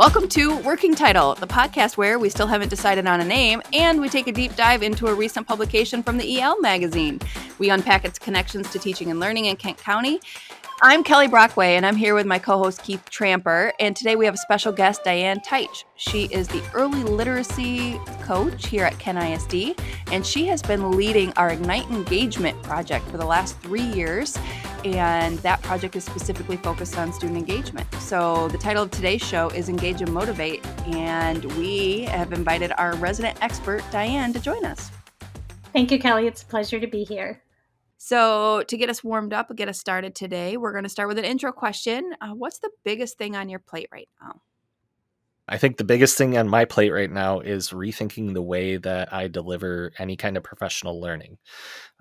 Welcome 0.00 0.28
to 0.28 0.56
Working 0.60 0.94
Title, 0.94 1.34
the 1.34 1.46
podcast 1.46 1.98
where 1.98 2.18
we 2.18 2.30
still 2.30 2.46
haven't 2.46 2.70
decided 2.70 3.06
on 3.06 3.20
a 3.20 3.24
name 3.24 3.60
and 3.74 4.00
we 4.00 4.08
take 4.08 4.28
a 4.28 4.32
deep 4.32 4.56
dive 4.56 4.82
into 4.82 5.08
a 5.08 5.14
recent 5.14 5.46
publication 5.46 6.02
from 6.02 6.16
the 6.16 6.40
EL 6.40 6.58
magazine. 6.62 7.20
We 7.58 7.68
unpack 7.68 8.06
its 8.06 8.18
connections 8.18 8.70
to 8.70 8.78
teaching 8.78 9.10
and 9.10 9.20
learning 9.20 9.44
in 9.44 9.56
Kent 9.56 9.76
County 9.76 10.18
I'm 10.82 11.04
Kelli 11.04 11.30
Brockway, 11.30 11.76
and 11.76 11.84
I'm 11.84 11.94
here 11.94 12.14
with 12.14 12.24
my 12.24 12.38
co 12.38 12.56
host 12.56 12.82
Keith 12.82 13.04
Tramper. 13.10 13.70
And 13.80 13.94
today 13.94 14.16
we 14.16 14.24
have 14.24 14.32
a 14.32 14.38
special 14.38 14.72
guest, 14.72 15.04
Diane 15.04 15.38
Titche. 15.40 15.84
She 15.96 16.24
is 16.32 16.48
the 16.48 16.62
early 16.72 17.02
literacy 17.02 18.00
coach 18.22 18.66
here 18.66 18.84
at 18.84 18.98
Kent 18.98 19.18
ISD, 19.18 19.78
and 20.10 20.24
she 20.24 20.46
has 20.46 20.62
been 20.62 20.92
leading 20.92 21.34
our 21.34 21.50
Ignite 21.50 21.84
Engagement 21.90 22.62
project 22.62 23.06
for 23.08 23.18
the 23.18 23.26
last 23.26 23.58
three 23.58 23.82
years. 23.82 24.38
And 24.84 25.38
that 25.40 25.62
project 25.62 25.96
is 25.96 26.04
specifically 26.04 26.56
focused 26.56 26.96
on 26.98 27.12
student 27.12 27.38
engagement. 27.38 27.92
So 27.94 28.48
the 28.48 28.58
title 28.58 28.82
of 28.82 28.90
today's 28.90 29.22
show 29.22 29.48
is 29.48 29.68
Engage 29.68 30.00
and 30.00 30.12
Motivate, 30.12 30.64
and 30.86 31.44
we 31.56 32.02
have 32.02 32.32
invited 32.32 32.72
our 32.78 32.94
resident 32.96 33.38
expert, 33.42 33.82
Diane, 33.90 34.32
to 34.32 34.40
join 34.40 34.64
us. 34.64 34.90
Thank 35.72 35.90
you, 35.90 35.98
Kelli. 35.98 36.26
It's 36.26 36.42
a 36.42 36.46
pleasure 36.46 36.80
to 36.80 36.86
be 36.86 37.04
here. 37.04 37.42
So, 38.02 38.62
to 38.62 38.76
get 38.78 38.88
us 38.88 39.04
warmed 39.04 39.34
up, 39.34 39.54
get 39.54 39.68
us 39.68 39.78
started 39.78 40.14
today, 40.14 40.56
we're 40.56 40.72
going 40.72 40.84
to 40.84 40.90
start 40.90 41.08
with 41.08 41.18
an 41.18 41.24
intro 41.26 41.52
question. 41.52 42.14
Uh, 42.20 42.30
what's 42.30 42.58
the 42.58 42.70
biggest 42.82 43.18
thing 43.18 43.36
on 43.36 43.50
your 43.50 43.58
plate 43.58 43.88
right 43.92 44.08
now? 44.22 44.40
I 45.50 45.58
think 45.58 45.76
the 45.76 45.84
biggest 45.84 46.16
thing 46.16 46.38
on 46.38 46.48
my 46.48 46.64
plate 46.64 46.90
right 46.90 47.10
now 47.10 47.40
is 47.40 47.70
rethinking 47.70 48.34
the 48.34 48.42
way 48.42 48.76
that 48.76 49.12
I 49.12 49.26
deliver 49.26 49.90
any 49.98 50.16
kind 50.16 50.36
of 50.36 50.44
professional 50.44 51.00
learning. 51.00 51.38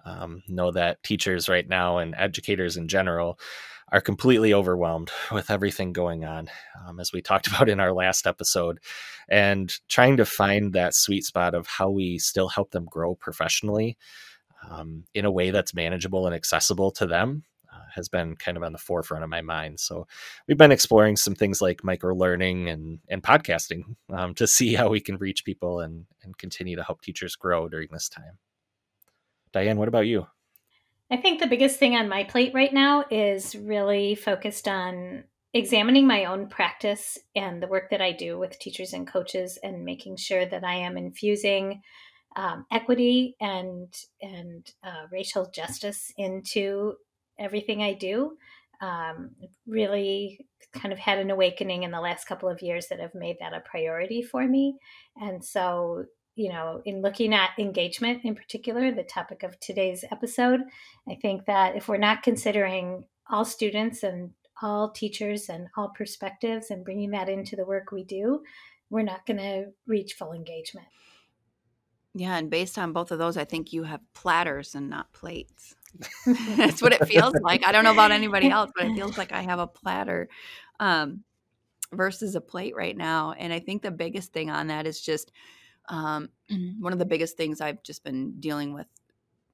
Um, 0.05 0.43
know 0.47 0.71
that 0.71 1.03
teachers 1.03 1.49
right 1.49 1.67
now 1.67 1.97
and 1.97 2.15
educators 2.17 2.77
in 2.77 2.87
general 2.87 3.39
are 3.91 4.01
completely 4.01 4.53
overwhelmed 4.53 5.11
with 5.31 5.49
everything 5.49 5.93
going 5.93 6.25
on, 6.25 6.49
um, 6.85 6.99
as 6.99 7.11
we 7.11 7.21
talked 7.21 7.47
about 7.53 7.69
in 7.69 7.79
our 7.79 7.93
last 7.93 8.27
episode, 8.27 8.79
and 9.29 9.73
trying 9.87 10.17
to 10.17 10.25
find 10.25 10.73
that 10.73 10.93
sweet 10.95 11.23
spot 11.23 11.53
of 11.53 11.67
how 11.67 11.89
we 11.89 12.17
still 12.17 12.49
help 12.49 12.71
them 12.71 12.85
grow 12.85 13.15
professionally 13.15 13.97
um, 14.69 15.05
in 15.13 15.25
a 15.25 15.31
way 15.31 15.51
that's 15.51 15.73
manageable 15.73 16.25
and 16.25 16.35
accessible 16.35 16.91
to 16.91 17.05
them 17.05 17.43
uh, 17.73 17.79
has 17.93 18.09
been 18.09 18.35
kind 18.35 18.57
of 18.57 18.63
on 18.63 18.73
the 18.73 18.77
forefront 18.77 19.23
of 19.23 19.29
my 19.29 19.41
mind. 19.41 19.79
So 19.79 20.07
we've 20.47 20.57
been 20.57 20.71
exploring 20.71 21.15
some 21.15 21.35
things 21.35 21.61
like 21.61 21.83
micro 21.83 22.13
learning 22.13 22.69
and 22.69 22.99
and 23.09 23.23
podcasting 23.23 23.95
um, 24.11 24.33
to 24.35 24.47
see 24.47 24.73
how 24.73 24.89
we 24.89 24.99
can 24.99 25.17
reach 25.17 25.45
people 25.45 25.79
and 25.79 26.05
and 26.23 26.37
continue 26.37 26.75
to 26.75 26.83
help 26.83 27.01
teachers 27.01 27.35
grow 27.35 27.69
during 27.69 27.89
this 27.91 28.09
time. 28.09 28.37
Diane, 29.51 29.77
what 29.77 29.87
about 29.87 30.07
you? 30.07 30.27
I 31.11 31.17
think 31.17 31.39
the 31.39 31.47
biggest 31.47 31.79
thing 31.79 31.95
on 31.95 32.07
my 32.07 32.23
plate 32.23 32.53
right 32.53 32.73
now 32.73 33.03
is 33.09 33.55
really 33.55 34.15
focused 34.15 34.67
on 34.67 35.23
examining 35.53 36.05
my 36.05 36.25
own 36.25 36.47
practice 36.47 37.17
and 37.35 37.61
the 37.61 37.67
work 37.67 37.89
that 37.89 38.01
I 38.01 38.11
do 38.11 38.37
with 38.37 38.59
teachers 38.59 38.93
and 38.93 39.07
coaches 39.07 39.57
and 39.63 39.83
making 39.83 40.17
sure 40.17 40.45
that 40.45 40.63
I 40.63 40.75
am 40.75 40.97
infusing 40.97 41.81
um, 42.35 42.65
equity 42.71 43.35
and 43.41 43.91
and 44.21 44.71
uh, 44.83 45.07
racial 45.11 45.49
justice 45.49 46.13
into 46.17 46.93
everything 47.39 47.81
I 47.81 47.93
do. 47.93 48.37
Um, 48.81 49.31
really 49.67 50.45
kind 50.71 50.93
of 50.93 50.99
had 50.99 51.17
an 51.17 51.31
awakening 51.31 51.83
in 51.83 51.91
the 51.91 51.99
last 51.99 52.27
couple 52.27 52.47
of 52.47 52.61
years 52.61 52.87
that 52.89 52.99
have 52.99 53.15
made 53.15 53.37
that 53.39 53.53
a 53.53 53.59
priority 53.61 54.21
for 54.21 54.47
me. 54.47 54.77
And 55.17 55.43
so, 55.43 56.05
you 56.39 56.47
know, 56.47 56.81
in 56.85 57.01
looking 57.01 57.33
at 57.33 57.49
engagement 57.57 58.23
in 58.23 58.33
particular, 58.33 58.93
the 58.93 59.03
topic 59.03 59.43
of 59.43 59.59
today's 59.59 60.05
episode, 60.09 60.61
I 61.05 61.15
think 61.15 61.45
that 61.47 61.75
if 61.75 61.89
we're 61.89 61.97
not 61.97 62.23
considering 62.23 63.03
all 63.29 63.43
students 63.43 64.03
and 64.03 64.31
all 64.61 64.89
teachers 64.89 65.49
and 65.49 65.67
all 65.75 65.89
perspectives 65.89 66.71
and 66.71 66.85
bringing 66.85 67.11
that 67.11 67.27
into 67.27 67.57
the 67.57 67.65
work 67.65 67.91
we 67.91 68.05
do, 68.05 68.41
we're 68.89 69.01
not 69.01 69.25
going 69.25 69.35
to 69.35 69.65
reach 69.85 70.13
full 70.13 70.31
engagement. 70.31 70.87
Yeah, 72.15 72.37
and 72.37 72.49
based 72.49 72.77
on 72.77 72.93
both 72.93 73.11
of 73.11 73.19
those, 73.19 73.35
I 73.35 73.43
think 73.43 73.73
you 73.73 73.83
have 73.83 73.99
platters 74.13 74.75
and 74.75 74.89
not 74.89 75.11
plates. 75.11 75.75
That's 76.55 76.81
what 76.81 76.93
it 76.93 77.05
feels 77.05 77.35
like. 77.41 77.67
I 77.67 77.73
don't 77.73 77.83
know 77.83 77.91
about 77.91 78.11
anybody 78.11 78.49
else, 78.49 78.71
but 78.77 78.85
it 78.85 78.95
feels 78.95 79.17
like 79.17 79.33
I 79.33 79.41
have 79.41 79.59
a 79.59 79.67
platter 79.67 80.29
um, 80.79 81.25
versus 81.91 82.35
a 82.35 82.41
plate 82.41 82.77
right 82.77 82.95
now. 82.95 83.33
And 83.33 83.51
I 83.51 83.59
think 83.59 83.81
the 83.81 83.91
biggest 83.91 84.31
thing 84.31 84.49
on 84.49 84.67
that 84.67 84.87
is 84.87 85.01
just 85.01 85.33
um, 85.89 86.29
one 86.79 86.93
of 86.93 86.99
the 86.99 87.05
biggest 87.05 87.37
things 87.37 87.61
I've 87.61 87.83
just 87.83 88.03
been 88.03 88.39
dealing 88.39 88.73
with 88.73 88.87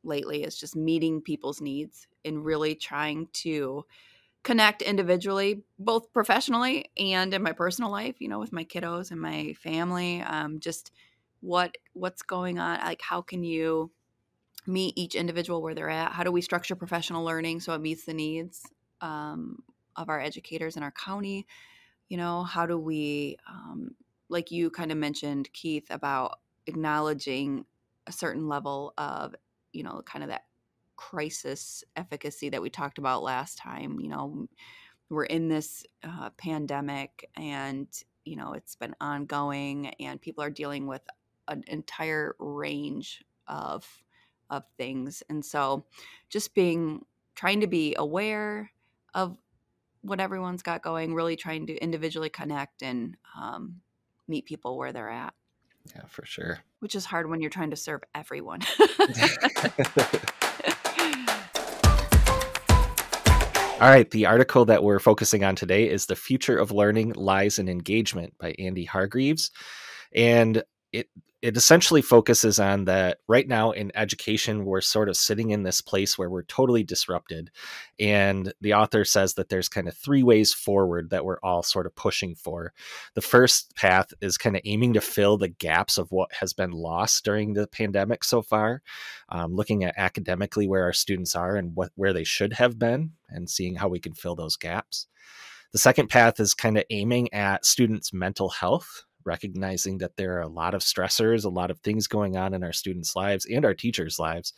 lately 0.04 0.44
is 0.44 0.58
just 0.58 0.76
meeting 0.76 1.22
people's 1.22 1.62
needs 1.62 2.08
and 2.24 2.46
really 2.46 2.76
trying 2.76 3.28
to 3.34 3.86
connect 4.44 4.84
individually, 4.84 5.64
both 5.80 6.14
professionally 6.14 6.92
and 6.98 7.34
in 7.34 7.42
my 7.42 7.52
personal 7.52 7.90
life, 7.90 8.16
you 8.20 8.28
know, 8.28 8.40
with 8.40 8.54
my 8.54 8.64
kiddos 8.64 9.10
and 9.10 9.20
my 9.20 9.54
family. 9.54 10.22
Um, 10.22 10.60
just 10.60 10.92
what 11.46 11.78
what's 11.94 12.24
going 12.24 12.58
on 12.58 12.80
like 12.80 13.02
how 13.02 13.22
can 13.22 13.44
you 13.44 13.92
meet 14.66 14.98
each 14.98 15.14
individual 15.14 15.62
where 15.62 15.76
they're 15.76 15.90
at 15.90 16.12
how 16.12 16.24
do 16.24 16.32
we 16.32 16.42
structure 16.42 16.76
professional 16.76 17.24
learning 17.24 17.60
so 17.60 17.74
it 17.74 17.82
meets 17.82 18.06
the 18.06 18.14
needs 18.14 18.64
um, 19.02 19.62
of 19.96 20.10
our 20.10 20.20
educators 20.20 20.76
in 20.76 20.82
our 20.82 20.92
county 20.92 21.46
you 22.10 22.18
know 22.18 22.44
how 22.44 22.66
do 22.66 22.80
we 22.80 23.38
um, 23.48 23.92
like 24.30 24.52
you 24.52 24.70
kind 24.70 24.92
of 24.92 24.98
mentioned 24.98 25.50
keith 25.54 25.88
about 25.90 26.40
acknowledging 26.68 27.66
a 28.08 28.12
certain 28.12 28.48
level 28.48 28.94
of 28.98 29.36
you 29.74 29.84
know 29.84 30.02
kind 30.06 30.24
of 30.24 30.30
that 30.30 30.46
crisis 30.96 31.84
efficacy 31.96 32.50
that 32.50 32.62
we 32.62 32.70
talked 32.70 32.98
about 32.98 33.24
last 33.24 33.58
time 33.58 34.00
you 34.00 34.08
know 34.08 34.48
we're 35.10 35.26
in 35.26 35.50
this 35.50 35.86
uh, 36.04 36.30
pandemic 36.38 37.30
and 37.36 37.88
you 38.24 38.36
know 38.36 38.54
it's 38.54 38.76
been 38.76 38.96
ongoing 39.02 39.88
and 40.00 40.22
people 40.22 40.44
are 40.44 40.50
dealing 40.50 40.88
with 40.88 41.02
an 41.48 41.64
entire 41.68 42.36
range 42.40 43.24
of 43.48 43.88
of 44.50 44.64
things. 44.78 45.24
And 45.30 45.44
so 45.44 45.86
just 46.30 46.54
being 46.54 47.06
trying 47.36 47.62
to 47.62 47.68
be 47.68 47.96
aware 47.98 48.72
of 49.14 49.38
what 50.02 50.20
everyone's 50.20 50.62
got 50.62 50.84
going 50.84 51.14
really 51.14 51.36
trying 51.36 51.66
to 51.68 51.76
individually 51.78 52.30
connect 52.30 52.84
and 52.84 53.18
um, 53.40 53.82
meet 54.28 54.46
people 54.46 54.78
where 54.78 54.92
they're 54.92 55.10
at. 55.10 55.34
Yeah 55.96 56.02
for 56.08 56.26
sure. 56.26 56.60
Which 56.80 56.96
is 56.96 57.06
hard 57.06 57.30
when 57.30 57.42
you're 57.42 57.50
trying 57.50 57.70
to 57.72 57.76
serve 57.76 58.02
everyone. 58.14 58.62
All 63.82 63.90
right, 63.90 64.10
the 64.10 64.26
article 64.26 64.64
that 64.66 64.84
we're 64.84 65.00
focusing 65.00 65.44
on 65.44 65.56
today 65.56 65.90
is 65.90 66.06
The 66.06 66.16
Future 66.16 66.58
of 66.58 66.72
Learning 66.72 67.12
Lies 67.12 67.60
in 67.60 67.68
Engagement 67.68 68.34
by 68.38 68.56
Andy 68.58 68.86
Hargreaves. 68.86 69.52
And 70.16 70.64
it 70.94 71.10
it 71.46 71.56
essentially 71.56 72.02
focuses 72.02 72.58
on 72.58 72.86
that 72.86 73.20
right 73.28 73.48
now 73.48 73.70
in 73.70 73.92
education 73.94 74.66
we're 74.66 74.82
sort 74.82 75.10
of 75.10 75.16
sitting 75.16 75.52
in 75.52 75.62
this 75.62 75.80
place 75.80 76.18
where 76.18 76.28
we're 76.28 76.42
totally 76.42 76.84
disrupted 76.84 77.52
and 78.00 78.52
the 78.62 78.74
author 78.74 79.06
says 79.06 79.36
that 79.36 79.50
there's 79.50 79.70
kind 79.70 79.88
of 79.88 79.96
three 79.96 80.24
ways 80.24 80.56
forward 80.56 81.12
that 81.12 81.24
we're 81.24 81.40
all 81.44 81.62
sort 81.62 81.86
of 81.86 81.96
pushing 81.96 82.34
for. 82.34 82.74
The 83.14 83.22
first 83.22 83.76
path 83.76 84.12
is 84.22 84.40
kind 84.40 84.56
of 84.56 84.64
aiming 84.66 84.94
to 84.94 85.02
fill 85.02 85.38
the 85.38 85.48
gaps 85.48 86.00
of 86.00 86.12
what 86.12 86.34
has 86.34 86.52
been 86.52 86.72
lost 86.72 87.24
during 87.24 87.54
the 87.54 87.68
pandemic 87.68 88.24
so 88.24 88.42
far 88.42 88.82
um, 89.30 89.54
looking 89.54 89.84
at 89.84 89.94
academically 89.98 90.68
where 90.68 90.84
our 90.84 90.94
students 90.94 91.36
are 91.36 91.56
and 91.56 91.76
what 91.76 91.92
where 91.94 92.12
they 92.12 92.24
should 92.24 92.54
have 92.54 92.80
been 92.80 93.12
and 93.30 93.52
seeing 93.52 93.76
how 93.76 93.88
we 93.88 94.00
can 94.00 94.16
fill 94.16 94.36
those 94.36 94.58
gaps. 94.58 95.06
The 95.74 95.80
second 95.80 96.08
path 96.08 96.40
is 96.40 96.56
kind 96.56 96.76
of 96.76 96.86
aiming 96.90 97.32
at 97.34 97.66
students 97.66 98.12
mental 98.12 98.50
health 98.50 99.04
recognizing 99.26 99.98
that 100.00 100.18
there 100.18 100.38
are 100.38 100.42
a 100.42 100.48
lot 100.48 100.74
of 100.74 100.82
stressors, 100.82 101.46
a 101.46 101.50
lot 101.50 101.72
of 101.72 101.80
things 101.80 102.08
going 102.08 102.38
on 102.38 102.54
in 102.54 102.64
our 102.64 102.74
students' 102.74 103.16
lives 103.16 103.46
and 103.46 103.66
our 103.66 103.74
teachers' 103.74 104.20
lives, 104.20 104.54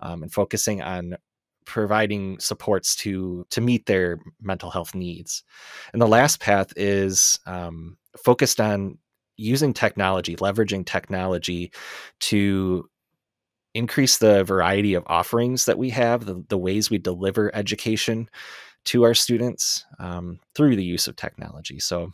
um, 0.00 0.22
and 0.22 0.32
focusing 0.32 0.82
on 0.82 1.16
providing 1.64 2.38
supports 2.40 2.96
to 2.96 3.46
to 3.50 3.60
meet 3.60 3.86
their 3.86 4.18
mental 4.40 4.70
health 4.70 4.94
needs. 4.94 5.44
And 5.92 6.00
the 6.00 6.08
last 6.08 6.40
path 6.40 6.72
is 6.76 7.38
um, 7.46 7.98
focused 8.16 8.60
on 8.60 8.98
using 9.36 9.72
technology, 9.72 10.34
leveraging 10.36 10.86
technology 10.86 11.70
to 12.20 12.88
increase 13.74 14.18
the 14.18 14.44
variety 14.44 14.94
of 14.94 15.04
offerings 15.06 15.66
that 15.66 15.78
we 15.78 15.90
have, 15.90 16.24
the, 16.24 16.44
the 16.48 16.58
ways 16.58 16.90
we 16.90 16.98
deliver 16.98 17.54
education 17.54 18.28
to 18.86 19.04
our 19.04 19.14
students 19.14 19.84
um, 19.98 20.40
through 20.54 20.74
the 20.74 20.84
use 20.84 21.06
of 21.06 21.16
technology. 21.16 21.78
So, 21.78 22.12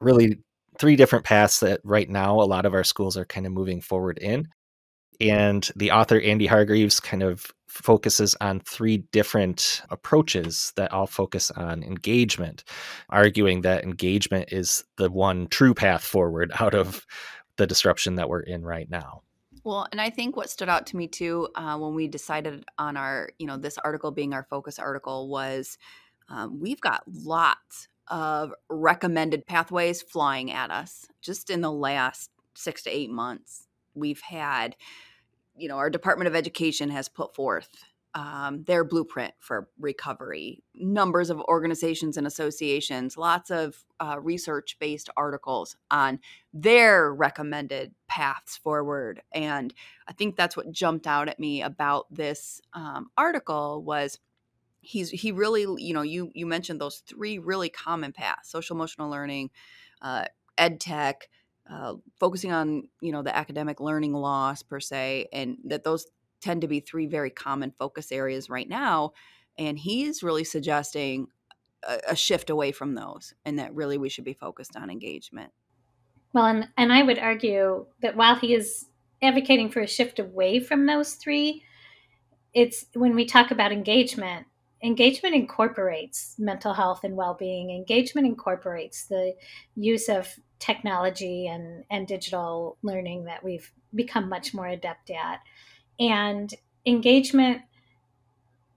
really 0.00 0.38
three 0.78 0.96
different 0.96 1.24
paths 1.24 1.60
that 1.60 1.80
right 1.84 2.08
now 2.08 2.40
a 2.40 2.42
lot 2.42 2.66
of 2.66 2.74
our 2.74 2.84
schools 2.84 3.16
are 3.16 3.24
kind 3.24 3.46
of 3.46 3.52
moving 3.52 3.80
forward 3.80 4.18
in. 4.18 4.48
And 5.20 5.68
the 5.74 5.90
author, 5.90 6.20
Andy 6.20 6.46
Hargreaves, 6.46 7.00
kind 7.00 7.24
of 7.24 7.46
focuses 7.68 8.36
on 8.40 8.60
three 8.60 8.98
different 9.12 9.82
approaches 9.90 10.72
that 10.76 10.92
all 10.92 11.06
focus 11.06 11.50
on 11.50 11.82
engagement, 11.82 12.64
arguing 13.10 13.62
that 13.62 13.84
engagement 13.84 14.52
is 14.52 14.84
the 14.96 15.10
one 15.10 15.48
true 15.48 15.74
path 15.74 16.04
forward 16.04 16.52
out 16.60 16.74
of 16.74 17.04
the 17.56 17.66
disruption 17.66 18.14
that 18.14 18.28
we're 18.28 18.40
in 18.40 18.64
right 18.64 18.88
now. 18.88 19.22
Well, 19.64 19.86
and 19.90 20.00
I 20.00 20.08
think 20.10 20.36
what 20.36 20.50
stood 20.50 20.68
out 20.68 20.86
to 20.86 20.96
me 20.96 21.08
too 21.08 21.48
uh, 21.56 21.76
when 21.76 21.94
we 21.94 22.06
decided 22.06 22.64
on 22.78 22.96
our, 22.96 23.30
you 23.38 23.46
know, 23.46 23.56
this 23.56 23.76
article 23.78 24.12
being 24.12 24.32
our 24.32 24.46
focus 24.48 24.78
article 24.78 25.28
was 25.28 25.76
um, 26.30 26.60
we've 26.60 26.80
got 26.80 27.02
lots 27.06 27.88
of 28.10 28.52
recommended 28.68 29.46
pathways 29.46 30.02
flying 30.02 30.50
at 30.50 30.70
us. 30.70 31.06
Just 31.20 31.50
in 31.50 31.60
the 31.60 31.72
last 31.72 32.30
six 32.54 32.82
to 32.82 32.90
eight 32.90 33.10
months, 33.10 33.66
we've 33.94 34.20
had, 34.20 34.76
you 35.56 35.68
know, 35.68 35.76
our 35.76 35.90
Department 35.90 36.28
of 36.28 36.34
Education 36.34 36.90
has 36.90 37.08
put 37.08 37.34
forth 37.34 37.68
um, 38.14 38.64
their 38.64 38.84
blueprint 38.84 39.34
for 39.38 39.68
recovery, 39.78 40.62
numbers 40.74 41.30
of 41.30 41.40
organizations 41.42 42.16
and 42.16 42.26
associations, 42.26 43.16
lots 43.16 43.50
of 43.50 43.84
uh, 44.00 44.16
research 44.20 44.76
based 44.80 45.10
articles 45.16 45.76
on 45.90 46.18
their 46.52 47.14
recommended 47.14 47.94
paths 48.08 48.56
forward. 48.56 49.22
And 49.32 49.72
I 50.08 50.12
think 50.14 50.36
that's 50.36 50.56
what 50.56 50.72
jumped 50.72 51.06
out 51.06 51.28
at 51.28 51.38
me 51.38 51.62
about 51.62 52.06
this 52.10 52.60
um, 52.72 53.10
article 53.16 53.82
was 53.82 54.18
he's 54.80 55.10
he 55.10 55.32
really 55.32 55.66
you 55.82 55.92
know 55.92 56.02
you 56.02 56.30
you 56.34 56.46
mentioned 56.46 56.80
those 56.80 57.02
three 57.06 57.38
really 57.38 57.68
common 57.68 58.12
paths 58.12 58.50
social 58.50 58.76
emotional 58.76 59.10
learning 59.10 59.50
uh, 60.02 60.24
ed 60.56 60.80
tech 60.80 61.28
uh, 61.70 61.94
focusing 62.18 62.52
on 62.52 62.88
you 63.00 63.12
know 63.12 63.22
the 63.22 63.36
academic 63.36 63.80
learning 63.80 64.12
loss 64.12 64.62
per 64.62 64.80
se 64.80 65.26
and 65.32 65.56
that 65.64 65.84
those 65.84 66.06
tend 66.40 66.62
to 66.62 66.68
be 66.68 66.80
three 66.80 67.06
very 67.06 67.30
common 67.30 67.72
focus 67.78 68.12
areas 68.12 68.50
right 68.50 68.68
now. 68.68 69.12
And 69.56 69.78
he's 69.78 70.22
really 70.22 70.44
suggesting 70.44 71.28
a, 71.82 71.98
a 72.10 72.16
shift 72.16 72.50
away 72.50 72.72
from 72.72 72.94
those 72.94 73.34
and 73.44 73.58
that 73.58 73.74
really 73.74 73.98
we 73.98 74.08
should 74.08 74.24
be 74.24 74.34
focused 74.34 74.76
on 74.76 74.90
engagement. 74.90 75.52
Well, 76.32 76.46
and, 76.46 76.68
and 76.76 76.92
I 76.92 77.02
would 77.02 77.18
argue 77.18 77.86
that 78.02 78.16
while 78.16 78.36
he 78.36 78.54
is 78.54 78.86
advocating 79.22 79.70
for 79.70 79.80
a 79.80 79.86
shift 79.86 80.18
away 80.18 80.60
from 80.60 80.86
those 80.86 81.14
three, 81.14 81.64
it's 82.54 82.86
when 82.94 83.14
we 83.14 83.24
talk 83.24 83.50
about 83.50 83.72
engagement, 83.72 84.46
engagement 84.82 85.34
incorporates 85.34 86.34
mental 86.38 86.72
health 86.72 87.04
and 87.04 87.16
well-being. 87.16 87.70
Engagement 87.70 88.26
incorporates 88.26 89.04
the 89.04 89.34
use 89.76 90.08
of 90.08 90.28
technology 90.58 91.46
and, 91.46 91.84
and 91.90 92.06
digital 92.06 92.76
learning 92.82 93.24
that 93.24 93.42
we've 93.42 93.72
become 93.94 94.28
much 94.28 94.54
more 94.54 94.66
adept 94.66 95.10
at. 95.10 95.40
And 95.98 96.52
engagement 96.86 97.62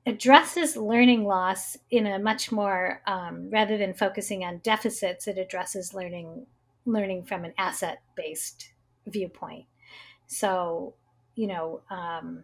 addresses 0.06 0.76
learning 0.76 1.26
loss 1.26 1.78
in 1.92 2.08
a 2.08 2.18
much 2.18 2.52
more 2.52 3.02
um, 3.06 3.50
rather 3.52 3.78
than 3.78 3.94
focusing 3.94 4.44
on 4.44 4.58
deficits 4.60 5.28
it 5.28 5.38
addresses 5.38 5.94
learning 5.94 6.46
learning 6.86 7.24
from 7.24 7.46
an 7.46 7.54
asset 7.60 8.02
based 8.16 8.72
viewpoint. 9.06 9.66
So 10.26 10.96
you 11.36 11.48
know 11.48 11.82
um, 11.92 12.44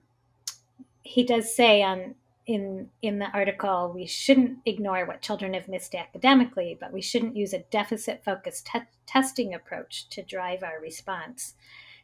he 1.01 1.23
does 1.23 1.55
say 1.55 1.81
on 1.81 2.13
in 2.47 2.89
in 3.01 3.19
the 3.19 3.29
article 3.33 3.91
we 3.93 4.05
shouldn't 4.05 4.57
ignore 4.65 5.05
what 5.05 5.21
children 5.21 5.53
have 5.53 5.67
missed 5.67 5.93
academically 5.93 6.77
but 6.79 6.93
we 6.93 7.01
shouldn't 7.01 7.35
use 7.35 7.53
a 7.53 7.59
deficit 7.71 8.23
focused 8.23 8.65
te- 8.65 8.79
testing 9.05 9.53
approach 9.53 10.07
to 10.09 10.23
drive 10.23 10.63
our 10.63 10.79
response 10.81 11.53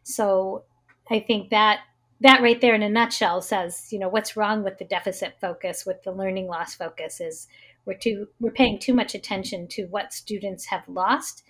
so 0.03 0.63
i 1.09 1.19
think 1.19 1.49
that 1.49 1.79
that 2.23 2.41
right 2.41 2.61
there 2.61 2.73
in 2.73 2.83
a 2.83 2.89
nutshell 2.89 3.41
says, 3.41 3.91
you 3.91 3.99
know, 3.99 4.07
what's 4.07 4.37
wrong 4.37 4.63
with 4.63 4.77
the 4.77 4.85
deficit 4.85 5.35
focus, 5.41 5.85
with 5.85 6.01
the 6.03 6.11
learning 6.11 6.47
loss 6.47 6.73
focus 6.73 7.19
is 7.19 7.47
we're 7.85 7.97
too 7.97 8.27
we're 8.39 8.51
paying 8.51 8.79
too 8.79 8.93
much 8.93 9.13
attention 9.13 9.67
to 9.67 9.85
what 9.87 10.13
students 10.13 10.67
have 10.67 10.87
lost. 10.87 11.43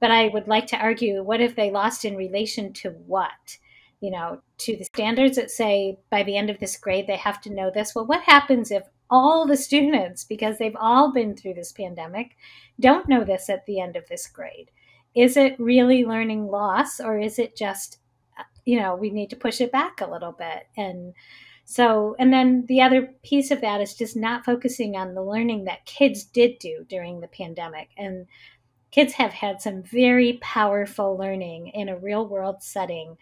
But 0.00 0.10
I 0.10 0.26
would 0.28 0.48
like 0.48 0.66
to 0.68 0.76
argue, 0.76 1.22
what 1.22 1.40
if 1.40 1.54
they 1.54 1.70
lost 1.70 2.04
in 2.04 2.16
relation 2.16 2.72
to 2.74 2.90
what? 2.90 3.58
You 4.06 4.12
know, 4.12 4.40
to 4.58 4.76
the 4.76 4.84
standards 4.84 5.34
that 5.34 5.50
say 5.50 5.98
by 6.10 6.22
the 6.22 6.36
end 6.36 6.48
of 6.48 6.60
this 6.60 6.76
grade 6.76 7.08
they 7.08 7.16
have 7.16 7.40
to 7.40 7.52
know 7.52 7.72
this. 7.74 7.92
Well, 7.92 8.06
what 8.06 8.22
happens 8.22 8.70
if 8.70 8.84
all 9.10 9.46
the 9.46 9.56
students, 9.56 10.22
because 10.22 10.58
they've 10.58 10.76
all 10.78 11.12
been 11.12 11.34
through 11.34 11.54
this 11.54 11.72
pandemic, 11.72 12.36
don't 12.78 13.08
know 13.08 13.24
this 13.24 13.50
at 13.50 13.66
the 13.66 13.80
end 13.80 13.96
of 13.96 14.06
this 14.08 14.28
grade? 14.28 14.70
Is 15.16 15.36
it 15.36 15.58
really 15.58 16.04
learning 16.04 16.46
loss 16.46 17.00
or 17.00 17.18
is 17.18 17.40
it 17.40 17.56
just 17.56 17.98
you 18.66 18.80
know 18.80 18.94
we 18.94 19.10
need 19.10 19.30
to 19.30 19.36
push 19.36 19.60
it 19.60 19.72
back 19.72 20.00
a 20.00 20.10
little 20.10 20.32
bit 20.32 20.68
and 20.76 21.14
so 21.64 22.14
and 22.18 22.32
then 22.32 22.64
the 22.68 22.82
other 22.82 23.14
piece 23.24 23.50
of 23.50 23.60
that 23.62 23.80
is 23.80 23.94
just 23.94 24.16
not 24.16 24.44
focusing 24.44 24.94
on 24.96 25.14
the 25.14 25.22
learning 25.22 25.64
that 25.64 25.86
kids 25.86 26.24
did 26.24 26.58
do 26.58 26.84
during 26.88 27.20
the 27.20 27.28
pandemic 27.28 27.88
and 27.96 28.26
kids 28.90 29.14
have 29.14 29.32
had 29.32 29.60
some 29.60 29.82
very 29.82 30.38
powerful 30.42 31.16
learning 31.16 31.68
in 31.68 31.88
a 31.88 31.98
real 31.98 32.26
world 32.26 32.62
setting 32.62 33.16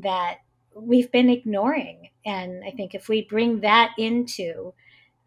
that 0.00 0.38
we've 0.74 1.10
been 1.12 1.30
ignoring 1.30 2.08
and 2.24 2.62
i 2.64 2.70
think 2.70 2.94
if 2.94 3.08
we 3.08 3.22
bring 3.22 3.60
that 3.60 3.92
into 3.98 4.72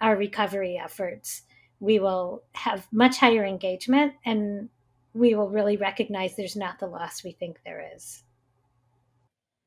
our 0.02 0.16
recovery 0.16 0.78
efforts 0.78 1.44
we 1.80 2.00
will 2.00 2.44
have 2.54 2.88
much 2.92 3.18
higher 3.18 3.46
engagement 3.46 4.14
and 4.26 4.70
we 5.14 5.36
will 5.36 5.50
really 5.50 5.78
recognize 5.78 6.36
there's 6.36 6.56
not 6.56 6.80
the 6.80 6.88
loss 6.88 7.24
we 7.24 7.32
think 7.32 7.60
there 7.66 7.92
is 7.96 8.24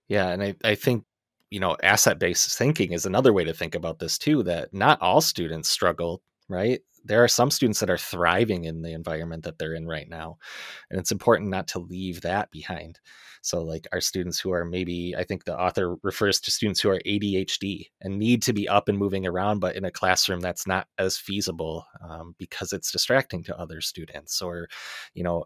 yeah, 0.08 0.29
and 0.29 0.43
I, 0.43 0.55
I 0.64 0.75
think 0.75 1.05
you 1.50 1.61
know 1.61 1.76
asset 1.82 2.19
based 2.19 2.56
thinking 2.58 2.93
is 2.93 3.06
another 3.06 3.32
way 3.32 3.44
to 3.44 3.55
think 3.55 3.75
about 3.75 3.99
this 3.99 4.19
too. 4.19 4.43
That 4.43 4.73
not 4.73 5.00
all 5.03 5.20
students 5.20 5.69
struggle, 5.69 6.23
right? 6.49 6.81
There 7.05 7.23
are 7.23 7.29
some 7.29 7.50
students 7.50 7.81
that 7.81 7.91
are 7.91 7.99
thriving 7.99 8.64
in 8.64 8.82
the 8.82 8.93
environment 8.93 9.44
that 9.44 9.58
they're 9.58 9.75
in 9.75 9.87
right 9.87 10.08
now, 10.08 10.38
and 10.91 10.99
it's 10.99 11.12
important 11.12 11.50
not 11.50 11.69
to 11.69 11.79
leave 11.79 12.20
that 12.23 12.50
behind. 12.50 13.00
So, 13.46 13.62
like 13.62 13.87
our 13.93 14.00
students 14.00 14.40
who 14.40 14.50
are 14.50 14.64
maybe, 14.64 15.14
I 15.16 15.22
think 15.22 15.44
the 15.44 15.56
author 15.56 15.94
refers 16.02 16.40
to 16.40 16.50
students 16.50 16.81
who 16.81 16.90
are 16.90 17.00
ADHD 17.06 17.87
and 18.00 18.19
need 18.19 18.43
to 18.43 18.52
be 18.52 18.69
up 18.69 18.88
and 18.88 18.98
moving 18.98 19.25
around, 19.25 19.60
but 19.60 19.76
in 19.76 19.84
a 19.84 19.90
classroom 19.90 20.40
that's 20.40 20.66
not 20.66 20.88
as 20.98 21.16
feasible 21.16 21.87
um, 22.02 22.34
because 22.38 22.72
it's 22.72 22.90
distracting 22.90 23.44
to 23.44 23.56
other 23.56 23.81
students, 23.81 24.43
or 24.43 24.66
you 25.14 25.22
know, 25.22 25.44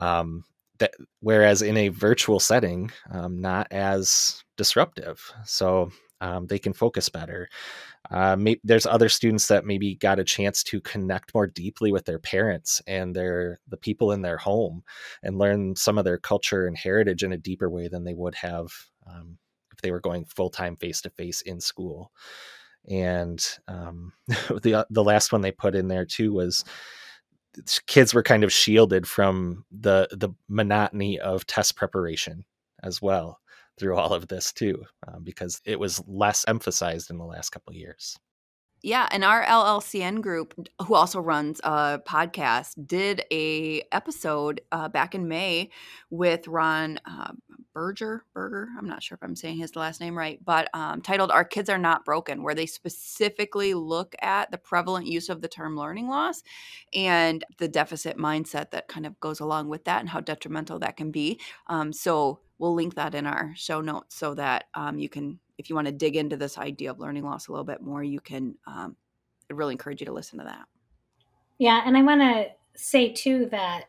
um, 0.00 0.44
that 0.78 0.94
whereas 1.20 1.60
in 1.60 1.76
a 1.76 1.88
virtual 1.88 2.40
setting 2.40 2.90
um, 3.10 3.38
not 3.42 3.66
as 3.70 4.42
disruptive. 4.56 5.30
So 5.44 5.90
um, 6.24 6.46
they 6.46 6.58
can 6.58 6.72
focus 6.72 7.10
better. 7.10 7.50
Uh, 8.10 8.34
may, 8.34 8.58
there's 8.64 8.86
other 8.86 9.10
students 9.10 9.48
that 9.48 9.66
maybe 9.66 9.94
got 9.96 10.18
a 10.18 10.24
chance 10.24 10.62
to 10.64 10.80
connect 10.80 11.34
more 11.34 11.46
deeply 11.46 11.92
with 11.92 12.06
their 12.06 12.18
parents 12.18 12.80
and 12.86 13.14
their 13.14 13.60
the 13.68 13.76
people 13.76 14.10
in 14.10 14.22
their 14.22 14.38
home 14.38 14.82
and 15.22 15.38
learn 15.38 15.76
some 15.76 15.98
of 15.98 16.04
their 16.04 16.16
culture 16.16 16.66
and 16.66 16.78
heritage 16.78 17.22
in 17.22 17.32
a 17.32 17.36
deeper 17.36 17.68
way 17.68 17.88
than 17.88 18.04
they 18.04 18.14
would 18.14 18.34
have 18.34 18.68
um, 19.06 19.36
if 19.72 19.82
they 19.82 19.90
were 19.90 20.00
going 20.00 20.24
full-time 20.24 20.76
face-to-face 20.76 21.42
in 21.42 21.60
school. 21.60 22.10
And 22.88 23.46
um, 23.68 24.14
the 24.28 24.86
the 24.88 25.04
last 25.04 25.30
one 25.30 25.42
they 25.42 25.52
put 25.52 25.74
in 25.74 25.88
there 25.88 26.06
too 26.06 26.32
was 26.32 26.64
kids 27.86 28.14
were 28.14 28.22
kind 28.22 28.44
of 28.44 28.52
shielded 28.52 29.06
from 29.06 29.66
the 29.70 30.08
the 30.10 30.30
monotony 30.48 31.20
of 31.20 31.46
test 31.46 31.76
preparation 31.76 32.46
as 32.82 33.02
well 33.02 33.40
through 33.78 33.96
all 33.96 34.12
of 34.12 34.28
this 34.28 34.52
too 34.52 34.84
um, 35.08 35.22
because 35.22 35.60
it 35.64 35.78
was 35.78 36.02
less 36.06 36.44
emphasized 36.48 37.10
in 37.10 37.18
the 37.18 37.24
last 37.24 37.50
couple 37.50 37.70
of 37.70 37.76
years 37.76 38.18
yeah, 38.84 39.08
and 39.10 39.24
our 39.24 39.42
LLCN 39.46 40.20
group, 40.20 40.52
who 40.86 40.94
also 40.94 41.18
runs 41.18 41.58
a 41.64 42.02
podcast, 42.06 42.86
did 42.86 43.24
a 43.32 43.82
episode 43.92 44.60
uh, 44.72 44.88
back 44.88 45.14
in 45.14 45.26
May 45.26 45.70
with 46.10 46.46
Ron 46.46 47.00
uh, 47.06 47.32
Berger. 47.72 48.26
Berger, 48.34 48.68
I'm 48.78 48.86
not 48.86 49.02
sure 49.02 49.16
if 49.16 49.22
I'm 49.22 49.36
saying 49.36 49.56
his 49.56 49.74
last 49.74 50.02
name 50.02 50.18
right, 50.18 50.38
but 50.44 50.68
um, 50.74 51.00
titled 51.00 51.30
"Our 51.30 51.46
Kids 51.46 51.70
Are 51.70 51.78
Not 51.78 52.04
Broken," 52.04 52.42
where 52.42 52.54
they 52.54 52.66
specifically 52.66 53.72
look 53.72 54.14
at 54.20 54.50
the 54.50 54.58
prevalent 54.58 55.06
use 55.06 55.30
of 55.30 55.40
the 55.40 55.48
term 55.48 55.78
learning 55.78 56.08
loss 56.08 56.42
and 56.92 57.42
the 57.56 57.68
deficit 57.68 58.18
mindset 58.18 58.70
that 58.72 58.88
kind 58.88 59.06
of 59.06 59.18
goes 59.18 59.40
along 59.40 59.70
with 59.70 59.84
that, 59.84 60.00
and 60.00 60.10
how 60.10 60.20
detrimental 60.20 60.78
that 60.80 60.98
can 60.98 61.10
be. 61.10 61.40
Um, 61.68 61.90
so 61.94 62.40
we'll 62.58 62.74
link 62.74 62.94
that 62.94 63.14
in 63.14 63.26
our 63.26 63.52
show 63.56 63.80
notes 63.80 64.16
so 64.16 64.34
that 64.34 64.64
um, 64.74 64.98
you 64.98 65.08
can 65.08 65.38
if 65.58 65.68
you 65.68 65.76
want 65.76 65.86
to 65.86 65.92
dig 65.92 66.16
into 66.16 66.36
this 66.36 66.58
idea 66.58 66.90
of 66.90 66.98
learning 66.98 67.24
loss 67.24 67.48
a 67.48 67.52
little 67.52 67.64
bit 67.64 67.80
more, 67.80 68.02
you 68.02 68.20
can. 68.20 68.54
Um, 68.66 68.96
I 69.50 69.54
really 69.54 69.72
encourage 69.72 70.00
you 70.00 70.06
to 70.06 70.12
listen 70.12 70.38
to 70.38 70.44
that. 70.44 70.66
Yeah, 71.58 71.82
and 71.84 71.96
I 71.96 72.02
want 72.02 72.20
to 72.22 72.46
say 72.74 73.12
too 73.12 73.46
that 73.50 73.84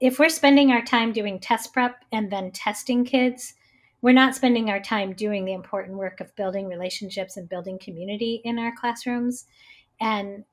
if 0.00 0.18
we're 0.18 0.28
spending 0.28 0.70
our 0.70 0.82
time 0.82 1.12
doing 1.12 1.40
test 1.40 1.72
prep 1.72 2.04
and 2.12 2.30
then 2.30 2.52
testing 2.52 3.04
kids, 3.04 3.54
we're 4.02 4.12
not 4.12 4.34
spending 4.34 4.68
our 4.68 4.80
time 4.80 5.14
doing 5.14 5.44
the 5.44 5.54
important 5.54 5.96
work 5.96 6.20
of 6.20 6.34
building 6.36 6.68
relationships 6.68 7.36
and 7.36 7.48
building 7.48 7.78
community 7.78 8.42
in 8.44 8.58
our 8.58 8.72
classrooms. 8.78 9.46
And 10.00 10.44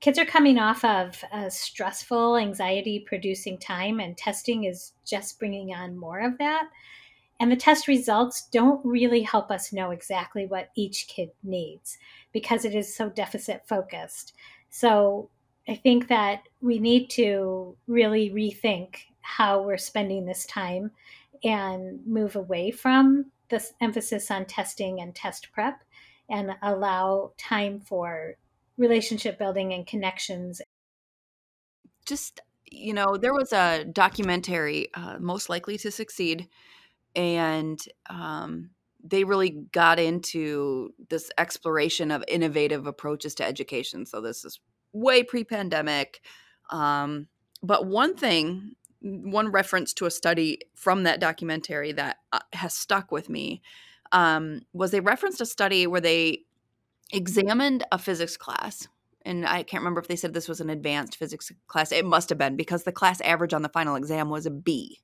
kids 0.00 0.18
are 0.18 0.26
coming 0.26 0.58
off 0.58 0.84
of 0.84 1.22
a 1.32 1.50
stressful, 1.50 2.36
anxiety 2.36 3.04
producing 3.06 3.58
time, 3.58 4.00
and 4.00 4.16
testing 4.16 4.64
is 4.64 4.92
just 5.04 5.38
bringing 5.38 5.72
on 5.74 5.96
more 5.96 6.20
of 6.20 6.38
that. 6.38 6.68
And 7.38 7.52
the 7.52 7.56
test 7.56 7.86
results 7.86 8.48
don't 8.50 8.84
really 8.84 9.22
help 9.22 9.50
us 9.50 9.72
know 9.72 9.90
exactly 9.90 10.46
what 10.46 10.70
each 10.74 11.06
kid 11.08 11.30
needs 11.42 11.98
because 12.32 12.64
it 12.64 12.74
is 12.74 12.94
so 12.94 13.10
deficit 13.10 13.62
focused. 13.66 14.32
So 14.70 15.28
I 15.68 15.74
think 15.74 16.08
that 16.08 16.42
we 16.60 16.78
need 16.78 17.10
to 17.10 17.76
really 17.86 18.30
rethink 18.30 18.96
how 19.20 19.62
we're 19.62 19.76
spending 19.76 20.24
this 20.24 20.46
time 20.46 20.90
and 21.44 22.00
move 22.06 22.36
away 22.36 22.70
from 22.70 23.26
this 23.48 23.74
emphasis 23.80 24.30
on 24.30 24.46
testing 24.46 25.00
and 25.00 25.14
test 25.14 25.48
prep 25.52 25.82
and 26.30 26.52
allow 26.62 27.32
time 27.36 27.80
for 27.80 28.36
relationship 28.78 29.38
building 29.38 29.72
and 29.72 29.86
connections 29.86 30.60
just 32.06 32.40
you 32.70 32.92
know, 32.92 33.16
there 33.16 33.32
was 33.32 33.52
a 33.52 33.84
documentary, 33.84 34.88
uh, 34.94 35.16
Most 35.20 35.48
Likely 35.48 35.78
to 35.78 35.90
Succeed, 35.90 36.48
and 37.14 37.78
um, 38.10 38.70
they 39.02 39.24
really 39.24 39.50
got 39.72 39.98
into 39.98 40.92
this 41.08 41.30
exploration 41.38 42.10
of 42.10 42.24
innovative 42.28 42.86
approaches 42.86 43.34
to 43.36 43.44
education. 43.44 44.04
So 44.04 44.20
this 44.20 44.44
is 44.44 44.60
way 44.92 45.22
pre-pandemic. 45.22 46.20
Um, 46.70 47.28
but 47.62 47.86
one 47.86 48.16
thing, 48.16 48.72
one 49.00 49.50
reference 49.50 49.94
to 49.94 50.06
a 50.06 50.10
study 50.10 50.58
from 50.74 51.04
that 51.04 51.20
documentary 51.20 51.92
that 51.92 52.16
uh, 52.32 52.40
has 52.52 52.74
stuck 52.74 53.12
with 53.12 53.28
me 53.28 53.62
um, 54.12 54.62
was 54.72 54.90
they 54.90 55.00
referenced 55.00 55.40
a 55.40 55.46
study 55.46 55.86
where 55.86 56.00
they 56.00 56.45
examined 57.12 57.84
a 57.92 57.98
physics 57.98 58.36
class 58.36 58.88
and 59.26 59.44
I 59.44 59.64
can't 59.64 59.80
remember 59.80 60.00
if 60.00 60.06
they 60.06 60.16
said 60.16 60.32
this 60.32 60.48
was 60.48 60.60
an 60.60 60.70
advanced 60.70 61.16
physics 61.16 61.50
class. 61.66 61.90
It 61.90 62.04
must 62.04 62.28
have 62.28 62.38
been 62.38 62.54
because 62.56 62.84
the 62.84 62.92
class 62.92 63.20
average 63.22 63.52
on 63.52 63.62
the 63.62 63.68
final 63.68 63.96
exam 63.96 64.30
was 64.30 64.46
a 64.46 64.50
B. 64.50 65.00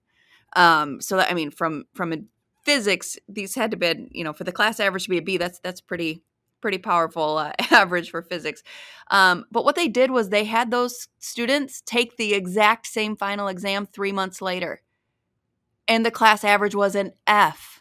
Um, 0.55 1.01
so 1.01 1.17
that 1.17 1.31
I 1.31 1.35
mean, 1.35 1.51
from 1.51 1.85
from 1.93 2.13
a 2.13 2.19
physics, 2.65 3.19
these 3.29 3.57
had 3.57 3.73
to 3.73 3.77
be 3.77 4.09
you 4.13 4.23
know 4.23 4.33
for 4.33 4.45
the 4.45 4.53
class 4.53 4.79
average 4.79 5.05
to 5.05 5.11
be 5.11 5.19
a 5.19 5.23
B. 5.23 5.37
That's 5.39 5.59
that's 5.59 5.81
pretty 5.81 6.23
pretty 6.61 6.79
powerful 6.79 7.39
uh, 7.39 7.53
average 7.73 8.11
for 8.11 8.23
physics. 8.23 8.63
Um, 9.11 9.45
but 9.51 9.65
what 9.65 9.75
they 9.75 9.89
did 9.89 10.13
was 10.13 10.29
they 10.29 10.45
had 10.45 10.71
those 10.71 11.09
students 11.19 11.83
take 11.85 12.17
the 12.17 12.33
exact 12.33 12.87
same 12.87 13.17
final 13.17 13.49
exam 13.49 13.87
three 13.87 14.13
months 14.13 14.41
later, 14.41 14.83
and 15.89 16.07
the 16.07 16.13
class 16.13 16.45
average 16.45 16.77
was 16.77 16.95
an 16.95 17.13
F 17.27 17.72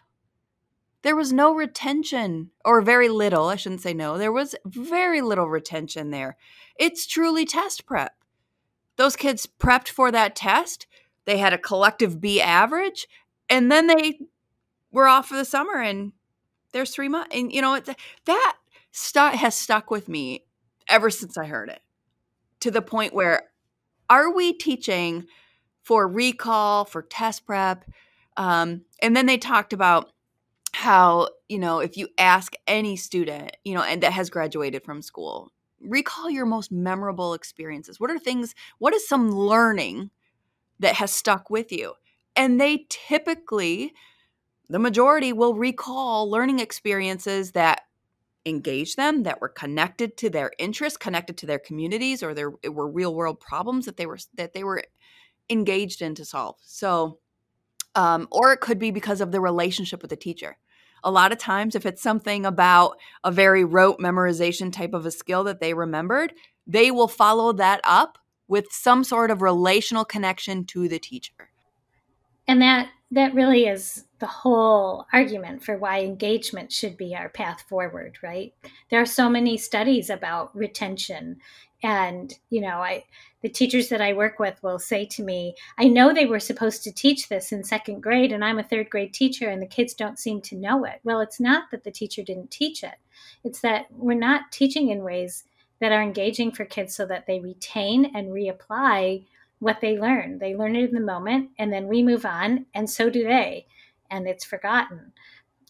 there 1.03 1.15
was 1.15 1.33
no 1.33 1.53
retention 1.53 2.51
or 2.63 2.81
very 2.81 3.09
little 3.09 3.45
i 3.45 3.55
shouldn't 3.55 3.81
say 3.81 3.93
no 3.93 4.17
there 4.17 4.31
was 4.31 4.55
very 4.65 5.21
little 5.21 5.49
retention 5.49 6.11
there. 6.11 6.37
It's 6.77 7.05
truly 7.05 7.45
test 7.45 7.85
prep. 7.85 8.15
Those 8.95 9.15
kids 9.15 9.47
prepped 9.59 9.89
for 9.89 10.11
that 10.11 10.35
test 10.35 10.87
they 11.25 11.37
had 11.37 11.53
a 11.53 11.57
collective 11.57 12.19
b 12.19 12.41
average 12.41 13.07
and 13.49 13.71
then 13.71 13.87
they 13.87 14.19
were 14.91 15.07
off 15.07 15.27
for 15.27 15.35
the 15.35 15.45
summer 15.45 15.79
and 15.81 16.13
there's 16.71 16.91
three 16.91 17.09
months 17.09 17.35
and 17.35 17.51
you 17.51 17.61
know 17.61 17.79
that 18.25 18.57
stu- 18.91 19.19
has 19.19 19.55
stuck 19.55 19.91
with 19.91 20.07
me 20.09 20.45
ever 20.87 21.09
since 21.09 21.37
i 21.37 21.45
heard 21.45 21.69
it 21.69 21.81
to 22.59 22.71
the 22.71 22.81
point 22.81 23.13
where 23.13 23.49
are 24.09 24.33
we 24.33 24.51
teaching 24.51 25.25
for 25.83 26.07
recall 26.07 26.85
for 26.85 27.01
test 27.01 27.45
prep? 27.45 27.85
Um, 28.37 28.81
and 29.01 29.15
then 29.15 29.25
they 29.25 29.37
talked 29.37 29.73
about 29.73 30.11
how 30.73 31.29
you 31.49 31.59
know 31.59 31.79
if 31.79 31.97
you 31.97 32.07
ask 32.17 32.53
any 32.67 32.95
student 32.95 33.55
you 33.65 33.73
know 33.75 33.83
and 33.83 34.01
that 34.03 34.13
has 34.13 34.29
graduated 34.29 34.83
from 34.83 35.01
school 35.01 35.51
recall 35.83 36.29
your 36.29 36.45
most 36.45 36.71
memorable 36.71 37.33
experiences. 37.33 37.99
What 37.99 38.11
are 38.11 38.19
things 38.19 38.55
what 38.79 38.93
is 38.93 39.07
some 39.07 39.31
learning 39.31 40.11
that 40.79 40.95
has 40.95 41.11
stuck 41.11 41.49
with 41.49 41.71
you? 41.71 41.93
And 42.35 42.59
they 42.59 42.85
typically 42.89 43.93
the 44.69 44.79
majority 44.79 45.33
will 45.33 45.55
recall 45.55 46.29
learning 46.29 46.59
experiences 46.59 47.51
that 47.51 47.81
engage 48.45 48.95
them 48.95 49.23
that 49.23 49.41
were 49.41 49.49
connected 49.49 50.17
to 50.17 50.29
their 50.29 50.51
interests 50.59 50.97
connected 50.97 51.37
to 51.37 51.45
their 51.45 51.59
communities 51.59 52.23
or 52.23 52.33
there 52.33 52.53
were 52.71 52.89
real 52.89 53.15
world 53.15 53.39
problems 53.39 53.85
that 53.85 53.97
they 53.97 54.07
were 54.07 54.19
that 54.35 54.53
they 54.53 54.63
were 54.63 54.83
engaged 55.49 56.01
in 56.01 56.15
to 56.15 56.25
solve. 56.25 56.57
So 56.63 57.19
um, 57.95 58.27
or 58.31 58.53
it 58.53 58.61
could 58.61 58.79
be 58.79 58.91
because 58.91 59.21
of 59.21 59.31
the 59.31 59.41
relationship 59.41 60.01
with 60.01 60.09
the 60.09 60.15
teacher. 60.15 60.57
A 61.03 61.11
lot 61.11 61.31
of 61.31 61.39
times, 61.39 61.75
if 61.75 61.85
it's 61.85 62.01
something 62.01 62.45
about 62.45 62.97
a 63.23 63.31
very 63.31 63.63
rote 63.63 63.99
memorization 63.99 64.71
type 64.71 64.93
of 64.93 65.05
a 65.05 65.11
skill 65.11 65.43
that 65.45 65.59
they 65.59 65.73
remembered, 65.73 66.33
they 66.67 66.91
will 66.91 67.07
follow 67.07 67.53
that 67.53 67.81
up 67.83 68.17
with 68.47 68.67
some 68.69 69.03
sort 69.03 69.31
of 69.31 69.41
relational 69.41 70.05
connection 70.05 70.65
to 70.65 70.87
the 70.87 70.99
teacher. 70.99 71.49
And 72.47 72.61
that 72.61 72.89
that 73.11 73.33
really 73.33 73.67
is 73.67 74.05
the 74.19 74.25
whole 74.25 75.05
argument 75.11 75.63
for 75.63 75.77
why 75.77 75.99
engagement 75.99 76.71
should 76.71 76.95
be 76.95 77.13
our 77.15 77.27
path 77.27 77.65
forward, 77.67 78.17
right? 78.23 78.53
There 78.89 79.01
are 79.01 79.05
so 79.05 79.29
many 79.29 79.57
studies 79.57 80.09
about 80.09 80.55
retention 80.55 81.37
and 81.83 82.35
you 82.49 82.61
know 82.61 82.77
i 82.77 83.03
the 83.41 83.49
teachers 83.49 83.89
that 83.89 84.01
i 84.01 84.13
work 84.13 84.39
with 84.39 84.61
will 84.61 84.79
say 84.79 85.05
to 85.05 85.23
me 85.23 85.55
i 85.77 85.87
know 85.87 86.13
they 86.13 86.25
were 86.25 86.39
supposed 86.39 86.83
to 86.83 86.91
teach 86.91 87.27
this 87.27 87.51
in 87.51 87.63
second 87.63 88.01
grade 88.01 88.31
and 88.31 88.43
i'm 88.45 88.59
a 88.59 88.63
third 88.63 88.89
grade 88.89 89.13
teacher 89.13 89.49
and 89.49 89.61
the 89.61 89.67
kids 89.67 89.93
don't 89.93 90.19
seem 90.19 90.41
to 90.41 90.55
know 90.55 90.83
it. 90.85 90.99
Well 91.03 91.19
it's 91.21 91.39
not 91.39 91.71
that 91.71 91.83
the 91.83 91.91
teacher 91.91 92.23
didn't 92.23 92.51
teach 92.51 92.83
it. 92.83 92.95
It's 93.43 93.61
that 93.61 93.87
we're 93.91 94.13
not 94.17 94.51
teaching 94.51 94.89
in 94.89 95.03
ways 95.03 95.43
that 95.79 95.91
are 95.91 96.01
engaging 96.01 96.51
for 96.51 96.65
kids 96.65 96.95
so 96.95 97.05
that 97.07 97.25
they 97.25 97.39
retain 97.39 98.15
and 98.15 98.29
reapply 98.29 99.25
what 99.59 99.81
they 99.81 99.99
learn. 99.99 100.37
They 100.37 100.55
learn 100.55 100.75
it 100.75 100.89
in 100.89 100.95
the 100.95 101.01
moment 101.01 101.49
and 101.57 101.71
then 101.71 101.87
we 101.87 102.03
move 102.03 102.25
on 102.25 102.65
and 102.73 102.89
so 102.89 103.09
do 103.09 103.23
they 103.23 103.65
and 104.09 104.27
it's 104.27 104.45
forgotten 104.45 105.11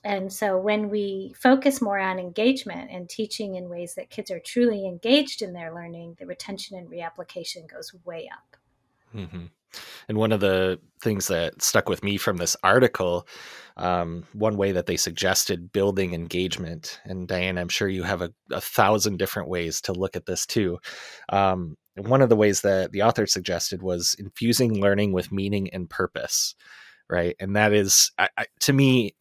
and 0.03 0.31
so 0.31 0.57
when 0.57 0.89
we 0.89 1.33
focus 1.37 1.81
more 1.81 1.99
on 1.99 2.19
engagement 2.19 2.89
and 2.91 3.07
teaching 3.07 3.55
in 3.55 3.69
ways 3.69 3.93
that 3.95 4.09
kids 4.09 4.31
are 4.31 4.39
truly 4.39 4.85
engaged 4.85 5.41
in 5.41 5.53
their 5.53 5.73
learning, 5.73 6.15
the 6.19 6.25
retention 6.25 6.77
and 6.77 6.89
reapplication 6.89 7.69
goes 7.69 7.93
way 8.03 8.29
up. 8.31 8.57
Mm-hmm. 9.15 9.45
And 10.09 10.17
one 10.17 10.31
of 10.31 10.39
the 10.39 10.79
things 11.01 11.27
that 11.27 11.61
stuck 11.61 11.87
with 11.87 12.03
me 12.03 12.17
from 12.17 12.37
this 12.37 12.57
article, 12.63 13.27
um, 13.77 14.25
one 14.33 14.57
way 14.57 14.71
that 14.73 14.85
they 14.85 14.97
suggested 14.97 15.71
building 15.71 16.13
engagement, 16.13 16.99
and 17.05 17.27
Diane, 17.27 17.57
I'm 17.57 17.69
sure 17.69 17.87
you 17.87 18.03
have 18.03 18.21
a, 18.21 18.31
a 18.51 18.59
thousand 18.59 19.17
different 19.17 19.49
ways 19.49 19.81
to 19.81 19.93
look 19.93 20.15
at 20.15 20.25
this 20.25 20.45
too. 20.45 20.79
Um, 21.29 21.77
one 21.95 22.21
of 22.21 22.29
the 22.29 22.35
ways 22.35 22.61
that 22.61 22.91
the 22.91 23.03
author 23.03 23.27
suggested 23.27 23.81
was 23.81 24.15
infusing 24.17 24.81
learning 24.81 25.13
with 25.13 25.31
meaning 25.31 25.69
and 25.71 25.89
purpose, 25.89 26.55
right? 27.09 27.35
And 27.39 27.55
that 27.55 27.73
is, 27.73 28.11
I, 28.17 28.29
I, 28.37 28.45
to 28.61 28.73
me, 28.73 29.15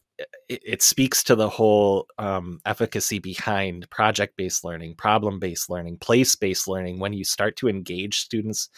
it, 0.49 0.83
speaks 0.83 1.23
to 1.25 1.35
the 1.35 1.49
whole 1.49 2.07
um, 2.19 2.61
efficacy 2.67 3.19
behind 3.19 3.89
project 3.91 4.37
based 4.37 4.65
learning, 4.65 4.95
problem 4.97 5.39
based 5.39 5.71
learning, 5.71 5.99
place 5.99 6.35
based 6.35 6.69
learning. 6.69 6.99
When 6.99 7.13
you 7.13 7.25
start 7.25 7.57
to 7.57 7.69
engage 7.69 8.21
students 8.21 8.69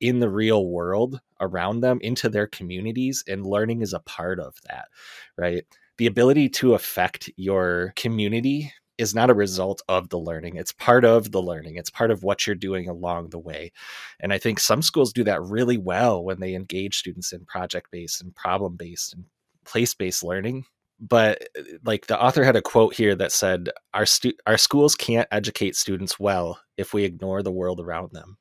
in 0.00 0.20
the 0.20 0.30
real 0.30 0.66
world 0.66 1.20
around 1.40 1.80
them 1.80 1.98
into 2.02 2.28
their 2.28 2.46
communities, 2.46 3.22
and 3.28 3.46
learning 3.46 3.82
is 3.82 3.92
a 3.92 4.00
part 4.00 4.40
of 4.40 4.54
that, 4.68 4.88
right? 5.36 5.64
The 5.98 6.06
ability 6.06 6.48
to 6.50 6.74
affect 6.74 7.30
your 7.36 7.92
community 7.96 8.72
is 8.96 9.14
not 9.14 9.30
a 9.30 9.34
result 9.34 9.82
of 9.88 10.10
the 10.10 10.18
learning. 10.18 10.56
It's 10.56 10.72
part 10.72 11.04
of 11.04 11.32
the 11.32 11.40
learning. 11.40 11.76
It's 11.76 11.90
part 11.90 12.10
of 12.10 12.22
what 12.22 12.46
you're 12.46 12.56
doing 12.56 12.88
along 12.88 13.30
the 13.30 13.38
way. 13.38 13.72
And 14.20 14.32
I 14.32 14.38
think 14.38 14.60
some 14.60 14.82
schools 14.82 15.12
do 15.12 15.24
that 15.24 15.42
really 15.42 15.78
well 15.78 16.22
when 16.22 16.40
they 16.40 16.54
engage 16.54 16.98
students 16.98 17.32
in 17.32 17.46
project 17.46 17.90
based 17.90 18.22
and 18.22 18.34
problem 18.34 18.76
based 18.76 19.14
and 19.14 19.24
place 19.64 19.94
based 19.94 20.22
learning 20.22 20.64
but 21.00 21.42
uh, 21.58 21.62
like 21.84 22.06
the 22.06 22.20
author 22.20 22.44
had 22.44 22.56
a 22.56 22.62
quote 22.62 22.94
here 22.94 23.14
that 23.16 23.32
said 23.32 23.70
our 23.94 24.06
stu- 24.06 24.34
our 24.46 24.58
schools 24.58 24.94
can't 24.94 25.28
educate 25.32 25.76
students 25.76 26.20
well 26.20 26.60
if 26.76 26.92
we 26.92 27.04
ignore 27.04 27.42
the 27.42 27.52
world 27.52 27.80
around 27.80 28.12
them. 28.12 28.36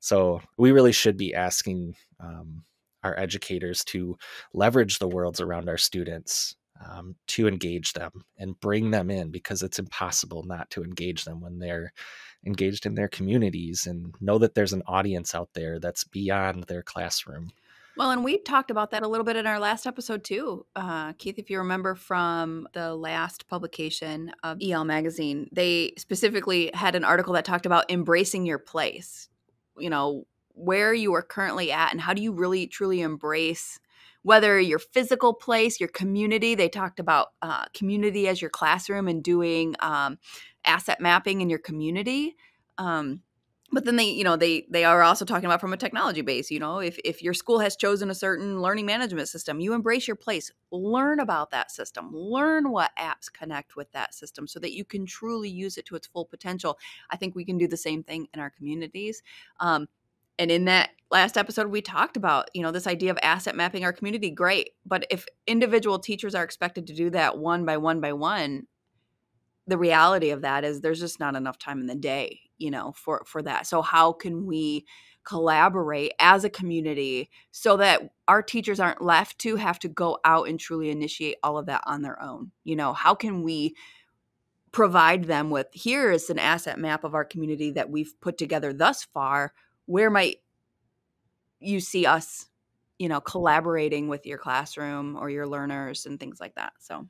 So 0.00 0.42
we 0.58 0.72
really 0.72 0.92
should 0.92 1.16
be 1.16 1.34
asking 1.34 1.94
um, 2.20 2.64
our 3.02 3.18
educators 3.18 3.84
to 3.84 4.16
leverage 4.52 4.98
the 4.98 5.08
worlds 5.08 5.40
around 5.40 5.68
our 5.68 5.78
students 5.78 6.56
um, 6.84 7.14
to 7.28 7.46
engage 7.46 7.92
them 7.92 8.10
and 8.38 8.58
bring 8.60 8.90
them 8.90 9.10
in 9.10 9.30
because 9.30 9.62
it's 9.62 9.78
impossible 9.78 10.42
not 10.42 10.68
to 10.70 10.82
engage 10.82 11.24
them 11.24 11.40
when 11.40 11.58
they're 11.58 11.92
engaged 12.44 12.86
in 12.86 12.94
their 12.94 13.08
communities 13.08 13.86
and 13.86 14.14
know 14.20 14.38
that 14.38 14.54
there's 14.54 14.72
an 14.72 14.82
audience 14.86 15.34
out 15.34 15.50
there 15.54 15.78
that's 15.78 16.04
beyond 16.04 16.64
their 16.64 16.82
classroom 16.82 17.52
well, 17.96 18.10
and 18.10 18.24
we 18.24 18.38
talked 18.38 18.70
about 18.70 18.90
that 18.90 19.02
a 19.02 19.08
little 19.08 19.24
bit 19.24 19.36
in 19.36 19.46
our 19.46 19.58
last 19.58 19.86
episode 19.86 20.24
too, 20.24 20.66
uh, 20.76 21.12
Keith. 21.14 21.38
If 21.38 21.50
you 21.50 21.58
remember 21.58 21.94
from 21.94 22.68
the 22.72 22.94
last 22.94 23.48
publication 23.48 24.32
of 24.42 24.58
EL 24.62 24.84
magazine, 24.84 25.48
they 25.52 25.92
specifically 25.98 26.70
had 26.74 26.94
an 26.94 27.04
article 27.04 27.34
that 27.34 27.44
talked 27.44 27.66
about 27.66 27.90
embracing 27.90 28.46
your 28.46 28.58
place. 28.58 29.28
You 29.78 29.90
know 29.90 30.26
where 30.54 30.92
you 30.92 31.14
are 31.14 31.22
currently 31.22 31.72
at, 31.72 31.92
and 31.92 32.00
how 32.00 32.14
do 32.14 32.22
you 32.22 32.32
really 32.32 32.66
truly 32.66 33.00
embrace 33.00 33.78
whether 34.22 34.58
your 34.58 34.78
physical 34.78 35.34
place, 35.34 35.80
your 35.80 35.88
community. 35.88 36.54
They 36.54 36.68
talked 36.68 37.00
about 37.00 37.28
uh, 37.42 37.64
community 37.74 38.28
as 38.28 38.40
your 38.40 38.50
classroom 38.50 39.08
and 39.08 39.22
doing 39.22 39.74
um, 39.80 40.18
asset 40.64 41.00
mapping 41.00 41.40
in 41.40 41.50
your 41.50 41.58
community. 41.58 42.36
Um, 42.78 43.20
but 43.72 43.84
then 43.84 43.96
they 43.96 44.04
you 44.04 44.22
know 44.22 44.36
they 44.36 44.66
they 44.70 44.84
are 44.84 45.02
also 45.02 45.24
talking 45.24 45.46
about 45.46 45.60
from 45.60 45.72
a 45.72 45.76
technology 45.76 46.20
base 46.20 46.50
you 46.50 46.60
know 46.60 46.78
if 46.78 46.98
if 47.04 47.22
your 47.22 47.34
school 47.34 47.58
has 47.58 47.74
chosen 47.74 48.10
a 48.10 48.14
certain 48.14 48.60
learning 48.60 48.86
management 48.86 49.28
system 49.28 49.60
you 49.60 49.72
embrace 49.72 50.06
your 50.06 50.16
place. 50.16 50.50
Learn 50.70 51.20
about 51.20 51.50
that 51.50 51.70
system. 51.70 52.10
Learn 52.12 52.70
what 52.70 52.90
apps 52.98 53.32
connect 53.32 53.76
with 53.76 53.90
that 53.92 54.14
system 54.14 54.46
so 54.46 54.58
that 54.60 54.72
you 54.72 54.84
can 54.84 55.06
truly 55.06 55.48
use 55.48 55.78
it 55.78 55.86
to 55.86 55.96
its 55.96 56.06
full 56.06 56.24
potential. 56.24 56.78
I 57.10 57.16
think 57.16 57.34
we 57.34 57.44
can 57.44 57.58
do 57.58 57.68
the 57.68 57.76
same 57.76 58.02
thing 58.02 58.26
in 58.32 58.40
our 58.40 58.50
communities. 58.50 59.22
Um, 59.60 59.88
and 60.38 60.50
in 60.50 60.64
that 60.64 60.90
last 61.10 61.36
episode 61.36 61.68
we 61.68 61.82
talked 61.82 62.16
about 62.16 62.48
you 62.54 62.62
know 62.62 62.70
this 62.70 62.86
idea 62.86 63.10
of 63.10 63.18
asset 63.22 63.56
mapping 63.56 63.84
our 63.84 63.92
community. 63.92 64.30
Great. 64.30 64.70
But 64.84 65.06
if 65.10 65.26
individual 65.46 65.98
teachers 65.98 66.34
are 66.34 66.44
expected 66.44 66.86
to 66.88 66.94
do 66.94 67.10
that 67.10 67.38
one 67.38 67.64
by 67.64 67.76
one 67.78 68.00
by 68.00 68.12
one 68.12 68.66
the 69.68 69.78
reality 69.78 70.30
of 70.30 70.42
that 70.42 70.64
is 70.64 70.80
there's 70.80 71.00
just 71.00 71.20
not 71.20 71.36
enough 71.36 71.58
time 71.58 71.80
in 71.80 71.86
the 71.86 71.94
day 71.94 72.40
you 72.62 72.70
know 72.70 72.92
for 72.92 73.22
for 73.26 73.42
that. 73.42 73.66
So 73.66 73.82
how 73.82 74.12
can 74.12 74.46
we 74.46 74.86
collaborate 75.24 76.12
as 76.18 76.44
a 76.44 76.50
community 76.50 77.30
so 77.52 77.76
that 77.76 78.10
our 78.26 78.42
teachers 78.42 78.80
aren't 78.80 79.02
left 79.02 79.38
to 79.38 79.56
have 79.56 79.78
to 79.78 79.88
go 79.88 80.18
out 80.24 80.48
and 80.48 80.58
truly 80.58 80.90
initiate 80.90 81.36
all 81.42 81.58
of 81.58 81.66
that 81.66 81.82
on 81.86 82.02
their 82.02 82.20
own? 82.22 82.52
You 82.64 82.76
know 82.76 82.92
how 82.92 83.14
can 83.14 83.42
we 83.42 83.74
provide 84.72 85.24
them 85.24 85.50
with 85.50 85.66
here 85.72 86.10
is 86.10 86.30
an 86.30 86.38
asset 86.38 86.78
map 86.78 87.04
of 87.04 87.14
our 87.14 87.24
community 87.24 87.70
that 87.72 87.90
we've 87.90 88.14
put 88.20 88.38
together 88.38 88.72
thus 88.72 89.04
far. 89.04 89.52
Where 89.84 90.10
might 90.10 90.36
you 91.60 91.80
see 91.80 92.06
us 92.06 92.46
you 92.98 93.08
know 93.08 93.20
collaborating 93.20 94.06
with 94.06 94.26
your 94.26 94.38
classroom 94.38 95.16
or 95.16 95.28
your 95.28 95.46
learners 95.46 96.06
and 96.06 96.20
things 96.20 96.40
like 96.40 96.54
that 96.54 96.72
so. 96.78 97.06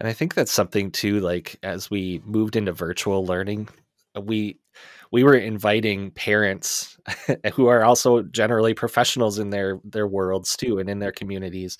And 0.00 0.08
i 0.08 0.12
think 0.12 0.34
that's 0.34 0.52
something 0.52 0.92
too 0.92 1.18
like 1.20 1.56
as 1.62 1.90
we 1.90 2.22
moved 2.24 2.54
into 2.54 2.72
virtual 2.72 3.26
learning 3.26 3.68
we 4.24 4.58
we 5.10 5.24
were 5.24 5.36
inviting 5.36 6.10
parents 6.10 6.98
who 7.54 7.66
are 7.66 7.84
also 7.84 8.22
generally 8.22 8.74
professionals 8.74 9.38
in 9.38 9.50
their 9.50 9.80
their 9.84 10.06
worlds 10.06 10.56
too 10.56 10.78
and 10.78 10.88
in 10.88 10.98
their 10.98 11.12
communities 11.12 11.78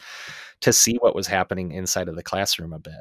to 0.61 0.73
see 0.73 0.97
what 0.97 1.15
was 1.15 1.27
happening 1.27 1.73
inside 1.73 2.09
of 2.09 2.17
the 2.17 2.23
classroom 2.23 2.73
a 2.73 2.79
bit. 2.79 3.01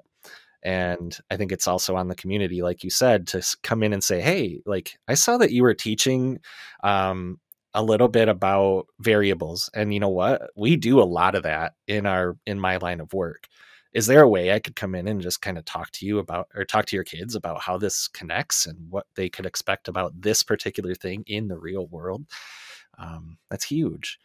And 0.63 1.17
i 1.29 1.37
think 1.37 1.51
it's 1.51 1.67
also 1.67 1.95
on 1.95 2.07
the 2.07 2.15
community 2.15 2.61
like 2.61 2.83
you 2.83 2.89
said 2.89 3.27
to 3.27 3.41
come 3.63 3.83
in 3.83 3.93
and 3.93 4.03
say 4.03 4.21
hey 4.21 4.59
like 4.65 4.97
i 5.07 5.13
saw 5.13 5.37
that 5.37 5.51
you 5.51 5.61
were 5.61 5.75
teaching 5.75 6.39
um, 6.83 7.39
a 7.77 7.83
little 7.83 8.07
bit 8.07 8.27
about 8.27 8.87
variables. 8.99 9.69
And 9.75 9.93
you 9.93 9.99
know 9.99 10.09
what? 10.09 10.49
We 10.55 10.75
do 10.75 10.99
a 10.99 11.03
lot 11.03 11.35
of 11.35 11.43
that 11.43 11.73
in 11.87 12.07
our 12.07 12.35
in 12.47 12.59
my 12.59 12.77
line 12.77 12.99
of 12.99 13.13
work 13.13 13.47
is 13.97 14.05
there 14.05 14.21
a 14.21 14.29
way 14.29 14.53
I 14.53 14.59
could 14.59 14.75
come 14.75 14.93
in 14.93 15.07
and 15.07 15.19
just 15.19 15.41
kind 15.41 15.57
of 15.57 15.65
talk 15.65 15.89
to 15.93 16.05
you 16.05 16.19
about 16.19 16.49
or 16.53 16.63
talk 16.63 16.85
to 16.85 16.95
your 16.95 17.03
kids 17.03 17.33
about 17.33 17.61
how 17.61 17.79
this 17.79 18.07
connects 18.07 18.67
and 18.67 18.77
what 18.91 19.07
they 19.15 19.27
could 19.27 19.47
expect 19.47 19.87
about 19.87 20.21
this 20.21 20.43
particular 20.43 20.93
thing 20.93 21.23
in 21.25 21.47
the 21.47 21.57
real 21.57 21.87
world? 21.87 22.27
Um, 22.99 23.39
that's 23.49 23.65
huge. 23.65 24.19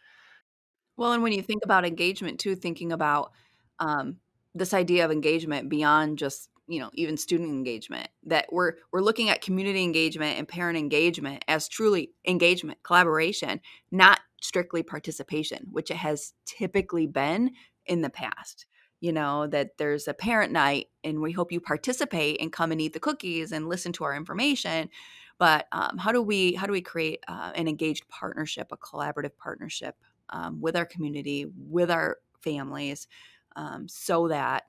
Well, 0.95 1.13
and 1.13 1.23
when 1.23 1.31
you 1.31 1.41
think 1.41 1.65
about 1.65 1.85
engagement 1.85 2.39
too, 2.39 2.55
thinking 2.55 2.91
about 2.91 3.31
um, 3.79 4.17
this 4.53 4.75
idea 4.75 5.05
of 5.05 5.11
engagement 5.11 5.69
beyond 5.69 6.19
just 6.19 6.49
you 6.67 6.79
know 6.79 6.91
even 6.93 7.17
student 7.17 7.49
engagement 7.49 8.09
that 8.27 8.45
we're 8.51 8.73
we're 8.91 9.01
looking 9.01 9.31
at 9.31 9.41
community 9.41 9.81
engagement 9.81 10.37
and 10.37 10.47
parent 10.47 10.77
engagement 10.77 11.43
as 11.47 11.67
truly 11.67 12.11
engagement 12.25 12.77
collaboration 12.83 13.59
not 13.91 14.21
strictly 14.41 14.81
participation 14.81 15.67
which 15.71 15.91
it 15.91 15.97
has 15.97 16.31
typically 16.45 17.05
been 17.05 17.51
in 17.85 17.99
the 17.99 18.09
past 18.09 18.65
you 19.03 19.11
know, 19.11 19.47
that 19.47 19.77
there's 19.77 20.07
a 20.07 20.13
parent 20.13 20.53
night 20.53 20.87
and 21.03 21.21
we 21.21 21.33
hope 21.33 21.51
you 21.51 21.59
participate 21.59 22.39
and 22.39 22.53
come 22.53 22.71
and 22.71 22.79
eat 22.79 22.93
the 22.93 23.01
cookies 23.01 23.51
and 23.51 23.67
listen 23.67 23.91
to 23.91 24.05
our 24.05 24.15
information. 24.15 24.89
But 25.37 25.67
um, 25.73 25.97
how 25.97 26.13
do 26.13 26.21
we 26.21 26.53
how 26.53 26.67
do 26.67 26.71
we 26.71 26.79
create 26.79 27.21
uh, 27.27 27.51
an 27.53 27.67
engaged 27.67 28.07
partnership, 28.07 28.71
a 28.71 28.77
collaborative 28.77 29.35
partnership 29.37 29.97
um, 30.29 30.61
with 30.61 30.77
our 30.77 30.85
community, 30.85 31.47
with 31.67 31.91
our 31.91 32.19
families, 32.39 33.09
um, 33.57 33.89
so 33.89 34.29
that 34.29 34.67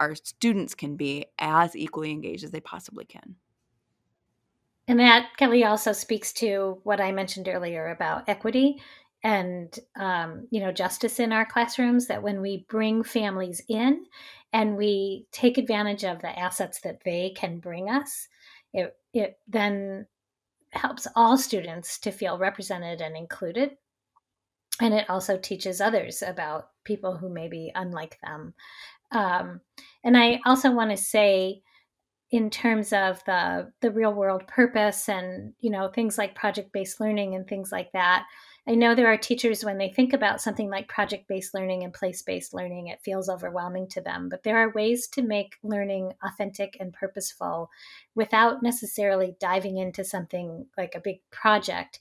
our 0.00 0.14
students 0.14 0.74
can 0.74 0.96
be 0.96 1.26
as 1.38 1.76
equally 1.76 2.10
engaged 2.10 2.44
as 2.44 2.50
they 2.50 2.60
possibly 2.60 3.04
can. 3.04 3.34
And 4.86 4.98
that 4.98 5.32
Kelli 5.38 5.68
also 5.68 5.92
speaks 5.92 6.32
to 6.34 6.80
what 6.84 7.02
I 7.02 7.12
mentioned 7.12 7.48
earlier 7.48 7.88
about 7.88 8.30
equity 8.30 8.80
and 9.24 9.78
um, 9.98 10.46
you 10.50 10.60
know 10.60 10.72
justice 10.72 11.18
in 11.18 11.32
our 11.32 11.44
classrooms 11.44 12.06
that 12.06 12.22
when 12.22 12.40
we 12.40 12.66
bring 12.68 13.02
families 13.02 13.62
in 13.68 14.04
and 14.52 14.76
we 14.76 15.26
take 15.32 15.58
advantage 15.58 16.04
of 16.04 16.20
the 16.20 16.38
assets 16.38 16.80
that 16.80 17.02
they 17.04 17.30
can 17.36 17.58
bring 17.58 17.90
us 17.90 18.28
it, 18.72 18.96
it 19.14 19.38
then 19.48 20.06
helps 20.72 21.06
all 21.16 21.36
students 21.38 21.98
to 22.00 22.10
feel 22.10 22.38
represented 22.38 23.00
and 23.00 23.16
included. 23.16 23.70
And 24.80 24.94
it 24.94 25.08
also 25.10 25.36
teaches 25.38 25.80
others 25.80 26.22
about 26.22 26.68
people 26.84 27.16
who 27.16 27.28
may 27.28 27.48
be 27.48 27.72
unlike 27.74 28.18
them. 28.22 28.54
Um, 29.10 29.60
and 30.04 30.16
i 30.16 30.38
also 30.44 30.70
want 30.70 30.90
to 30.90 30.96
say 30.96 31.62
in 32.30 32.50
terms 32.50 32.92
of 32.92 33.24
the 33.24 33.72
the 33.80 33.90
real 33.90 34.12
world 34.12 34.46
purpose 34.46 35.08
and 35.08 35.54
you 35.60 35.70
know 35.70 35.88
things 35.88 36.18
like 36.18 36.34
project 36.34 36.72
based 36.72 37.00
learning 37.00 37.34
and 37.34 37.48
things 37.48 37.72
like 37.72 37.90
that 37.92 38.26
I 38.68 38.74
know 38.74 38.94
there 38.94 39.10
are 39.10 39.16
teachers 39.16 39.64
when 39.64 39.78
they 39.78 39.88
think 39.88 40.12
about 40.12 40.42
something 40.42 40.68
like 40.68 40.88
project 40.88 41.26
based 41.26 41.54
learning 41.54 41.84
and 41.84 41.92
place 41.92 42.20
based 42.20 42.52
learning, 42.52 42.88
it 42.88 43.00
feels 43.02 43.30
overwhelming 43.30 43.88
to 43.88 44.02
them. 44.02 44.28
But 44.28 44.42
there 44.42 44.58
are 44.58 44.70
ways 44.74 45.08
to 45.08 45.22
make 45.22 45.56
learning 45.62 46.12
authentic 46.22 46.76
and 46.78 46.92
purposeful 46.92 47.70
without 48.14 48.62
necessarily 48.62 49.36
diving 49.40 49.78
into 49.78 50.04
something 50.04 50.66
like 50.76 50.94
a 50.94 51.00
big 51.00 51.20
project. 51.30 51.98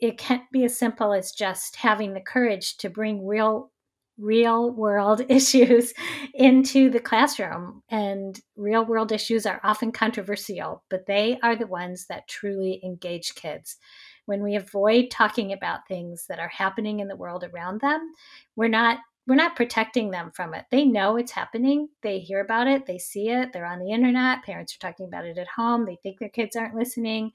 It 0.00 0.18
can't 0.18 0.50
be 0.50 0.64
as 0.64 0.76
simple 0.76 1.12
as 1.12 1.30
just 1.30 1.76
having 1.76 2.14
the 2.14 2.20
courage 2.20 2.78
to 2.78 2.90
bring 2.90 3.24
real 3.24 3.70
real 4.18 4.72
world 4.72 5.22
issues 5.28 5.94
into 6.34 6.90
the 6.90 7.00
classroom. 7.00 7.84
And 7.88 8.40
real 8.56 8.84
world 8.84 9.12
issues 9.12 9.46
are 9.46 9.60
often 9.62 9.92
controversial, 9.92 10.82
but 10.90 11.06
they 11.06 11.38
are 11.44 11.54
the 11.54 11.68
ones 11.68 12.06
that 12.08 12.26
truly 12.26 12.80
engage 12.82 13.36
kids 13.36 13.76
when 14.26 14.42
we 14.42 14.56
avoid 14.56 15.10
talking 15.10 15.52
about 15.52 15.86
things 15.88 16.26
that 16.28 16.38
are 16.38 16.48
happening 16.48 17.00
in 17.00 17.08
the 17.08 17.16
world 17.16 17.44
around 17.44 17.80
them, 17.80 18.12
we're 18.56 18.68
not 18.68 18.98
we're 19.26 19.34
not 19.36 19.54
protecting 19.54 20.10
them 20.10 20.32
from 20.34 20.52
it. 20.52 20.64
They 20.72 20.84
know 20.84 21.16
it's 21.16 21.30
happening. 21.30 21.88
They 22.02 22.18
hear 22.18 22.40
about 22.40 22.66
it. 22.66 22.86
They 22.86 22.98
see 22.98 23.28
it. 23.28 23.52
They're 23.52 23.64
on 23.64 23.78
the 23.78 23.92
internet. 23.92 24.42
Parents 24.42 24.74
are 24.74 24.80
talking 24.80 25.06
about 25.06 25.24
it 25.24 25.38
at 25.38 25.46
home. 25.46 25.84
They 25.84 25.96
think 26.02 26.18
their 26.18 26.28
kids 26.28 26.56
aren't 26.56 26.74
listening. 26.74 27.30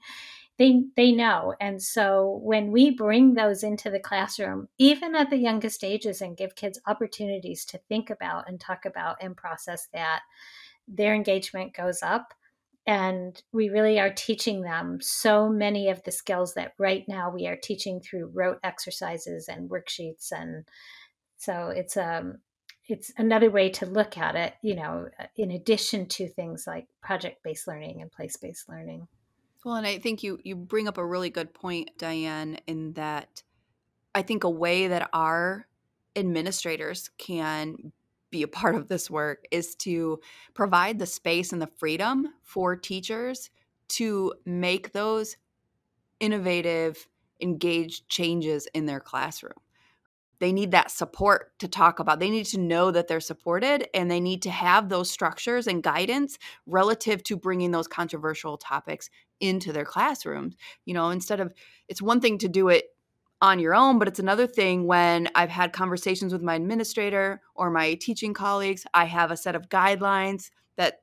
They 0.58 0.82
they 0.96 1.12
know. 1.12 1.54
And 1.60 1.80
so 1.82 2.40
when 2.42 2.72
we 2.72 2.90
bring 2.90 3.32
those 3.32 3.62
into 3.62 3.90
the 3.90 4.00
classroom, 4.00 4.68
even 4.76 5.14
at 5.14 5.30
the 5.30 5.38
youngest 5.38 5.82
ages 5.82 6.20
and 6.20 6.36
give 6.36 6.56
kids 6.56 6.80
opportunities 6.86 7.64
to 7.66 7.78
think 7.88 8.10
about 8.10 8.48
and 8.48 8.60
talk 8.60 8.84
about 8.84 9.16
and 9.22 9.36
process 9.36 9.88
that, 9.94 10.20
their 10.86 11.14
engagement 11.14 11.74
goes 11.74 12.02
up 12.02 12.34
and 12.88 13.42
we 13.52 13.68
really 13.68 14.00
are 14.00 14.10
teaching 14.10 14.62
them 14.62 14.98
so 15.02 15.46
many 15.46 15.90
of 15.90 16.02
the 16.04 16.10
skills 16.10 16.54
that 16.54 16.72
right 16.78 17.04
now 17.06 17.30
we 17.30 17.46
are 17.46 17.54
teaching 17.54 18.00
through 18.00 18.30
rote 18.32 18.58
exercises 18.64 19.46
and 19.46 19.68
worksheets 19.68 20.32
and 20.32 20.64
so 21.36 21.68
it's 21.68 21.96
um 21.96 22.38
it's 22.86 23.12
another 23.18 23.50
way 23.50 23.68
to 23.68 23.84
look 23.84 24.16
at 24.16 24.34
it 24.34 24.54
you 24.62 24.74
know 24.74 25.06
in 25.36 25.50
addition 25.50 26.06
to 26.06 26.26
things 26.26 26.66
like 26.66 26.86
project 27.02 27.42
based 27.44 27.68
learning 27.68 28.00
and 28.00 28.10
place 28.10 28.36
based 28.38 28.68
learning. 28.68 29.06
Well 29.64 29.76
and 29.76 29.86
i 29.86 29.98
think 29.98 30.22
you 30.22 30.38
you 30.42 30.56
bring 30.56 30.88
up 30.88 30.96
a 30.98 31.04
really 31.04 31.30
good 31.30 31.52
point 31.52 31.90
diane 31.98 32.58
in 32.66 32.94
that 32.94 33.42
i 34.14 34.22
think 34.22 34.44
a 34.44 34.50
way 34.50 34.88
that 34.88 35.10
our 35.12 35.66
administrators 36.16 37.10
can 37.18 37.92
be 38.30 38.42
a 38.42 38.48
part 38.48 38.74
of 38.74 38.88
this 38.88 39.10
work 39.10 39.44
is 39.50 39.74
to 39.76 40.20
provide 40.54 40.98
the 40.98 41.06
space 41.06 41.52
and 41.52 41.62
the 41.62 41.70
freedom 41.78 42.28
for 42.42 42.76
teachers 42.76 43.50
to 43.88 44.34
make 44.44 44.92
those 44.92 45.36
innovative, 46.20 47.08
engaged 47.40 48.08
changes 48.08 48.68
in 48.74 48.86
their 48.86 49.00
classroom. 49.00 49.52
They 50.40 50.52
need 50.52 50.70
that 50.70 50.90
support 50.90 51.58
to 51.58 51.68
talk 51.68 51.98
about. 51.98 52.20
They 52.20 52.30
need 52.30 52.46
to 52.46 52.60
know 52.60 52.90
that 52.90 53.08
they're 53.08 53.20
supported 53.20 53.88
and 53.92 54.10
they 54.10 54.20
need 54.20 54.42
to 54.42 54.50
have 54.50 54.88
those 54.88 55.10
structures 55.10 55.66
and 55.66 55.82
guidance 55.82 56.38
relative 56.66 57.24
to 57.24 57.36
bringing 57.36 57.72
those 57.72 57.88
controversial 57.88 58.56
topics 58.56 59.10
into 59.40 59.72
their 59.72 59.84
classrooms. 59.84 60.56
You 60.84 60.94
know, 60.94 61.10
instead 61.10 61.40
of 61.40 61.52
it's 61.88 62.02
one 62.02 62.20
thing 62.20 62.38
to 62.38 62.48
do 62.48 62.68
it 62.68 62.84
on 63.40 63.58
your 63.58 63.74
own, 63.74 63.98
but 63.98 64.08
it's 64.08 64.18
another 64.18 64.46
thing 64.46 64.86
when 64.86 65.28
I've 65.34 65.50
had 65.50 65.72
conversations 65.72 66.32
with 66.32 66.42
my 66.42 66.56
administrator 66.56 67.40
or 67.54 67.70
my 67.70 67.94
teaching 67.94 68.34
colleagues. 68.34 68.84
I 68.92 69.04
have 69.04 69.30
a 69.30 69.36
set 69.36 69.54
of 69.54 69.68
guidelines 69.68 70.50
that 70.76 71.02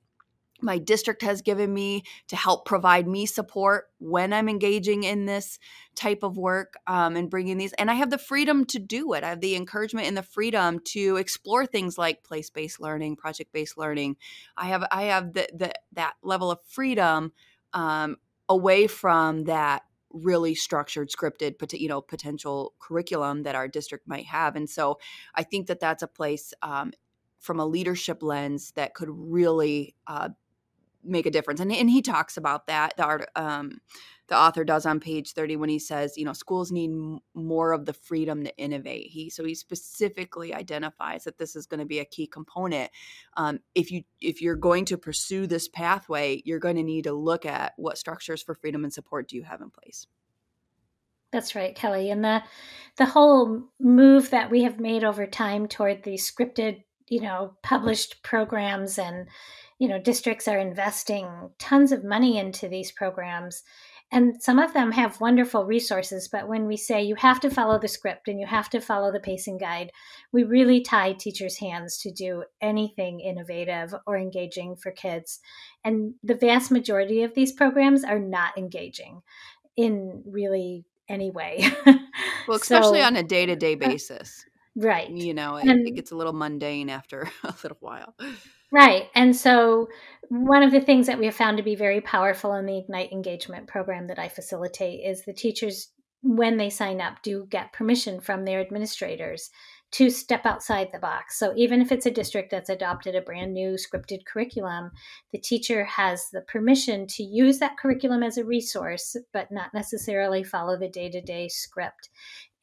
my 0.61 0.77
district 0.77 1.21
has 1.21 1.41
given 1.41 1.73
me 1.73 2.03
to 2.27 2.35
help 2.35 2.65
provide 2.65 3.07
me 3.07 3.25
support 3.25 3.89
when 3.99 4.33
I'm 4.33 4.49
engaging 4.49 5.03
in 5.03 5.25
this 5.25 5.59
type 5.95 6.23
of 6.23 6.37
work 6.37 6.75
um, 6.87 7.15
and 7.15 7.29
bringing 7.29 7.57
these. 7.57 7.73
And 7.73 7.91
I 7.91 7.95
have 7.95 8.09
the 8.09 8.17
freedom 8.17 8.65
to 8.65 8.79
do 8.79 9.13
it. 9.13 9.23
I 9.23 9.29
have 9.29 9.41
the 9.41 9.55
encouragement 9.55 10.07
and 10.07 10.17
the 10.17 10.23
freedom 10.23 10.79
to 10.85 11.17
explore 11.17 11.65
things 11.65 11.97
like 11.97 12.23
place-based 12.23 12.79
learning, 12.79 13.17
project-based 13.17 13.77
learning. 13.77 14.15
I 14.57 14.67
have 14.67 14.85
I 14.91 15.03
have 15.03 15.33
the, 15.33 15.47
the 15.53 15.73
that 15.93 16.13
level 16.23 16.51
of 16.51 16.59
freedom 16.67 17.33
um, 17.73 18.17
away 18.47 18.87
from 18.87 19.45
that 19.45 19.83
really 20.15 20.55
structured 20.55 21.09
scripted 21.09 21.55
you 21.77 21.89
know 21.89 22.01
potential 22.01 22.73
curriculum 22.79 23.43
that 23.43 23.55
our 23.55 23.67
district 23.67 24.07
might 24.07 24.25
have 24.25 24.55
and 24.55 24.69
so 24.69 24.97
i 25.35 25.43
think 25.43 25.67
that 25.67 25.79
that's 25.79 26.03
a 26.03 26.07
place 26.07 26.53
um, 26.61 26.91
from 27.39 27.59
a 27.59 27.65
leadership 27.65 28.23
lens 28.23 28.71
that 28.71 28.93
could 28.93 29.09
really 29.11 29.93
uh, 30.07 30.29
make 31.05 31.25
a 31.25 31.31
difference 31.31 31.59
and, 31.59 31.71
and 31.71 31.89
he 31.89 32.01
talks 32.01 32.37
about 32.37 32.67
that 32.67 32.95
the 32.97 33.03
art 33.03 33.29
um, 33.35 33.79
the 34.27 34.35
author 34.35 34.63
does 34.63 34.85
on 34.85 34.99
page 34.99 35.33
30 35.33 35.55
when 35.57 35.69
he 35.69 35.79
says 35.79 36.17
you 36.17 36.25
know 36.25 36.33
schools 36.33 36.71
need 36.71 36.89
m- 36.89 37.19
more 37.33 37.71
of 37.71 37.85
the 37.85 37.93
freedom 37.93 38.43
to 38.43 38.57
innovate 38.57 39.07
he 39.07 39.29
so 39.29 39.43
he 39.43 39.55
specifically 39.55 40.53
identifies 40.53 41.23
that 41.23 41.37
this 41.37 41.55
is 41.55 41.65
going 41.65 41.79
to 41.79 41.85
be 41.85 41.99
a 41.99 42.05
key 42.05 42.27
component 42.27 42.89
um, 43.37 43.59
if 43.75 43.91
you 43.91 44.03
if 44.21 44.41
you're 44.41 44.55
going 44.55 44.85
to 44.85 44.97
pursue 44.97 45.47
this 45.47 45.67
pathway 45.67 46.41
you're 46.45 46.59
going 46.59 46.75
to 46.75 46.83
need 46.83 47.03
to 47.03 47.13
look 47.13 47.45
at 47.45 47.73
what 47.77 47.97
structures 47.97 48.41
for 48.41 48.55
freedom 48.55 48.83
and 48.83 48.93
support 48.93 49.27
do 49.27 49.35
you 49.35 49.43
have 49.43 49.61
in 49.61 49.69
place 49.69 50.07
That's 51.35 51.53
right, 51.53 51.75
Kelli. 51.75 52.11
And 52.13 52.23
the 52.23 52.43
the 52.97 53.05
whole 53.05 53.63
move 53.77 54.29
that 54.29 54.49
we 54.49 54.63
have 54.63 54.79
made 54.79 55.03
over 55.03 55.27
time 55.27 55.67
toward 55.67 56.03
the 56.03 56.13
scripted, 56.13 56.83
you 57.09 57.19
know, 57.19 57.57
published 57.61 58.23
programs 58.23 58.97
and 58.97 59.27
you 59.79 59.87
know, 59.87 59.99
districts 59.99 60.47
are 60.47 60.59
investing 60.59 61.27
tons 61.59 61.91
of 61.91 62.03
money 62.03 62.37
into 62.37 62.67
these 62.67 62.91
programs 62.91 63.63
and 64.11 64.41
some 64.41 64.59
of 64.59 64.73
them 64.73 64.91
have 64.91 65.19
wonderful 65.19 65.65
resources, 65.65 66.27
but 66.27 66.47
when 66.47 66.67
we 66.67 66.77
say 66.77 67.01
you 67.01 67.15
have 67.15 67.39
to 67.41 67.49
follow 67.49 67.79
the 67.79 67.87
script 67.87 68.27
and 68.27 68.39
you 68.39 68.45
have 68.45 68.69
to 68.69 68.79
follow 68.79 69.11
the 69.11 69.19
pacing 69.19 69.57
guide, 69.57 69.91
we 70.31 70.43
really 70.43 70.81
tie 70.81 71.13
teachers' 71.13 71.57
hands 71.57 71.97
to 71.97 72.11
do 72.11 72.43
anything 72.61 73.19
innovative 73.19 73.95
or 74.05 74.15
engaging 74.15 74.75
for 74.75 74.91
kids. 74.91 75.39
And 75.83 76.13
the 76.23 76.35
vast 76.35 76.71
majority 76.71 77.23
of 77.23 77.33
these 77.33 77.51
programs 77.51 78.03
are 78.03 78.19
not 78.19 78.57
engaging 78.57 79.21
in 79.75 80.23
really 80.25 80.85
any 81.09 81.31
way. 81.31 81.67
well, 82.47 82.57
especially 82.57 82.99
so, 82.99 83.07
on 83.07 83.15
a 83.15 83.23
day 83.23 83.47
to 83.47 83.55
day 83.55 83.73
basis. 83.75 84.45
Uh, 84.77 84.87
right. 84.87 85.09
You 85.09 85.33
know, 85.33 85.57
it, 85.57 85.67
and, 85.67 85.87
it 85.87 85.95
gets 85.95 86.11
a 86.11 86.15
little 86.15 86.33
mundane 86.33 86.89
after 86.89 87.29
a 87.43 87.55
little 87.63 87.77
while. 87.79 88.15
Right. 88.71 89.09
And 89.15 89.35
so, 89.35 89.87
one 90.29 90.63
of 90.63 90.71
the 90.71 90.81
things 90.81 91.05
that 91.05 91.19
we 91.19 91.25
have 91.25 91.35
found 91.35 91.57
to 91.57 91.63
be 91.63 91.75
very 91.75 92.01
powerful 92.01 92.55
in 92.55 92.65
the 92.65 92.79
Ignite 92.79 93.11
engagement 93.11 93.67
program 93.67 94.07
that 94.07 94.17
I 94.17 94.27
facilitate 94.27 95.05
is 95.05 95.23
the 95.23 95.33
teachers, 95.33 95.91
when 96.23 96.57
they 96.57 96.71
sign 96.71 96.99
up, 96.99 97.21
do 97.21 97.45
get 97.49 97.73
permission 97.73 98.19
from 98.19 98.43
their 98.43 98.59
administrators 98.59 99.51
to 99.91 100.09
step 100.09 100.45
outside 100.45 100.89
the 100.91 100.99
box. 100.99 101.37
So, 101.37 101.53
even 101.55 101.79
if 101.79 101.91
it's 101.91 102.07
a 102.07 102.11
district 102.11 102.49
that's 102.51 102.69
adopted 102.69 103.15
a 103.15 103.21
brand 103.21 103.53
new 103.53 103.75
scripted 103.75 104.25
curriculum, 104.25 104.91
the 105.31 105.39
teacher 105.39 105.85
has 105.85 106.27
the 106.33 106.41
permission 106.41 107.05
to 107.07 107.23
use 107.23 107.59
that 107.59 107.77
curriculum 107.77 108.23
as 108.23 108.37
a 108.37 108.43
resource, 108.43 109.15
but 109.31 109.51
not 109.51 109.73
necessarily 109.73 110.43
follow 110.43 110.77
the 110.77 110.89
day 110.89 111.09
to 111.09 111.21
day 111.21 111.47
script. 111.47 112.09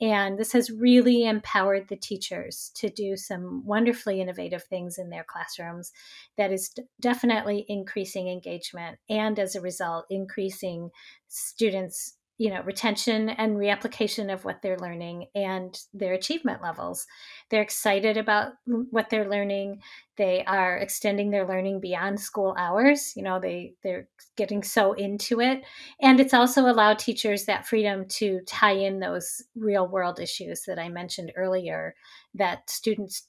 And 0.02 0.36
this 0.36 0.52
has 0.52 0.68
really 0.68 1.24
empowered 1.24 1.86
the 1.86 1.96
teachers 1.96 2.72
to 2.74 2.90
do 2.90 3.16
some 3.16 3.64
wonderfully 3.64 4.20
innovative 4.20 4.64
things 4.64 4.98
in 4.98 5.10
their 5.10 5.24
classrooms 5.24 5.92
that 6.36 6.52
is 6.52 6.74
definitely 7.00 7.64
increasing 7.68 8.26
engagement 8.26 8.98
and 9.08 9.38
as 9.38 9.54
a 9.54 9.60
result, 9.60 10.06
increasing 10.10 10.90
students' 11.28 12.16
you 12.42 12.50
know 12.50 12.60
retention 12.62 13.28
and 13.28 13.56
reapplication 13.56 14.32
of 14.32 14.44
what 14.44 14.62
they're 14.62 14.78
learning 14.78 15.26
and 15.36 15.78
their 15.94 16.12
achievement 16.14 16.60
levels. 16.60 17.06
They're 17.50 17.62
excited 17.62 18.16
about 18.16 18.54
what 18.66 19.10
they're 19.10 19.30
learning. 19.30 19.80
They 20.16 20.44
are 20.44 20.76
extending 20.76 21.30
their 21.30 21.46
learning 21.46 21.78
beyond 21.78 22.18
school 22.18 22.52
hours 22.58 23.12
you 23.14 23.22
know 23.22 23.38
they 23.38 23.74
they're 23.84 24.08
getting 24.36 24.64
so 24.64 24.92
into 24.94 25.40
it. 25.40 25.62
And 26.00 26.18
it's 26.18 26.34
also 26.34 26.62
allowed 26.62 26.98
teachers 26.98 27.44
that 27.44 27.64
freedom 27.64 28.06
to 28.18 28.40
tie 28.44 28.72
in 28.72 28.98
those 28.98 29.40
real 29.54 29.86
world 29.86 30.18
issues 30.18 30.62
that 30.66 30.80
i 30.80 30.88
mentioned 30.88 31.32
earlier 31.36 31.94
that 32.34 32.68
students 32.68 33.28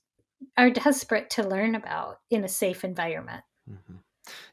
are 0.58 0.72
desperate 0.72 1.30
to 1.32 1.48
learn 1.48 1.76
about 1.76 2.18
in 2.32 2.44
a 2.44 2.50
safe 2.50 2.84
environment. 2.84 3.44
Mm-hmm. 3.70 3.98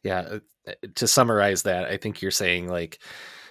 yeah 0.03 0.37
uh, 0.69 0.73
to 0.95 1.09
summarize 1.09 1.63
that 1.63 1.87
i 1.87 1.97
think 1.97 2.23
you're 2.23 2.31
saying 2.31 2.69
like 2.69 3.01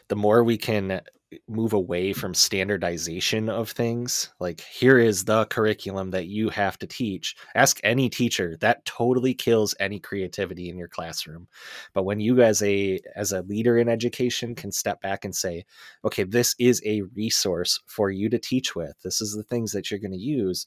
the 0.09 0.15
more 0.15 0.43
we 0.43 0.57
can 0.57 1.01
move 1.47 1.73
away 1.73 2.11
from 2.11 2.33
standardization 2.33 3.49
of 3.49 3.69
things 3.69 4.31
like 4.39 4.61
here 4.61 4.97
is 4.97 5.25
the 5.25 5.45
curriculum 5.45 6.09
that 6.09 6.25
you 6.25 6.49
have 6.49 6.77
to 6.79 6.87
teach. 6.87 7.35
Ask 7.53 7.79
any 7.83 8.09
teacher 8.09 8.57
that 8.61 8.83
totally 8.85 9.35
kills 9.35 9.75
any 9.79 9.99
creativity 9.99 10.69
in 10.69 10.77
your 10.77 10.87
classroom. 10.87 11.47
But 11.93 12.03
when 12.03 12.19
you 12.19 12.41
as 12.41 12.63
a 12.63 12.99
as 13.15 13.31
a 13.31 13.43
leader 13.43 13.77
in 13.77 13.87
education 13.87 14.55
can 14.55 14.71
step 14.71 15.01
back 15.01 15.23
and 15.23 15.35
say 15.35 15.65
okay 16.03 16.23
this 16.23 16.55
is 16.59 16.81
a 16.83 17.03
resource 17.15 17.79
for 17.85 18.09
you 18.09 18.29
to 18.29 18.39
teach 18.39 18.75
with. 18.75 18.95
This 19.03 19.21
is 19.21 19.35
the 19.35 19.43
things 19.43 19.71
that 19.73 19.91
you're 19.91 19.99
going 19.99 20.11
to 20.11 20.17
use. 20.17 20.65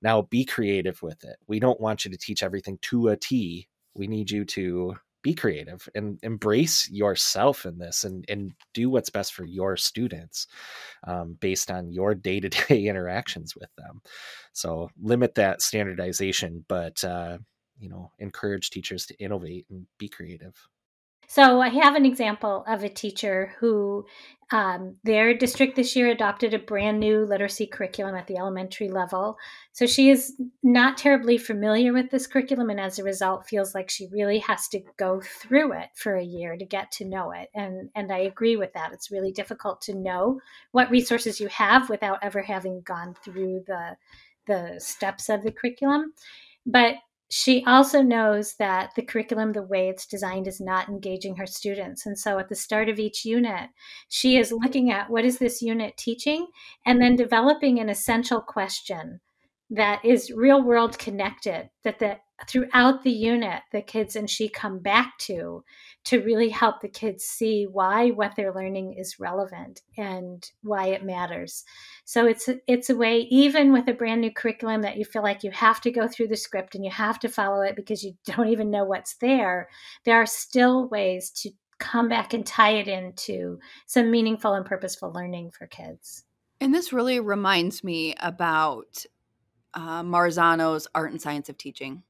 Now 0.00 0.22
be 0.22 0.44
creative 0.44 1.02
with 1.02 1.22
it. 1.24 1.36
We 1.48 1.60
don't 1.60 1.80
want 1.80 2.04
you 2.04 2.10
to 2.10 2.18
teach 2.18 2.42
everything 2.42 2.78
to 2.82 3.08
a 3.08 3.16
t. 3.16 3.68
We 3.94 4.06
need 4.06 4.30
you 4.30 4.44
to 4.46 4.94
be 5.28 5.34
creative 5.34 5.86
and 5.94 6.18
embrace 6.22 6.88
yourself 6.90 7.66
in 7.66 7.78
this 7.78 8.04
and, 8.04 8.24
and 8.30 8.52
do 8.72 8.88
what's 8.88 9.10
best 9.10 9.34
for 9.34 9.44
your 9.44 9.76
students 9.76 10.46
um, 11.06 11.36
based 11.40 11.70
on 11.70 11.92
your 11.92 12.14
day-to-day 12.28 12.86
interactions 12.86 13.54
with 13.54 13.68
them. 13.76 14.00
So 14.54 14.90
limit 15.00 15.34
that 15.34 15.60
standardization 15.60 16.64
but 16.66 17.04
uh, 17.04 17.38
you 17.78 17.88
know 17.88 18.10
encourage 18.18 18.70
teachers 18.70 19.06
to 19.06 19.14
innovate 19.18 19.66
and 19.70 19.86
be 19.98 20.08
creative 20.08 20.54
so 21.28 21.60
I 21.60 21.68
have 21.68 21.94
an 21.94 22.06
example 22.06 22.64
of 22.66 22.82
a 22.82 22.88
teacher 22.88 23.54
who 23.60 24.06
um, 24.50 24.96
their 25.04 25.34
district 25.36 25.76
this 25.76 25.94
year 25.94 26.08
adopted 26.08 26.54
a 26.54 26.58
brand 26.58 26.98
new 26.98 27.26
literacy 27.26 27.66
curriculum 27.66 28.14
at 28.14 28.26
the 28.26 28.38
elementary 28.38 28.88
level. 28.88 29.36
So 29.72 29.86
she 29.86 30.08
is 30.08 30.40
not 30.62 30.96
terribly 30.96 31.36
familiar 31.36 31.92
with 31.92 32.10
this 32.10 32.26
curriculum, 32.26 32.70
and 32.70 32.80
as 32.80 32.98
a 32.98 33.04
result, 33.04 33.46
feels 33.46 33.74
like 33.74 33.90
she 33.90 34.08
really 34.10 34.38
has 34.38 34.68
to 34.68 34.80
go 34.96 35.20
through 35.20 35.74
it 35.74 35.90
for 35.94 36.16
a 36.16 36.24
year 36.24 36.56
to 36.56 36.64
get 36.64 36.90
to 36.92 37.04
know 37.04 37.32
it. 37.32 37.50
And 37.54 37.90
and 37.94 38.10
I 38.10 38.20
agree 38.20 38.56
with 38.56 38.72
that. 38.72 38.92
It's 38.94 39.10
really 39.10 39.32
difficult 39.32 39.82
to 39.82 39.94
know 39.94 40.40
what 40.72 40.90
resources 40.90 41.40
you 41.40 41.48
have 41.48 41.90
without 41.90 42.20
ever 42.22 42.40
having 42.40 42.80
gone 42.80 43.14
through 43.22 43.64
the 43.66 43.96
the 44.46 44.76
steps 44.78 45.28
of 45.28 45.42
the 45.42 45.52
curriculum. 45.52 46.14
But 46.64 46.94
she 47.30 47.62
also 47.66 48.00
knows 48.02 48.54
that 48.56 48.94
the 48.96 49.02
curriculum, 49.02 49.52
the 49.52 49.62
way 49.62 49.88
it's 49.88 50.06
designed, 50.06 50.46
is 50.46 50.60
not 50.60 50.88
engaging 50.88 51.36
her 51.36 51.46
students. 51.46 52.06
And 52.06 52.18
so 52.18 52.38
at 52.38 52.48
the 52.48 52.54
start 52.54 52.88
of 52.88 52.98
each 52.98 53.24
unit, 53.24 53.68
she 54.08 54.38
is 54.38 54.50
looking 54.50 54.90
at 54.90 55.10
what 55.10 55.26
is 55.26 55.38
this 55.38 55.60
unit 55.60 55.96
teaching 55.98 56.46
and 56.86 57.00
then 57.00 57.16
developing 57.16 57.78
an 57.78 57.90
essential 57.90 58.40
question 58.40 59.20
that 59.70 60.02
is 60.04 60.30
real 60.30 60.62
world 60.62 60.98
connected 60.98 61.68
that 61.84 61.98
the 61.98 62.18
throughout 62.46 63.02
the 63.02 63.10
unit 63.10 63.62
the 63.72 63.82
kids 63.82 64.16
and 64.16 64.30
she 64.30 64.48
come 64.48 64.78
back 64.78 65.18
to 65.18 65.62
to 66.08 66.22
really 66.22 66.48
help 66.48 66.80
the 66.80 66.88
kids 66.88 67.22
see 67.22 67.66
why 67.66 68.08
what 68.12 68.32
they're 68.34 68.54
learning 68.54 68.94
is 68.94 69.20
relevant 69.20 69.82
and 69.98 70.50
why 70.62 70.86
it 70.86 71.04
matters 71.04 71.64
so 72.06 72.26
it's 72.26 72.48
it's 72.66 72.88
a 72.88 72.96
way 72.96 73.20
even 73.30 73.74
with 73.74 73.86
a 73.88 73.92
brand 73.92 74.22
new 74.22 74.32
curriculum 74.32 74.80
that 74.80 74.96
you 74.96 75.04
feel 75.04 75.22
like 75.22 75.44
you 75.44 75.50
have 75.50 75.82
to 75.82 75.90
go 75.90 76.08
through 76.08 76.26
the 76.26 76.34
script 76.34 76.74
and 76.74 76.82
you 76.82 76.90
have 76.90 77.18
to 77.18 77.28
follow 77.28 77.60
it 77.60 77.76
because 77.76 78.02
you 78.02 78.14
don't 78.24 78.48
even 78.48 78.70
know 78.70 78.84
what's 78.84 79.16
there 79.16 79.68
there 80.04 80.16
are 80.16 80.24
still 80.24 80.88
ways 80.88 81.30
to 81.30 81.50
come 81.78 82.08
back 82.08 82.32
and 82.32 82.46
tie 82.46 82.72
it 82.72 82.88
into 82.88 83.58
some 83.86 84.10
meaningful 84.10 84.54
and 84.54 84.64
purposeful 84.64 85.12
learning 85.12 85.50
for 85.50 85.66
kids 85.66 86.24
and 86.58 86.74
this 86.74 86.90
really 86.90 87.20
reminds 87.20 87.84
me 87.84 88.14
about 88.18 89.04
uh, 89.74 90.02
Marzano's 90.02 90.88
Art 90.94 91.12
and 91.12 91.20
Science 91.20 91.48
of 91.48 91.58
Teaching. 91.58 92.02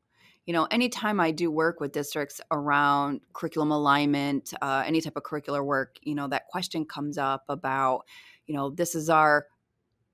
You 0.48 0.54
know, 0.54 0.64
anytime 0.70 1.20
I 1.20 1.30
do 1.30 1.50
work 1.50 1.78
with 1.78 1.92
districts 1.92 2.40
around 2.50 3.20
curriculum 3.34 3.70
alignment, 3.70 4.54
uh, 4.62 4.82
any 4.86 5.02
type 5.02 5.14
of 5.14 5.22
curricular 5.22 5.62
work, 5.62 5.98
you 6.00 6.14
know, 6.14 6.26
that 6.28 6.46
question 6.46 6.86
comes 6.86 7.18
up 7.18 7.44
about, 7.50 8.06
you 8.46 8.54
know, 8.54 8.70
this 8.70 8.94
is 8.94 9.10
our 9.10 9.44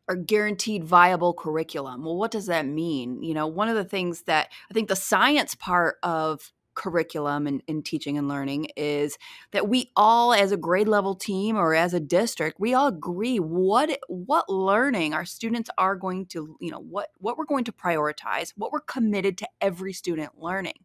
our 0.08 0.16
guaranteed 0.16 0.82
viable 0.82 1.34
curriculum. 1.34 2.04
Well, 2.04 2.16
what 2.16 2.32
does 2.32 2.46
that 2.46 2.66
mean? 2.66 3.22
You 3.22 3.32
know, 3.32 3.46
one 3.46 3.68
of 3.68 3.76
the 3.76 3.84
things 3.84 4.22
that 4.22 4.48
I 4.68 4.74
think 4.74 4.88
the 4.88 4.96
science 4.96 5.54
part 5.54 5.98
of 6.02 6.52
curriculum 6.74 7.46
and 7.46 7.62
in 7.66 7.82
teaching 7.82 8.18
and 8.18 8.28
learning 8.28 8.66
is 8.76 9.18
that 9.52 9.68
we 9.68 9.90
all 9.96 10.32
as 10.32 10.52
a 10.52 10.56
grade 10.56 10.88
level 10.88 11.14
team 11.14 11.56
or 11.56 11.74
as 11.74 11.94
a 11.94 12.00
district 12.00 12.58
we 12.60 12.74
all 12.74 12.88
agree 12.88 13.38
what 13.38 13.98
what 14.08 14.48
learning 14.48 15.14
our 15.14 15.24
students 15.24 15.70
are 15.78 15.96
going 15.96 16.26
to 16.26 16.56
you 16.60 16.70
know 16.70 16.80
what 16.80 17.08
what 17.18 17.36
we're 17.38 17.44
going 17.44 17.64
to 17.64 17.72
prioritize 17.72 18.52
what 18.56 18.72
we're 18.72 18.80
committed 18.80 19.38
to 19.38 19.48
every 19.60 19.92
student 19.92 20.32
learning. 20.38 20.84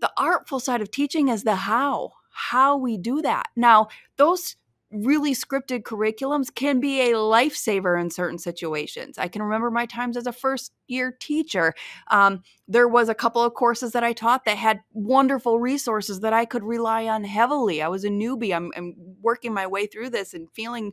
The 0.00 0.10
artful 0.16 0.60
side 0.60 0.80
of 0.80 0.90
teaching 0.90 1.28
is 1.28 1.44
the 1.44 1.54
how 1.54 2.12
how 2.32 2.76
we 2.76 2.96
do 2.96 3.22
that. 3.22 3.48
Now 3.56 3.88
those 4.16 4.56
really 4.92 5.34
scripted 5.34 5.82
curriculums 5.82 6.52
can 6.52 6.80
be 6.80 7.00
a 7.00 7.14
lifesaver 7.14 8.00
in 8.00 8.10
certain 8.10 8.38
situations. 8.38 9.18
I 9.18 9.28
can 9.28 9.42
remember 9.42 9.70
my 9.70 9.86
times 9.86 10.16
as 10.16 10.26
a 10.26 10.32
first 10.32 10.72
year 10.88 11.16
teacher. 11.18 11.74
Um, 12.08 12.42
there 12.66 12.88
was 12.88 13.08
a 13.08 13.14
couple 13.14 13.42
of 13.42 13.54
courses 13.54 13.92
that 13.92 14.02
I 14.02 14.12
taught 14.12 14.44
that 14.44 14.56
had 14.56 14.80
wonderful 14.92 15.60
resources 15.60 16.20
that 16.20 16.32
I 16.32 16.44
could 16.44 16.64
rely 16.64 17.06
on 17.06 17.22
heavily. 17.22 17.82
I 17.82 17.88
was 17.88 18.04
a 18.04 18.08
newbie. 18.08 18.54
I'm, 18.54 18.72
I'm 18.76 18.94
working 19.22 19.54
my 19.54 19.66
way 19.66 19.86
through 19.86 20.10
this 20.10 20.34
and 20.34 20.50
feeling, 20.52 20.92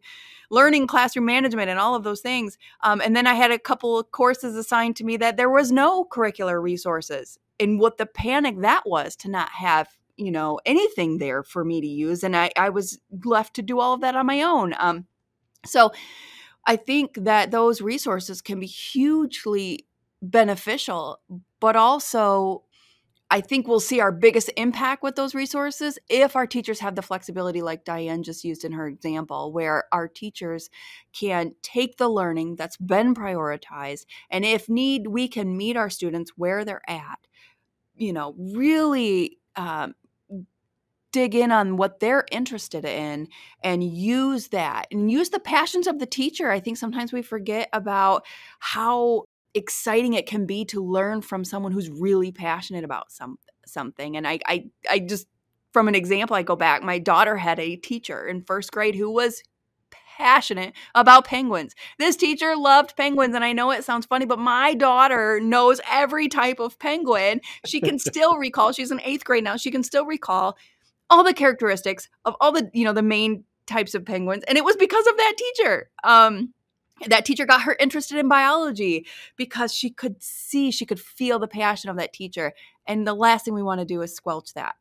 learning 0.51 0.87
classroom 0.87 1.25
management 1.25 1.69
and 1.69 1.79
all 1.79 1.95
of 1.95 2.03
those 2.03 2.21
things. 2.21 2.57
Um, 2.81 3.01
and 3.01 3.15
then 3.15 3.25
I 3.25 3.33
had 3.33 3.51
a 3.51 3.59
couple 3.59 3.97
of 3.97 4.11
courses 4.11 4.55
assigned 4.55 4.95
to 4.97 5.05
me 5.05 5.17
that 5.17 5.37
there 5.37 5.49
was 5.49 5.71
no 5.71 6.05
curricular 6.05 6.61
resources. 6.61 7.39
And 7.59 7.79
what 7.79 7.97
the 7.97 8.05
panic 8.05 8.61
that 8.61 8.83
was 8.85 9.15
to 9.17 9.29
not 9.29 9.49
have 9.49 9.97
you 10.17 10.31
know 10.31 10.59
anything 10.65 11.17
there 11.17 11.43
for 11.43 11.63
me 11.63 11.79
to 11.81 11.87
use 11.87 12.23
and 12.23 12.35
i 12.35 12.49
i 12.57 12.69
was 12.69 12.99
left 13.23 13.55
to 13.55 13.61
do 13.61 13.79
all 13.79 13.93
of 13.93 14.01
that 14.01 14.15
on 14.15 14.25
my 14.25 14.41
own 14.41 14.73
um 14.79 15.05
so 15.65 15.91
i 16.65 16.75
think 16.75 17.15
that 17.15 17.51
those 17.51 17.81
resources 17.81 18.41
can 18.41 18.59
be 18.59 18.67
hugely 18.67 19.85
beneficial 20.21 21.19
but 21.59 21.75
also 21.75 22.63
I 23.29 23.41
think 23.41 23.67
we'll 23.67 23.81
see 23.81 23.99
our 23.99 24.11
biggest 24.11 24.49
impact 24.55 25.03
with 25.03 25.15
those 25.15 25.35
resources 25.35 25.99
if 26.09 26.35
our 26.35 26.47
teachers 26.47 26.79
have 26.79 26.95
the 26.95 27.01
flexibility, 27.01 27.61
like 27.61 27.83
Diane 27.83 28.23
just 28.23 28.45
used 28.45 28.63
in 28.63 28.71
her 28.71 28.87
example, 28.87 29.51
where 29.51 29.83
our 29.91 30.07
teachers 30.07 30.69
can 31.11 31.53
take 31.61 31.97
the 31.97 32.07
learning 32.07 32.55
that's 32.55 32.77
been 32.77 33.13
prioritized, 33.13 34.05
and 34.29 34.45
if 34.45 34.69
need, 34.69 35.07
we 35.07 35.27
can 35.27 35.57
meet 35.57 35.75
our 35.75 35.89
students 35.89 36.31
where 36.37 36.63
they're 36.63 36.89
at. 36.89 37.19
You 37.97 38.13
know, 38.13 38.33
really 38.37 39.39
um, 39.57 39.93
dig 41.17 41.33
in 41.33 41.51
on 41.51 41.77
what 41.77 41.99
they're 41.99 42.25
interested 42.31 42.85
in 42.85 43.27
and 43.63 43.83
use 43.83 44.49
that 44.49 44.85
and 44.91 45.09
use 45.09 45.29
the 45.29 45.39
passions 45.39 45.87
of 45.87 45.97
the 45.97 46.05
teacher. 46.05 46.51
I 46.51 46.59
think 46.59 46.77
sometimes 46.77 47.11
we 47.11 47.23
forget 47.23 47.69
about 47.73 48.23
how 48.59 49.23
exciting 49.55 50.13
it 50.13 50.27
can 50.27 50.45
be 50.45 50.63
to 50.65 50.85
learn 50.85 51.23
from 51.23 51.43
someone 51.43 51.71
who's 51.71 51.89
really 51.89 52.31
passionate 52.31 52.83
about 52.83 53.11
some 53.11 53.39
something. 53.65 54.15
And 54.15 54.27
I 54.27 54.37
I 54.45 54.65
I 54.87 54.99
just 54.99 55.25
from 55.73 55.87
an 55.87 55.95
example 55.95 56.35
I 56.35 56.43
go 56.43 56.55
back, 56.55 56.83
my 56.83 56.99
daughter 56.99 57.35
had 57.35 57.59
a 57.59 57.77
teacher 57.77 58.27
in 58.27 58.43
first 58.43 58.71
grade 58.71 58.93
who 58.93 59.09
was 59.09 59.41
passionate 60.19 60.75
about 60.93 61.25
penguins. 61.25 61.73
This 61.97 62.15
teacher 62.15 62.55
loved 62.55 62.95
penguins 62.95 63.33
and 63.33 63.43
I 63.43 63.53
know 63.53 63.71
it 63.71 63.83
sounds 63.83 64.05
funny, 64.05 64.27
but 64.27 64.37
my 64.37 64.75
daughter 64.75 65.39
knows 65.39 65.81
every 65.89 66.27
type 66.27 66.59
of 66.59 66.77
penguin. 66.77 67.41
She 67.65 67.81
can 67.81 67.97
still 67.97 68.37
recall, 68.37 68.71
she's 68.71 68.91
in 68.91 68.99
8th 68.99 69.23
grade 69.23 69.43
now, 69.43 69.57
she 69.57 69.71
can 69.71 69.81
still 69.81 70.05
recall 70.05 70.57
all 71.09 71.23
the 71.23 71.33
characteristics 71.33 72.09
of 72.25 72.35
all 72.41 72.51
the, 72.51 72.69
you 72.73 72.85
know, 72.85 72.93
the 72.93 73.01
main 73.01 73.43
types 73.65 73.93
of 73.93 74.05
penguins 74.05 74.43
and 74.47 74.57
it 74.57 74.63
was 74.63 74.75
because 74.75 75.05
of 75.07 75.17
that 75.17 75.33
teacher. 75.37 75.89
Um 76.03 76.53
that 77.05 77.25
teacher 77.25 77.45
got 77.45 77.61
her 77.61 77.75
interested 77.79 78.17
in 78.17 78.27
biology 78.27 79.05
because 79.35 79.73
she 79.73 79.89
could 79.89 80.21
see, 80.21 80.71
she 80.71 80.85
could 80.85 80.99
feel 80.99 81.37
the 81.37 81.47
passion 81.47 81.89
of 81.89 81.97
that 81.97 82.13
teacher. 82.13 82.53
And 82.87 83.05
the 83.05 83.13
last 83.13 83.45
thing 83.45 83.53
we 83.53 83.61
want 83.61 83.79
to 83.81 83.85
do 83.85 84.01
is 84.01 84.15
squelch 84.15 84.53
that. 84.55 84.75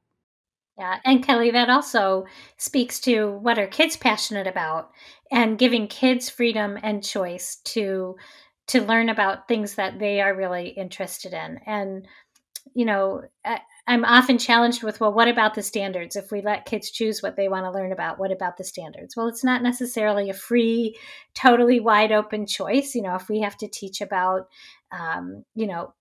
Yeah, 0.79 0.99
and 1.05 1.27
Kelli, 1.27 1.53
that 1.53 1.71
also 1.71 2.27
speaks 2.59 3.01
to 3.01 3.31
what 3.39 3.59
are 3.59 3.67
kids 3.67 3.97
passionate 3.97 4.47
about 4.47 4.91
and 5.31 5.59
giving 5.59 5.89
kids 5.89 6.29
freedom 6.29 6.79
and 6.83 7.03
choice 7.03 7.57
to 7.65 8.17
to 8.69 8.83
learn 8.83 9.09
about 9.09 9.47
things 9.47 9.77
that 9.77 9.99
they 9.99 10.21
are 10.21 10.35
really 10.35 10.69
interested 10.69 11.33
in. 11.33 11.61
And 11.67 12.07
you 12.75 12.85
know, 12.85 13.23
I'm 13.89 14.05
often 14.05 14.37
challenged 14.39 14.83
with, 14.83 15.01
well, 15.01 15.13
what 15.13 15.29
about 15.29 15.55
the 15.55 15.63
standards? 15.63 16.17
If 16.17 16.33
we 16.33 16.43
let 16.43 16.65
kids 16.65 16.91
choose 16.91 17.23
what 17.23 17.37
they 17.37 17.49
want 17.49 17.67
to 17.67 17.71
learn 17.71 17.93
about, 17.93 18.19
what 18.19 18.33
about 18.33 18.57
the 18.57 18.65
standards? 18.65 19.17
Well, 19.17 19.29
it's 19.29 19.45
not 19.45 19.63
necessarily 19.63 20.29
a 20.29 20.35
free, 20.35 20.97
totally 21.35 21.79
wide 21.79 22.11
open 22.11 22.47
choice. 22.47 22.95
You 22.97 23.03
know, 23.03 23.15
if 23.15 23.29
we 23.29 23.41
have 23.41 23.57
to 23.59 23.69
teach 23.69 24.01
about, 24.01 24.49
um, 24.91 25.45
you 25.55 25.69
know, 25.69 25.95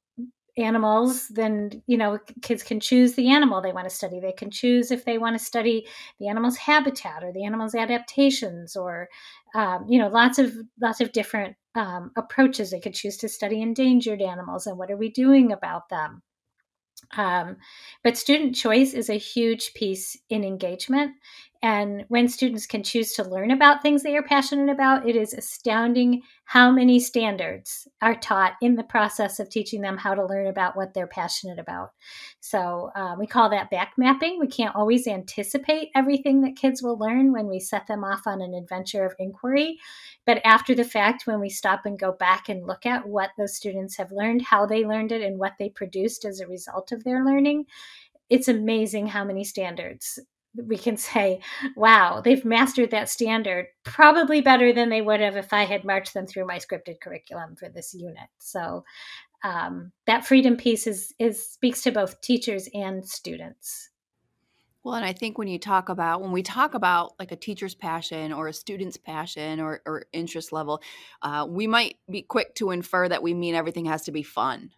animals, 0.57 1.27
then, 1.27 1.83
you 1.85 1.97
know, 1.97 2.17
kids 2.41 2.63
can 2.63 2.79
choose 2.79 3.13
the 3.13 3.29
animal 3.29 3.61
they 3.61 3.73
want 3.73 3.89
to 3.89 3.95
study. 3.95 4.19
They 4.19 4.31
can 4.31 4.49
choose 4.49 4.89
if 4.89 5.05
they 5.05 5.17
want 5.17 5.37
to 5.37 5.43
study 5.43 5.85
the 6.19 6.29
animal's 6.29 6.57
habitat 6.57 7.23
or 7.23 7.33
the 7.33 7.45
animal's 7.45 7.75
adaptations 7.75 8.75
or, 8.75 9.09
um, 9.53 9.85
you 9.87 9.99
know, 9.99 10.07
lots 10.07 10.39
of, 10.39 10.55
lots 10.81 11.01
of 11.01 11.11
different 11.11 11.55
um, 11.75 12.11
approaches. 12.17 12.71
They 12.71 12.79
could 12.79 12.93
choose 12.95 13.17
to 13.17 13.29
study 13.29 13.61
endangered 13.61 14.21
animals 14.21 14.65
and 14.65 14.77
what 14.77 14.89
are 14.89 14.97
we 14.97 15.09
doing 15.09 15.51
about 15.51 15.89
them 15.89 16.23
um, 17.17 17.57
but 18.03 18.17
student 18.17 18.55
choice 18.55 18.93
is 18.93 19.09
a 19.09 19.17
huge 19.17 19.73
piece 19.73 20.17
in 20.29 20.43
engagement. 20.43 21.13
And 21.65 22.05
when 22.09 22.27
students 22.27 22.67
can 22.67 22.83
choose 22.83 23.13
to 23.13 23.23
learn 23.23 23.49
about 23.49 23.81
things 23.81 24.03
they 24.03 24.15
are 24.15 24.21
passionate 24.21 24.71
about, 24.71 25.09
it 25.09 25.15
is 25.15 25.33
astounding 25.33 26.21
how 26.43 26.69
many 26.69 26.99
standards 26.99 27.87
are 28.03 28.13
taught 28.13 28.53
in 28.61 28.75
the 28.75 28.83
process 28.83 29.39
of 29.39 29.49
teaching 29.49 29.81
them 29.81 29.97
how 29.97 30.13
to 30.13 30.27
learn 30.27 30.45
about 30.45 30.77
what 30.77 30.93
they're 30.93 31.07
passionate 31.07 31.57
about. 31.57 31.89
So 32.39 32.91
uh, 32.95 33.15
we 33.17 33.25
call 33.25 33.49
that 33.49 33.71
back 33.71 33.93
mapping. 33.97 34.37
We 34.39 34.45
can't 34.45 34.75
always 34.75 35.07
anticipate 35.07 35.89
everything 35.95 36.41
that 36.41 36.55
kids 36.55 36.83
will 36.83 36.99
learn 36.99 37.31
when 37.31 37.47
we 37.47 37.59
set 37.59 37.87
them 37.87 38.03
off 38.03 38.27
on 38.27 38.43
an 38.43 38.53
adventure 38.53 39.03
of 39.03 39.15
inquiry. 39.17 39.79
But 40.27 40.41
after 40.45 40.75
the 40.75 40.83
fact, 40.83 41.25
when 41.25 41.39
we 41.39 41.49
stop 41.49 41.87
and 41.87 41.97
go 41.97 42.11
back 42.11 42.47
and 42.47 42.67
look 42.67 42.85
at 42.85 43.07
what 43.07 43.31
those 43.39 43.55
students 43.55 43.97
have 43.97 44.11
learned, 44.11 44.43
how 44.43 44.67
they 44.67 44.85
learned 44.85 45.11
it, 45.11 45.23
and 45.23 45.39
what 45.39 45.53
they 45.57 45.69
produced 45.69 46.25
as 46.25 46.41
a 46.41 46.47
result 46.47 46.91
of 46.91 47.03
their 47.03 47.25
learning, 47.25 47.65
it's 48.29 48.47
amazing 48.47 49.07
how 49.07 49.23
many 49.23 49.43
standards 49.43 50.19
we 50.67 50.77
can 50.77 50.97
say, 50.97 51.41
wow, 51.75 52.21
they've 52.21 52.45
mastered 52.45 52.91
that 52.91 53.09
standard 53.09 53.67
probably 53.83 54.41
better 54.41 54.73
than 54.73 54.89
they 54.89 55.01
would 55.01 55.19
have 55.19 55.35
if 55.35 55.53
I 55.53 55.65
had 55.65 55.83
marched 55.83 56.13
them 56.13 56.27
through 56.27 56.45
my 56.45 56.57
scripted 56.57 57.01
curriculum 57.01 57.55
for 57.55 57.69
this 57.69 57.93
unit. 57.93 58.29
So 58.39 58.83
um, 59.43 59.91
that 60.07 60.25
freedom 60.25 60.57
piece 60.57 60.87
is, 60.87 61.13
is 61.19 61.47
speaks 61.47 61.81
to 61.83 61.91
both 61.91 62.21
teachers 62.21 62.69
and 62.73 63.07
students. 63.07 63.89
Well, 64.83 64.93
and 64.93 65.05
I 65.05 65.13
think 65.13 65.39
when 65.39 65.47
you 65.47 65.57
talk 65.57 65.89
about 65.89 66.21
when 66.21 66.31
we 66.31 66.43
talk 66.43 66.75
about 66.75 67.13
like 67.17 67.31
a 67.31 67.35
teacher's 67.35 67.73
passion 67.73 68.31
or 68.31 68.47
a 68.47 68.53
student's 68.53 68.97
passion 68.97 69.59
or, 69.59 69.81
or 69.83 70.05
interest 70.13 70.53
level, 70.53 70.79
uh, 71.23 71.47
we 71.49 71.65
might 71.65 71.97
be 72.07 72.21
quick 72.21 72.53
to 72.55 72.69
infer 72.69 73.09
that 73.09 73.23
we 73.23 73.33
mean 73.33 73.55
everything 73.55 73.85
has 73.85 74.03
to 74.03 74.11
be 74.11 74.21
fun. 74.21 74.69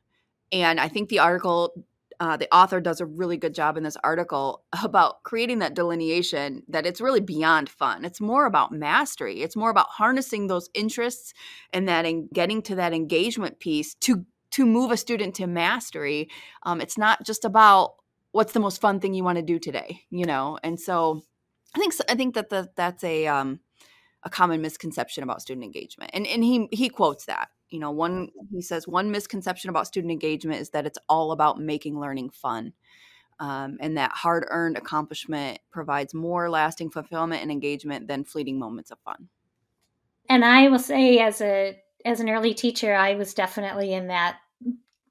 And 0.54 0.80
I 0.80 0.88
think 0.88 1.10
the 1.10 1.20
article 1.20 1.74
uh, 2.20 2.38
the 2.38 2.54
author 2.54 2.82
does 2.82 3.00
a 3.00 3.06
really 3.06 3.38
good 3.38 3.54
job 3.54 3.78
in 3.78 3.84
this 3.84 3.98
article 4.04 4.64
about 4.84 5.24
creating 5.24 5.60
that 5.60 5.76
delineation 5.76 6.64
that 6.68 6.86
it's 6.86 7.02
really 7.02 7.20
beyond 7.20 7.70
fun. 7.70 8.06
It's 8.06 8.22
more 8.22 8.46
about 8.46 8.72
mastery. 8.72 9.42
It's 9.42 9.56
more 9.56 9.70
about 9.70 9.88
harnessing 9.90 10.48
those 10.48 10.70
interests 10.74 11.34
and 11.74 11.88
that 11.88 12.06
and 12.06 12.30
getting 12.32 12.62
to 12.64 12.76
that 12.76 12.94
engagement 12.94 13.60
piece 13.60 13.96
to 13.96 14.26
to 14.52 14.66
move 14.66 14.92
a 14.92 14.98
student 14.98 15.36
to 15.36 15.46
mastery. 15.46 16.30
Um, 16.64 16.82
it's 16.82 16.98
not 16.98 17.24
just 17.24 17.46
about 17.46 17.96
what's 18.32 18.54
the 18.54 18.60
most 18.60 18.82
fun 18.82 19.00
thing 19.00 19.14
you 19.14 19.24
want 19.24 19.38
to 19.38 19.44
do 19.44 19.60
today, 19.60 20.02
you 20.10 20.26
know. 20.26 20.58
And 20.64 20.80
so, 20.80 21.22
I 21.76 21.80
think 21.80 21.94
I 22.10 22.16
think 22.16 22.36
that 22.36 22.50
the, 22.50 22.70
that's 22.76 23.04
a 23.04 23.28
um, 23.28 23.60
a 24.24 24.30
common 24.30 24.62
misconception 24.62 25.24
about 25.24 25.42
student 25.42 25.64
engagement. 25.64 26.12
And 26.14 26.26
and 26.26 26.44
he 26.44 26.68
he 26.72 26.90
quotes 26.90 27.26
that 27.26 27.50
you 27.70 27.80
know 27.80 27.92
one 27.92 28.30
he 28.52 28.62
says 28.62 28.88
one 28.88 29.12
misconception 29.12 29.70
about 29.70 29.88
student 29.88 30.12
engagement 30.12 30.62
is 30.62 30.70
that 30.72 30.86
it's 30.86 31.00
all 31.10 31.32
about 31.32 31.60
making 31.60 32.00
learning 32.00 32.30
fun 32.30 32.74
um, 33.40 33.78
and 33.82 33.98
that 33.98 34.12
hard-earned 34.12 34.78
accomplishment 34.78 35.60
provides 35.70 36.14
more 36.14 36.50
lasting 36.50 36.90
fulfillment 36.90 37.44
and 37.44 37.52
engagement 37.52 38.08
than 38.08 38.24
fleeting 38.24 38.58
moments 38.58 38.90
of 38.90 39.00
fun. 39.00 39.30
And 40.30 40.44
i 40.44 40.68
will 40.68 40.80
say 40.80 41.20
as 41.20 41.42
a 41.42 41.80
as 42.06 42.20
an 42.20 42.30
early 42.30 42.54
teacher 42.54 42.94
i 42.94 43.16
was 43.16 43.34
definitely 43.34 43.94
in 43.94 44.08
that 44.08 44.38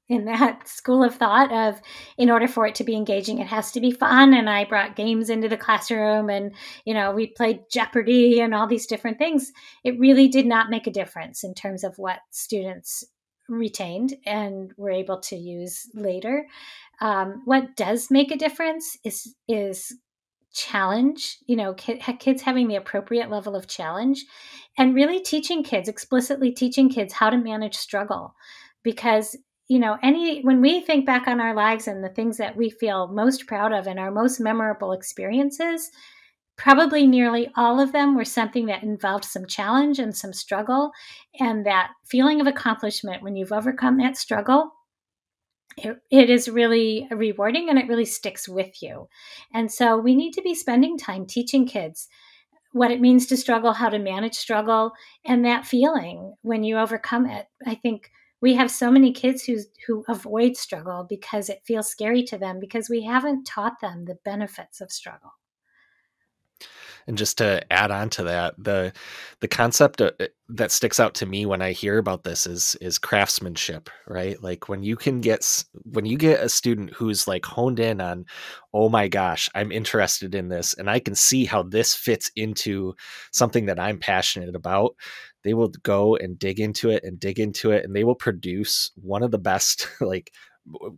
in 0.09 0.25
that 0.25 0.67
school 0.67 1.03
of 1.03 1.15
thought 1.15 1.51
of 1.51 1.81
in 2.17 2.29
order 2.29 2.47
for 2.47 2.65
it 2.65 2.75
to 2.75 2.83
be 2.83 2.95
engaging 2.95 3.39
it 3.39 3.47
has 3.47 3.71
to 3.71 3.81
be 3.81 3.91
fun. 3.91 4.33
And 4.33 4.49
i 4.49 4.63
brought 4.65 4.95
games 4.95 5.29
into 5.29 5.49
the 5.49 5.57
classroom 5.57 6.29
and 6.29 6.53
you 6.85 6.93
know 6.93 7.11
we 7.11 7.27
played 7.27 7.61
jeopardy 7.71 8.39
and 8.39 8.53
all 8.53 8.67
these 8.67 8.87
different 8.87 9.17
things. 9.17 9.51
It 9.83 9.99
really 9.99 10.27
did 10.27 10.45
not 10.45 10.69
make 10.69 10.87
a 10.87 10.91
difference 10.91 11.43
in 11.43 11.53
terms 11.53 11.83
of 11.83 11.97
what 11.97 12.19
students 12.31 13.03
retained 13.49 14.15
and 14.25 14.73
were 14.77 14.91
able 14.91 15.19
to 15.21 15.35
use 15.35 15.89
later. 15.93 16.47
Um, 16.99 17.41
what 17.45 17.75
does 17.75 18.11
make 18.11 18.31
a 18.31 18.37
difference 18.37 18.97
is 19.03 19.35
is 19.47 19.93
challenge 20.53 21.37
you 21.45 21.55
know 21.55 21.73
kids 21.73 22.41
having 22.41 22.67
the 22.67 22.77
appropriate 22.77 23.29
level 23.29 23.55
of 23.55 23.67
challenge 23.67 24.25
and 24.77 24.95
really 24.95 25.19
teaching 25.19 25.63
kids 25.63 25.87
explicitly 25.87 26.51
teaching 26.51 26.89
kids 26.89 27.13
how 27.13 27.29
to 27.29 27.37
manage 27.37 27.75
struggle. 27.75 28.35
Because 28.83 29.35
you 29.67 29.79
know 29.79 29.97
any 30.01 30.41
when 30.41 30.61
we 30.61 30.81
think 30.81 31.05
back 31.05 31.27
on 31.27 31.39
our 31.41 31.53
lives 31.53 31.87
and 31.87 32.03
the 32.03 32.09
things 32.09 32.37
that 32.37 32.55
we 32.55 32.69
feel 32.69 33.07
most 33.07 33.47
proud 33.47 33.73
of 33.73 33.87
and 33.87 33.99
our 33.99 34.11
most 34.11 34.39
memorable 34.39 34.93
experiences 34.93 35.91
probably 36.57 37.05
nearly 37.05 37.49
all 37.55 37.79
of 37.79 37.91
them 37.91 38.15
were 38.15 38.25
something 38.25 38.65
that 38.65 38.83
involved 38.83 39.23
some 39.23 39.45
challenge 39.45 39.99
and 39.99 40.17
some 40.17 40.33
struggle. 40.33 40.91
And 41.39 41.65
that 41.67 41.91
feeling 42.07 42.41
of 42.41 42.47
accomplishment 42.47 43.21
when 43.21 43.35
you've 43.35 43.51
overcome 43.51 43.97
that 43.97 44.17
struggle 44.17 44.71
it, 45.77 45.97
it 46.09 46.29
is 46.29 46.49
really 46.49 47.07
rewarding 47.11 47.69
and 47.69 47.77
it 47.77 47.87
really 47.87 48.05
sticks 48.05 48.49
with 48.49 48.81
you. 48.81 49.07
And 49.53 49.71
so 49.71 49.97
we 49.97 50.15
need 50.15 50.33
to 50.33 50.41
be 50.41 50.55
spending 50.55 50.97
time 50.97 51.25
teaching 51.25 51.67
kids 51.67 52.07
what 52.71 52.91
it 52.91 52.99
means 52.99 53.27
to 53.27 53.37
struggle 53.37 53.73
how 53.73 53.89
to 53.89 53.99
manage 53.99 54.35
struggle 54.35 54.91
and 55.25 55.45
that 55.45 55.65
feeling 55.65 56.33
when 56.41 56.63
you 56.63 56.77
overcome 56.77 57.25
it. 57.25 57.45
I 57.65 57.75
think 57.75 58.09
we 58.41 58.53
have 58.53 58.69
so 58.69 58.91
many 58.91 59.11
kids 59.11 59.43
who 59.43 59.57
who 59.85 60.03
avoid 60.07 60.57
struggle 60.57 61.05
because 61.07 61.49
it 61.49 61.63
feels 61.65 61.89
scary 61.89 62.23
to 62.23 62.37
them 62.37 62.59
because 62.59 62.89
we 62.89 63.03
haven't 63.03 63.45
taught 63.45 63.79
them 63.81 64.05
the 64.05 64.17
benefits 64.23 64.81
of 64.81 64.91
struggle. 64.91 65.31
And 67.07 67.17
just 67.17 67.37
to 67.37 67.65
add 67.71 67.89
on 67.89 68.09
to 68.11 68.23
that 68.23 68.55
the 68.57 68.91
the 69.39 69.47
concept 69.47 70.01
uh, 70.01 70.11
that 70.49 70.71
sticks 70.71 70.99
out 70.99 71.13
to 71.15 71.25
me 71.25 71.45
when 71.45 71.61
i 71.61 71.71
hear 71.71 71.97
about 71.97 72.23
this 72.23 72.45
is 72.45 72.75
is 72.81 72.99
craftsmanship 72.99 73.89
right? 74.07 74.41
Like 74.43 74.67
when 74.67 74.83
you 74.83 74.97
can 74.97 75.21
get 75.21 75.63
when 75.83 76.05
you 76.05 76.17
get 76.17 76.43
a 76.43 76.49
student 76.49 76.93
who's 76.93 77.27
like 77.27 77.45
honed 77.45 77.79
in 77.79 78.01
on 78.01 78.25
oh 78.73 78.89
my 78.89 79.07
gosh 79.07 79.49
i'm 79.55 79.71
interested 79.71 80.35
in 80.35 80.49
this 80.49 80.73
and 80.73 80.89
i 80.89 80.99
can 80.99 81.15
see 81.15 81.45
how 81.45 81.63
this 81.63 81.95
fits 81.95 82.29
into 82.35 82.93
something 83.31 83.65
that 83.67 83.79
i'm 83.79 83.99
passionate 83.99 84.55
about 84.55 84.95
they 85.47 85.53
will 85.53 85.71
go 85.83 86.15
and 86.15 86.37
dig 86.37 86.59
into 86.59 86.89
it 86.89 87.03
and 87.03 87.19
dig 87.19 87.39
into 87.39 87.71
it 87.71 87.85
and 87.85 87.95
they 87.95 88.03
will 88.03 88.15
produce 88.15 88.91
one 88.95 89.23
of 89.23 89.31
the 89.31 89.39
best 89.39 89.87
like 90.01 90.33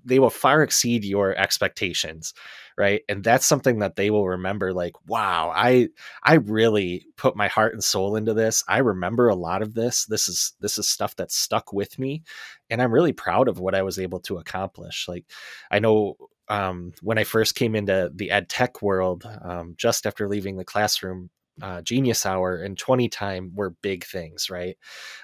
they 0.04 0.18
will 0.18 0.32
far 0.32 0.64
exceed 0.64 1.06
your 1.06 1.36
expectations 1.38 2.34
right? 2.80 3.02
And 3.10 3.26
that's 3.26 3.46
something 3.46 3.80
that 3.80 3.98
they 3.98 4.10
will 4.10 4.26
remember 4.26 4.74
like 4.74 4.94
wow 5.06 5.52
i 5.54 5.90
i 6.24 6.36
really 6.36 7.06
put 7.18 7.36
my 7.36 7.50
heart 7.50 7.74
and 7.74 7.84
soul 7.84 8.16
into 8.16 8.34
this. 8.34 8.64
I 8.68 8.78
remember 8.80 9.28
a 9.28 9.36
lot 9.36 9.62
of 9.62 9.74
this. 9.76 10.06
This 10.06 10.30
is 10.30 10.54
this 10.62 10.78
is 10.78 10.88
stuff 10.88 11.16
that 11.18 11.32
stuck 11.32 11.74
with 11.74 12.00
me 12.00 12.24
and 12.70 12.82
i'm 12.82 12.94
really 12.94 13.14
proud 13.14 13.48
of 13.50 13.60
what 13.60 13.76
i 13.76 13.84
was 13.84 14.00
able 14.00 14.22
to 14.22 14.38
accomplish. 14.38 15.08
Like 15.08 15.26
i 15.70 15.80
know 15.80 16.16
um, 16.48 16.94
when 17.02 17.20
i 17.20 17.24
first 17.26 17.54
came 17.54 17.76
into 17.76 18.12
the 18.16 18.32
ed 18.32 18.50
tech 18.50 18.82
world 18.82 19.30
um, 19.44 19.76
just 19.78 20.08
after 20.08 20.28
leaving 20.28 20.58
the 20.58 20.66
classroom 20.66 21.30
uh, 21.62 21.82
genius 21.82 22.26
hour 22.26 22.56
and 22.58 22.78
20 22.78 23.10
time 23.10 23.52
were 23.56 23.72
big 23.82 24.06
things 24.06 24.50
right? 24.50 24.78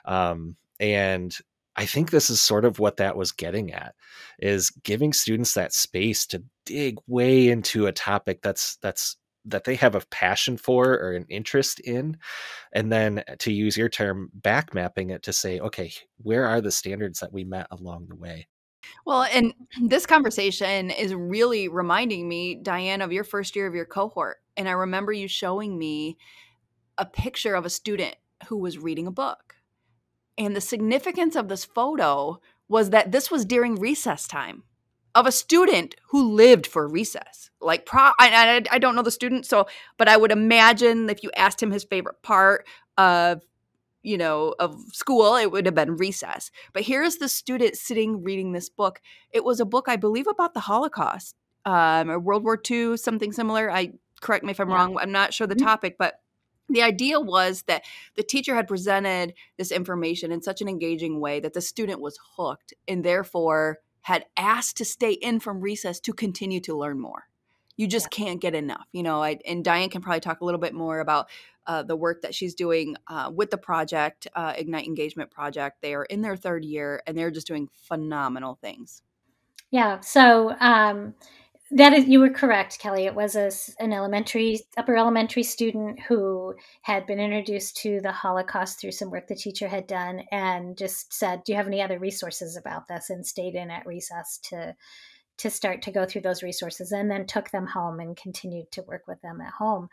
Um, 0.05 0.55
and 0.79 1.35
I 1.75 1.85
think 1.85 2.09
this 2.09 2.29
is 2.29 2.41
sort 2.41 2.65
of 2.65 2.79
what 2.79 2.97
that 2.97 3.17
was 3.17 3.31
getting 3.31 3.73
at 3.73 3.95
is 4.39 4.69
giving 4.69 5.13
students 5.13 5.53
that 5.53 5.73
space 5.73 6.25
to 6.27 6.43
dig 6.65 6.97
way 7.07 7.49
into 7.49 7.87
a 7.87 7.91
topic 7.91 8.41
that's 8.41 8.77
that's 8.77 9.17
that 9.47 9.65
they 9.65 9.75
have 9.75 9.93
a 9.93 10.01
passion 10.09 10.57
for 10.57 10.93
or 10.93 11.11
an 11.11 11.25
interest 11.29 11.79
in 11.81 12.17
and 12.73 12.91
then 12.91 13.23
to 13.39 13.51
use 13.51 13.77
your 13.77 13.89
term 13.89 14.31
back 14.33 14.73
mapping 14.73 15.11
it 15.11 15.21
to 15.23 15.33
say 15.33 15.59
okay 15.59 15.91
where 16.17 16.47
are 16.47 16.61
the 16.61 16.71
standards 16.71 17.19
that 17.19 17.31
we 17.31 17.43
met 17.43 17.67
along 17.71 18.07
the 18.07 18.15
way 18.15 18.47
well 19.05 19.23
and 19.23 19.53
this 19.83 20.05
conversation 20.05 20.89
is 20.89 21.13
really 21.13 21.67
reminding 21.67 22.27
me 22.27 22.55
diane 22.55 23.01
of 23.01 23.11
your 23.11 23.23
first 23.23 23.55
year 23.55 23.67
of 23.67 23.75
your 23.75 23.85
cohort 23.85 24.37
and 24.57 24.67
i 24.67 24.71
remember 24.71 25.11
you 25.11 25.27
showing 25.27 25.77
me 25.77 26.17
a 26.97 27.05
picture 27.05 27.55
of 27.55 27.65
a 27.65 27.69
student 27.69 28.15
who 28.47 28.57
was 28.57 28.77
reading 28.77 29.07
a 29.07 29.11
book 29.11 29.55
and 30.37 30.55
the 30.55 30.61
significance 30.61 31.35
of 31.35 31.47
this 31.47 31.65
photo 31.65 32.39
was 32.67 32.89
that 32.89 33.11
this 33.11 33.31
was 33.31 33.45
during 33.45 33.75
recess 33.75 34.27
time 34.27 34.63
of 35.15 35.25
a 35.25 35.31
student 35.31 35.95
who 36.09 36.33
lived 36.33 36.67
for 36.67 36.87
recess. 36.87 37.49
Like, 37.61 37.85
pro, 37.85 38.01
I, 38.01 38.13
I, 38.19 38.63
I 38.69 38.79
don't 38.79 38.95
know 38.95 39.01
the 39.01 39.11
student, 39.11 39.45
so, 39.45 39.65
but 39.97 40.09
I 40.09 40.17
would 40.17 40.31
imagine 40.31 41.09
if 41.09 41.23
you 41.23 41.31
asked 41.37 41.63
him 41.63 41.71
his 41.71 41.85
favorite 41.85 42.21
part 42.21 42.67
of, 42.97 43.41
you 44.05 44.17
know, 44.17 44.53
of 44.59 44.79
school, 44.91 45.35
it 45.35 45.51
would 45.51 45.65
have 45.65 45.75
been 45.75 45.97
recess. 45.97 46.51
But 46.73 46.83
here's 46.83 47.17
the 47.17 47.27
student 47.27 47.75
sitting 47.75 48.23
reading 48.23 48.51
this 48.51 48.69
book. 48.69 49.01
It 49.31 49.43
was 49.43 49.59
a 49.59 49.65
book, 49.65 49.85
I 49.87 49.95
believe, 49.95 50.27
about 50.27 50.53
the 50.53 50.59
Holocaust 50.59 51.35
um, 51.65 52.11
or 52.11 52.19
World 52.19 52.43
War 52.43 52.61
II, 52.69 52.97
something 52.97 53.31
similar. 53.31 53.71
I 53.71 53.93
correct 54.21 54.45
me 54.45 54.51
if 54.51 54.59
I'm 54.59 54.69
yeah. 54.69 54.75
wrong. 54.75 54.97
I'm 54.99 55.11
not 55.11 55.33
sure 55.33 55.47
the 55.47 55.55
mm-hmm. 55.55 55.65
topic, 55.65 55.95
but 55.97 56.19
the 56.69 56.83
idea 56.83 57.19
was 57.19 57.63
that 57.63 57.83
the 58.15 58.23
teacher 58.23 58.55
had 58.55 58.67
presented 58.67 59.33
this 59.57 59.71
information 59.71 60.31
in 60.31 60.41
such 60.41 60.61
an 60.61 60.67
engaging 60.67 61.19
way 61.19 61.39
that 61.39 61.53
the 61.53 61.61
student 61.61 61.99
was 61.99 62.19
hooked 62.37 62.73
and 62.87 63.03
therefore 63.03 63.79
had 64.01 64.25
asked 64.37 64.77
to 64.77 64.85
stay 64.85 65.13
in 65.13 65.39
from 65.39 65.61
recess 65.61 65.99
to 65.99 66.13
continue 66.13 66.59
to 66.61 66.77
learn 66.77 66.99
more. 66.99 67.27
You 67.77 67.87
just 67.87 68.07
yeah. 68.11 68.25
can't 68.25 68.41
get 68.41 68.55
enough, 68.55 68.85
you 68.91 69.03
know. 69.03 69.21
I, 69.21 69.39
and 69.45 69.63
Diane 69.63 69.89
can 69.89 70.01
probably 70.01 70.21
talk 70.21 70.41
a 70.41 70.45
little 70.45 70.59
bit 70.59 70.73
more 70.73 70.99
about 70.99 71.27
uh, 71.67 71.83
the 71.83 71.95
work 71.95 72.21
that 72.21 72.35
she's 72.35 72.53
doing 72.53 72.95
uh, 73.07 73.31
with 73.33 73.49
the 73.49 73.57
project, 73.57 74.27
uh, 74.35 74.53
Ignite 74.55 74.85
Engagement 74.85 75.31
Project. 75.31 75.81
They 75.81 75.93
are 75.93 76.05
in 76.05 76.21
their 76.21 76.35
third 76.35 76.63
year 76.63 77.01
and 77.07 77.17
they're 77.17 77.31
just 77.31 77.47
doing 77.47 77.69
phenomenal 77.73 78.57
things. 78.61 79.01
Yeah. 79.71 79.99
So, 80.01 80.55
um, 80.59 81.15
that 81.71 81.93
is, 81.93 82.07
you 82.07 82.19
were 82.19 82.29
correct, 82.29 82.79
Kelli. 82.79 83.05
It 83.05 83.15
was 83.15 83.35
a, 83.35 83.51
an 83.83 83.91
elementary, 83.91 84.59
upper 84.77 84.95
elementary 84.95 85.41
student 85.41 85.99
who 85.99 86.53
had 86.83 87.07
been 87.07 87.19
introduced 87.19 87.77
to 87.77 87.99
the 88.01 88.11
Holocaust 88.11 88.79
through 88.79 88.91
some 88.91 89.09
work 89.09 89.27
the 89.27 89.35
teacher 89.35 89.67
had 89.67 89.87
done, 89.87 90.21
and 90.31 90.77
just 90.77 91.11
said, 91.11 91.43
"Do 91.43 91.51
you 91.51 91.57
have 91.57 91.65
any 91.65 91.81
other 91.81 91.97
resources 91.97 92.55
about 92.55 92.87
this?" 92.87 93.09
and 93.09 93.25
stayed 93.25 93.55
in 93.55 93.71
at 93.71 93.87
recess 93.87 94.39
to 94.43 94.75
to 95.37 95.49
start 95.49 95.81
to 95.83 95.91
go 95.91 96.05
through 96.05 96.21
those 96.21 96.43
resources, 96.43 96.91
and 96.91 97.09
then 97.09 97.25
took 97.25 97.51
them 97.51 97.67
home 97.67 97.99
and 97.99 98.17
continued 98.17 98.71
to 98.71 98.83
work 98.83 99.03
with 99.07 99.21
them 99.21 99.41
at 99.41 99.53
home. 99.53 99.89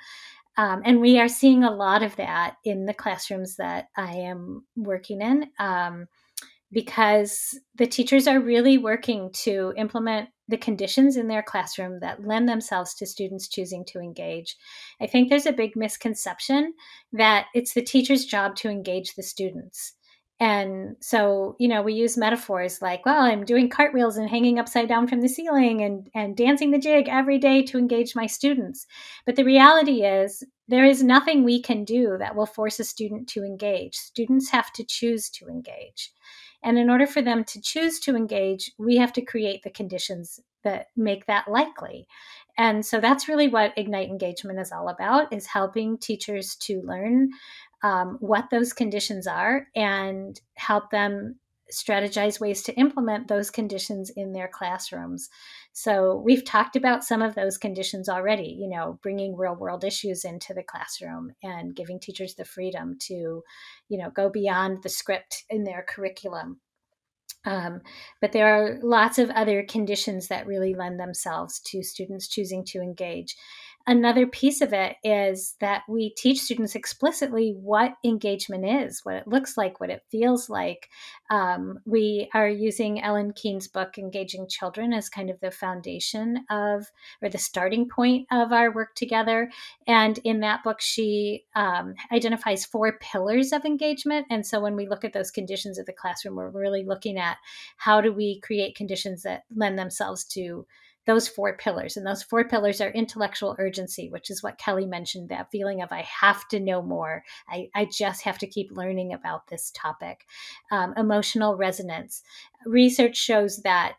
Um, 0.57 0.83
and 0.85 1.01
we 1.01 1.19
are 1.19 1.29
seeing 1.29 1.65
a 1.65 1.75
lot 1.75 2.03
of 2.03 2.17
that 2.17 2.57
in 2.65 2.87
the 2.87 2.95
classrooms 2.95 3.57
that 3.57 3.89
I 3.97 4.13
am 4.13 4.65
working 4.77 5.23
in. 5.23 5.51
Um, 5.59 6.09
because 6.73 7.61
the 7.77 7.87
teachers 7.87 8.27
are 8.27 8.41
really 8.41 8.79
working 8.79 9.31
to 9.33 9.75
implement 9.77 10.31
the 10.49 10.57
conditions 10.57 11.17
in 11.17 11.29
their 11.29 11.43
classroom 11.43 12.01
that 12.01 12.27
lend 12.27 12.49
themselves 12.49 12.95
to 12.95 13.07
students 13.07 13.49
choosing 13.49 13.85
to 13.85 14.01
engage. 14.01 14.57
I 15.01 15.07
think 15.07 15.29
there's 15.29 15.47
a 15.47 15.53
big 15.53 15.77
misconception 15.77 16.73
that 17.13 17.47
it's 17.55 17.75
the 17.75 17.83
teacher's 17.83 18.25
job 18.25 18.57
to 18.57 18.71
engage 18.71 19.15
the 19.15 19.23
students. 19.23 19.95
And 20.43 20.97
so, 20.99 21.55
you 21.61 21.69
know, 21.69 21.83
we 21.83 21.95
use 21.95 22.17
metaphors 22.17 22.83
like, 22.83 23.07
well, 23.07 23.23
I'm 23.23 23.45
doing 23.45 23.69
cartwheels 23.69 24.17
and 24.17 24.29
hanging 24.29 24.59
upside 24.59 24.89
down 24.89 25.07
from 25.07 25.21
the 25.21 25.29
ceiling 25.29 25.83
and, 25.83 26.11
and 26.17 26.37
dancing 26.37 26.73
the 26.73 26.81
jig 26.81 27.09
every 27.09 27.39
day 27.39 27.63
to 27.67 27.79
engage 27.79 28.17
my 28.17 28.27
students. 28.27 28.85
But 29.25 29.37
the 29.37 29.45
reality 29.45 30.03
is, 30.03 30.43
there 30.67 30.85
is 30.85 31.01
nothing 31.01 31.45
we 31.45 31.63
can 31.63 31.85
do 31.85 32.17
that 32.19 32.35
will 32.35 32.47
force 32.47 32.81
a 32.81 32.85
student 32.85 33.29
to 33.29 33.45
engage. 33.45 33.95
Students 33.95 34.51
have 34.51 34.73
to 34.73 34.85
choose 34.85 35.31
to 35.31 35.47
engage. 35.47 36.11
And 36.65 36.77
in 36.77 36.91
order 36.91 37.07
for 37.07 37.23
them 37.23 37.45
to 37.45 37.61
choose 37.61 38.01
to 38.01 38.17
engage, 38.17 38.73
we 38.81 38.97
have 38.97 39.13
to 39.13 39.23
create 39.25 39.63
the 39.63 39.71
conditions 39.71 40.41
that 40.65 40.87
make 40.97 41.27
that 41.27 41.47
likely. 41.47 42.09
And 42.59 42.85
so 42.85 43.01
that's 43.01 43.29
really 43.29 43.47
what 43.47 43.77
Ignite 43.77 44.09
Engagement 44.09 44.59
is 44.59 44.73
all 44.73 44.89
about 44.89 45.33
is 45.33 45.47
helping 45.47 45.99
teachers 45.99 46.57
to 46.63 46.83
learn 46.83 47.31
um, 47.83 48.17
what 48.21 48.51
those 48.51 48.73
conditions 48.73 49.27
are 49.27 49.67
and 49.75 50.41
help 50.55 50.91
them 50.91 51.37
strategize 51.73 52.39
ways 52.39 52.63
to 52.63 52.75
implement 52.75 53.29
those 53.29 53.51
conditions 53.51 54.11
in 54.11 54.33
their 54.33 54.49
classrooms. 54.49 55.31
So 55.73 56.23
we've 56.25 56.45
talked 56.45 56.77
about 56.77 57.03
some 57.03 57.23
of 57.23 57.35
those 57.35 57.57
conditions 57.57 58.09
already, 58.09 58.57
you 58.61 58.69
know, 58.69 58.99
bringing 59.03 59.37
real 59.37 59.55
world 59.55 59.83
issues 59.83 60.25
into 60.25 60.53
the 60.53 60.63
classroom 60.63 61.33
and 61.43 61.75
giving 61.75 61.99
teachers 61.99 62.35
the 62.35 62.45
freedom 62.45 62.97
to, 63.03 63.43
you 63.89 63.99
know, 63.99 64.11
go 64.11 64.29
beyond 64.29 64.83
the 64.83 64.91
script 64.91 65.45
in 65.49 65.65
their 65.65 65.85
curriculum. 65.89 66.61
Um, 67.45 67.81
but 68.21 68.33
there 68.33 68.55
are 68.55 68.79
lots 68.83 69.19
of 69.19 69.31
other 69.31 69.65
conditions 69.65 70.29
that 70.29 70.47
really 70.47 70.75
lend 70.75 71.01
themselves 71.01 71.59
to 71.67 71.83
students 71.83 72.29
choosing 72.29 72.65
to 72.67 72.81
engage 72.81 73.35
another 73.87 74.27
piece 74.27 74.61
of 74.61 74.73
it 74.73 74.97
is 75.03 75.57
that 75.61 75.83
we 75.89 76.11
teach 76.11 76.41
students 76.41 76.75
explicitly 76.75 77.55
what 77.61 77.95
engagement 78.05 78.65
is, 78.65 79.01
what 79.05 79.15
it 79.15 79.29
looks 79.29 79.57
like, 79.57 79.81
what 79.81 79.91
it 79.91 80.05
feels 80.11 80.49
like. 80.49 80.89
Um, 81.31 81.81
we 81.87 82.29
are 82.35 82.49
using 82.49 83.03
Ellin 83.03 83.33
Keene's 83.33 83.69
book, 83.69 83.99
Engaging 83.99 84.49
Children, 84.49 84.93
as 84.93 85.09
kind 85.09 85.31
of 85.31 85.41
the 85.41 85.51
foundation 85.51 86.45
of, 86.51 86.87
or 87.23 87.29
the 87.29 87.39
starting 87.39 87.89
point 87.89 88.27
of 88.31 88.53
our 88.53 88.73
work 88.73 88.95
together. 88.95 89.51
And 89.87 90.19
in 90.25 90.41
that 90.41 90.63
book, 90.63 90.81
she 90.81 91.45
um, 91.55 91.95
identifies 92.13 92.65
four 92.65 92.99
pillars 93.01 93.53
of 93.53 93.65
engagement. 93.65 94.27
And 94.31 94.47
so 94.47 94.61
when 94.61 94.77
we 94.77 94.89
look 94.89 95.05
at 95.05 95.13
those 95.13 95.31
conditions 95.31 95.79
of 95.79 95.87
the 95.87 95.93
classroom, 95.93 96.37
we're 96.37 96.51
really 96.51 96.85
looking 96.85 97.19
at 97.19 97.39
how 97.77 98.01
do 98.01 98.13
we 98.13 98.41
create 98.41 98.77
conditions 98.77 99.23
that 99.23 99.45
lend 99.55 99.79
themselves 99.79 100.25
to 100.25 100.67
those 101.07 101.29
four 101.29 101.57
pillars. 101.57 101.97
And 101.97 102.07
those 102.07 102.23
four 102.23 102.45
pillars 102.45 102.81
are 102.81 102.91
intellectual 102.91 103.57
urgency, 103.59 104.09
which 104.09 104.31
is 104.31 104.43
what 104.43 104.59
Kelli 104.59 104.89
mentioned 104.89 105.29
that 105.29 105.51
feeling 105.51 105.83
of 105.83 105.91
I 105.91 106.03
have 106.03 106.47
to 106.49 106.61
know 106.61 106.83
more. 106.83 107.25
I, 107.49 107.69
I 107.75 107.87
just 107.87 108.23
have 108.23 108.39
to 108.39 108.47
keep 108.47 108.71
learning 108.71 109.13
about 109.13 109.49
this 109.49 109.71
topic. 109.75 110.25
Um, 110.71 110.95
emotional 110.97 111.57
resonance. 111.57 112.23
Research 112.65 113.17
shows 113.17 113.63
that 113.63 113.95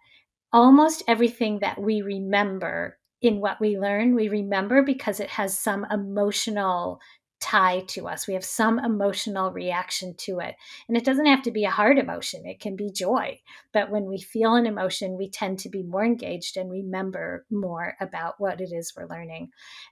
almost 0.51 1.03
everything 1.07 1.59
that 1.59 1.81
we 1.81 2.01
remember 2.01 2.97
in 3.21 3.39
what 3.39 3.59
we 3.59 3.79
learn, 3.79 4.15
we 4.15 4.27
remember 4.27 4.83
because 4.83 5.19
it 5.19 5.29
has 5.29 5.57
some 5.57 5.85
emotional 5.89 6.99
tie 7.43 7.81
to 7.87 8.07
us. 8.07 8.25
We 8.25 8.33
have 8.35 8.45
some 8.45 8.79
emotional 8.79 9.51
reaction 9.51 10.15
to 10.19 10.39
it. 10.39 10.55
And 10.87 10.95
it 10.95 11.03
doesn't 11.03 11.25
have 11.25 11.41
to 11.43 11.51
be 11.51 11.65
a 11.65 11.69
hard 11.69 11.99
emotion, 11.99 12.45
it 12.45 12.61
can 12.61 12.77
be 12.77 12.89
joy. 12.89 13.39
But 13.73 13.91
when 13.91 14.05
we 14.05 14.17
feel 14.19 14.55
an 14.55 14.65
emotion, 14.65 15.17
we 15.17 15.29
tend 15.29 15.59
to 15.59 15.69
be 15.69 15.83
more 15.83 16.05
engaged 16.05 16.55
and 16.55 16.71
remember 16.71 17.45
more 17.51 17.95
about 17.99 18.35
what 18.37 18.61
it 18.61 18.71
is 18.71 18.93
we're 18.95 19.09
learning. 19.09 19.49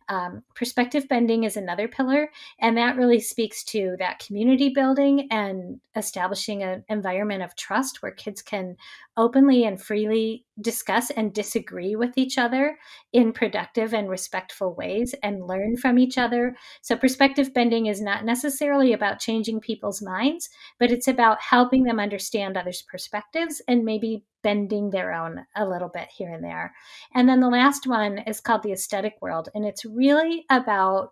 Um, 0.08 0.43
perspective 0.56 1.10
bending 1.10 1.43
is 1.43 1.58
another 1.58 1.89
pillar, 1.89 2.30
and 2.60 2.78
that 2.78 2.95
really 2.95 3.20
speaks 3.20 3.66
to 3.66 3.95
that 3.99 4.20
community 4.26 4.70
building 4.70 5.28
and 5.30 5.82
establishing 5.95 6.64
an 6.64 6.86
environment 6.88 7.43
of 7.43 7.56
trust 7.58 8.02
where 8.02 8.14
kids 8.14 8.41
can 8.41 8.78
openly 9.18 9.66
and 9.66 9.82
freely 9.82 10.45
discuss 10.62 11.10
and 11.12 11.34
disagree 11.34 11.95
with 11.95 12.12
each 12.18 12.38
other 12.38 12.78
in 13.12 13.34
productive 13.34 13.93
and 13.93 14.10
respectful 14.10 14.74
ways 14.76 15.14
and 15.24 15.47
learn 15.47 15.76
from 15.76 15.97
each 15.97 16.18
other. 16.18 16.56
So, 16.82 16.95
perspective 16.95 17.41
bending 17.50 17.86
is 17.86 18.02
not 18.02 18.26
necessarily 18.26 18.94
about 18.94 19.20
changing 19.20 19.60
people's 19.60 20.02
minds, 20.02 20.50
but 20.80 20.92
it's 20.92 21.08
about 21.08 21.42
helping 21.42 21.84
them 21.84 22.00
understand 22.00 22.58
others' 22.58 22.82
perspectives 22.82 23.62
and 23.68 23.86
maybe 23.86 24.24
bending 24.44 24.89
their 24.89 25.14
own 25.14 25.46
a 25.56 25.68
little 25.68 25.89
bit 25.89 26.10
here 26.16 26.32
and 26.32 26.44
there. 26.44 26.74
And 27.14 27.28
then 27.28 27.39
the 27.39 27.50
last 27.50 27.88
one 27.88 28.20
is 28.20 28.42
called 28.42 28.64
the 28.64 28.72
aesthetic 28.72 29.16
world, 29.22 29.50
and 29.54 29.66
it's 29.66 29.86
really 29.86 30.46
about 30.50 31.12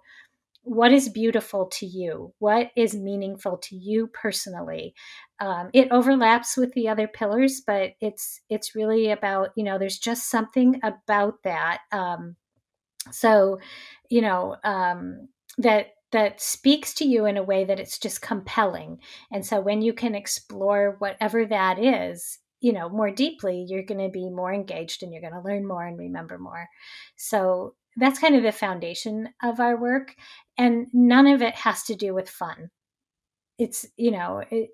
what 0.64 0.92
is 0.92 1.10
beautiful 1.10 1.66
to 1.68 1.86
you 1.86 2.34
what 2.40 2.70
is 2.76 2.94
meaningful 2.94 3.58
to 3.58 3.76
you 3.76 4.08
personally 4.08 4.94
um, 5.40 5.70
it 5.74 5.88
overlaps 5.90 6.58
with 6.58 6.72
the 6.74 6.88
other 6.88 7.08
pillars 7.08 7.62
but 7.66 7.94
it's 8.02 8.42
it's 8.50 8.76
really 8.76 9.10
about 9.10 9.50
you 9.56 9.64
know 9.64 9.80
there's 9.80 9.98
just 9.98 10.30
something 10.30 10.80
about 10.84 11.36
that 11.44 11.80
um, 11.92 12.36
so 13.12 13.58
you 14.10 14.22
know 14.22 14.56
um, 14.64 15.30
that 15.58 15.88
that 16.12 16.42
speaks 16.42 16.94
to 16.96 17.06
you 17.06 17.26
in 17.26 17.38
a 17.38 17.44
way 17.44 17.64
that 17.66 17.80
it's 17.80 18.00
just 18.00 18.22
compelling. 18.22 19.00
And 19.32 19.46
so 19.46 19.62
when 19.62 19.82
you 19.82 19.94
can 19.94 20.16
explore 20.16 20.96
whatever 21.00 21.46
that 21.46 21.80
is 21.80 22.40
you 22.62 22.74
know 22.74 22.90
more 22.90 23.10
deeply 23.10 23.66
you're 23.68 23.84
going 23.84 24.02
to 24.02 24.10
be 24.10 24.30
more 24.30 24.54
engaged 24.54 25.02
and 25.02 25.14
you're 25.14 25.22
going 25.22 25.34
to 25.34 25.42
learn 25.42 25.68
more 25.68 25.86
and 25.86 25.98
remember 25.98 26.38
more. 26.38 26.68
So 27.16 27.76
that's 27.98 28.20
kind 28.20 28.36
of 28.36 28.44
the 28.44 28.52
foundation 28.52 29.30
of 29.44 29.60
our 29.60 29.80
work 29.80 30.16
and 30.58 30.88
none 30.94 31.28
of 31.28 31.42
it 31.42 31.56
has 31.56 31.84
to 31.84 31.96
do 31.96 32.14
with 32.14 32.30
fun 32.30 32.70
it's 33.60 33.86
you 33.98 34.10
know 34.10 34.42
it, 34.50 34.70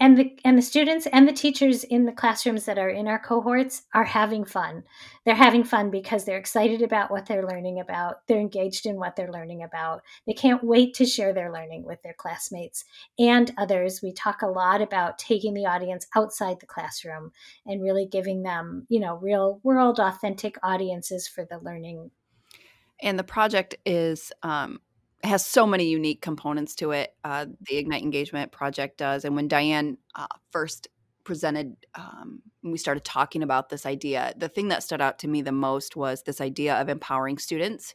and 0.00 0.16
the 0.16 0.36
and 0.44 0.56
the 0.56 0.62
students 0.62 1.06
and 1.12 1.28
the 1.28 1.32
teachers 1.32 1.84
in 1.84 2.06
the 2.06 2.12
classrooms 2.12 2.64
that 2.64 2.78
are 2.78 2.88
in 2.88 3.06
our 3.06 3.18
cohorts 3.18 3.82
are 3.94 4.04
having 4.04 4.46
fun. 4.46 4.82
They're 5.24 5.34
having 5.34 5.62
fun 5.62 5.90
because 5.90 6.24
they're 6.24 6.38
excited 6.38 6.80
about 6.80 7.10
what 7.10 7.26
they're 7.26 7.46
learning 7.46 7.80
about. 7.80 8.26
They're 8.26 8.40
engaged 8.40 8.86
in 8.86 8.96
what 8.96 9.14
they're 9.14 9.30
learning 9.30 9.62
about. 9.62 10.02
They 10.26 10.32
can't 10.32 10.64
wait 10.64 10.94
to 10.94 11.04
share 11.04 11.34
their 11.34 11.52
learning 11.52 11.84
with 11.84 12.02
their 12.02 12.14
classmates 12.14 12.84
and 13.18 13.52
others. 13.58 14.00
We 14.02 14.14
talk 14.14 14.40
a 14.40 14.46
lot 14.46 14.80
about 14.80 15.18
taking 15.18 15.52
the 15.52 15.66
audience 15.66 16.06
outside 16.16 16.60
the 16.60 16.66
classroom 16.66 17.32
and 17.66 17.82
really 17.82 18.06
giving 18.06 18.42
them 18.42 18.86
you 18.88 19.00
know 19.00 19.16
real 19.16 19.60
world 19.62 20.00
authentic 20.00 20.56
audiences 20.62 21.28
for 21.28 21.44
the 21.44 21.58
learning. 21.58 22.10
And 23.00 23.18
the 23.18 23.24
project 23.24 23.76
is 23.86 24.32
um, 24.42 24.80
has 25.24 25.44
so 25.44 25.66
many 25.66 25.88
unique 25.88 26.20
components 26.20 26.74
to 26.76 26.92
it. 26.92 27.14
Uh, 27.24 27.46
the 27.68 27.76
Ignite 27.76 28.02
Engagement 28.02 28.52
project 28.52 28.98
does, 28.98 29.24
and 29.24 29.34
when 29.34 29.48
Diane 29.48 29.98
uh, 30.14 30.26
first 30.50 30.88
presented, 31.24 31.76
um, 31.94 32.40
we 32.62 32.78
started 32.78 33.04
talking 33.04 33.42
about 33.42 33.68
this 33.68 33.84
idea, 33.84 34.32
the 34.36 34.48
thing 34.48 34.68
that 34.68 34.82
stood 34.82 35.00
out 35.00 35.18
to 35.20 35.28
me 35.28 35.42
the 35.42 35.52
most 35.52 35.96
was 35.96 36.22
this 36.22 36.40
idea 36.40 36.74
of 36.80 36.88
empowering 36.88 37.38
students 37.38 37.94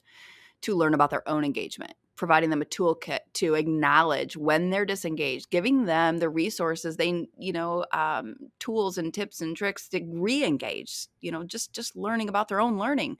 to 0.61 0.75
learn 0.75 0.93
about 0.93 1.09
their 1.09 1.27
own 1.27 1.43
engagement 1.43 1.93
providing 2.15 2.49
them 2.49 2.61
a 2.61 2.65
toolkit 2.65 3.19
to 3.33 3.55
acknowledge 3.55 4.37
when 4.37 4.69
they're 4.69 4.85
disengaged 4.85 5.49
giving 5.49 5.85
them 5.85 6.19
the 6.19 6.29
resources 6.29 6.97
they 6.97 7.27
you 7.37 7.53
know 7.53 7.85
um, 7.91 8.35
tools 8.59 8.97
and 8.97 9.13
tips 9.13 9.41
and 9.41 9.55
tricks 9.57 9.87
to 9.89 10.01
re-engage 10.11 11.07
you 11.21 11.31
know 11.31 11.43
just 11.43 11.73
just 11.73 11.95
learning 11.95 12.29
about 12.29 12.47
their 12.47 12.61
own 12.61 12.77
learning. 12.77 13.17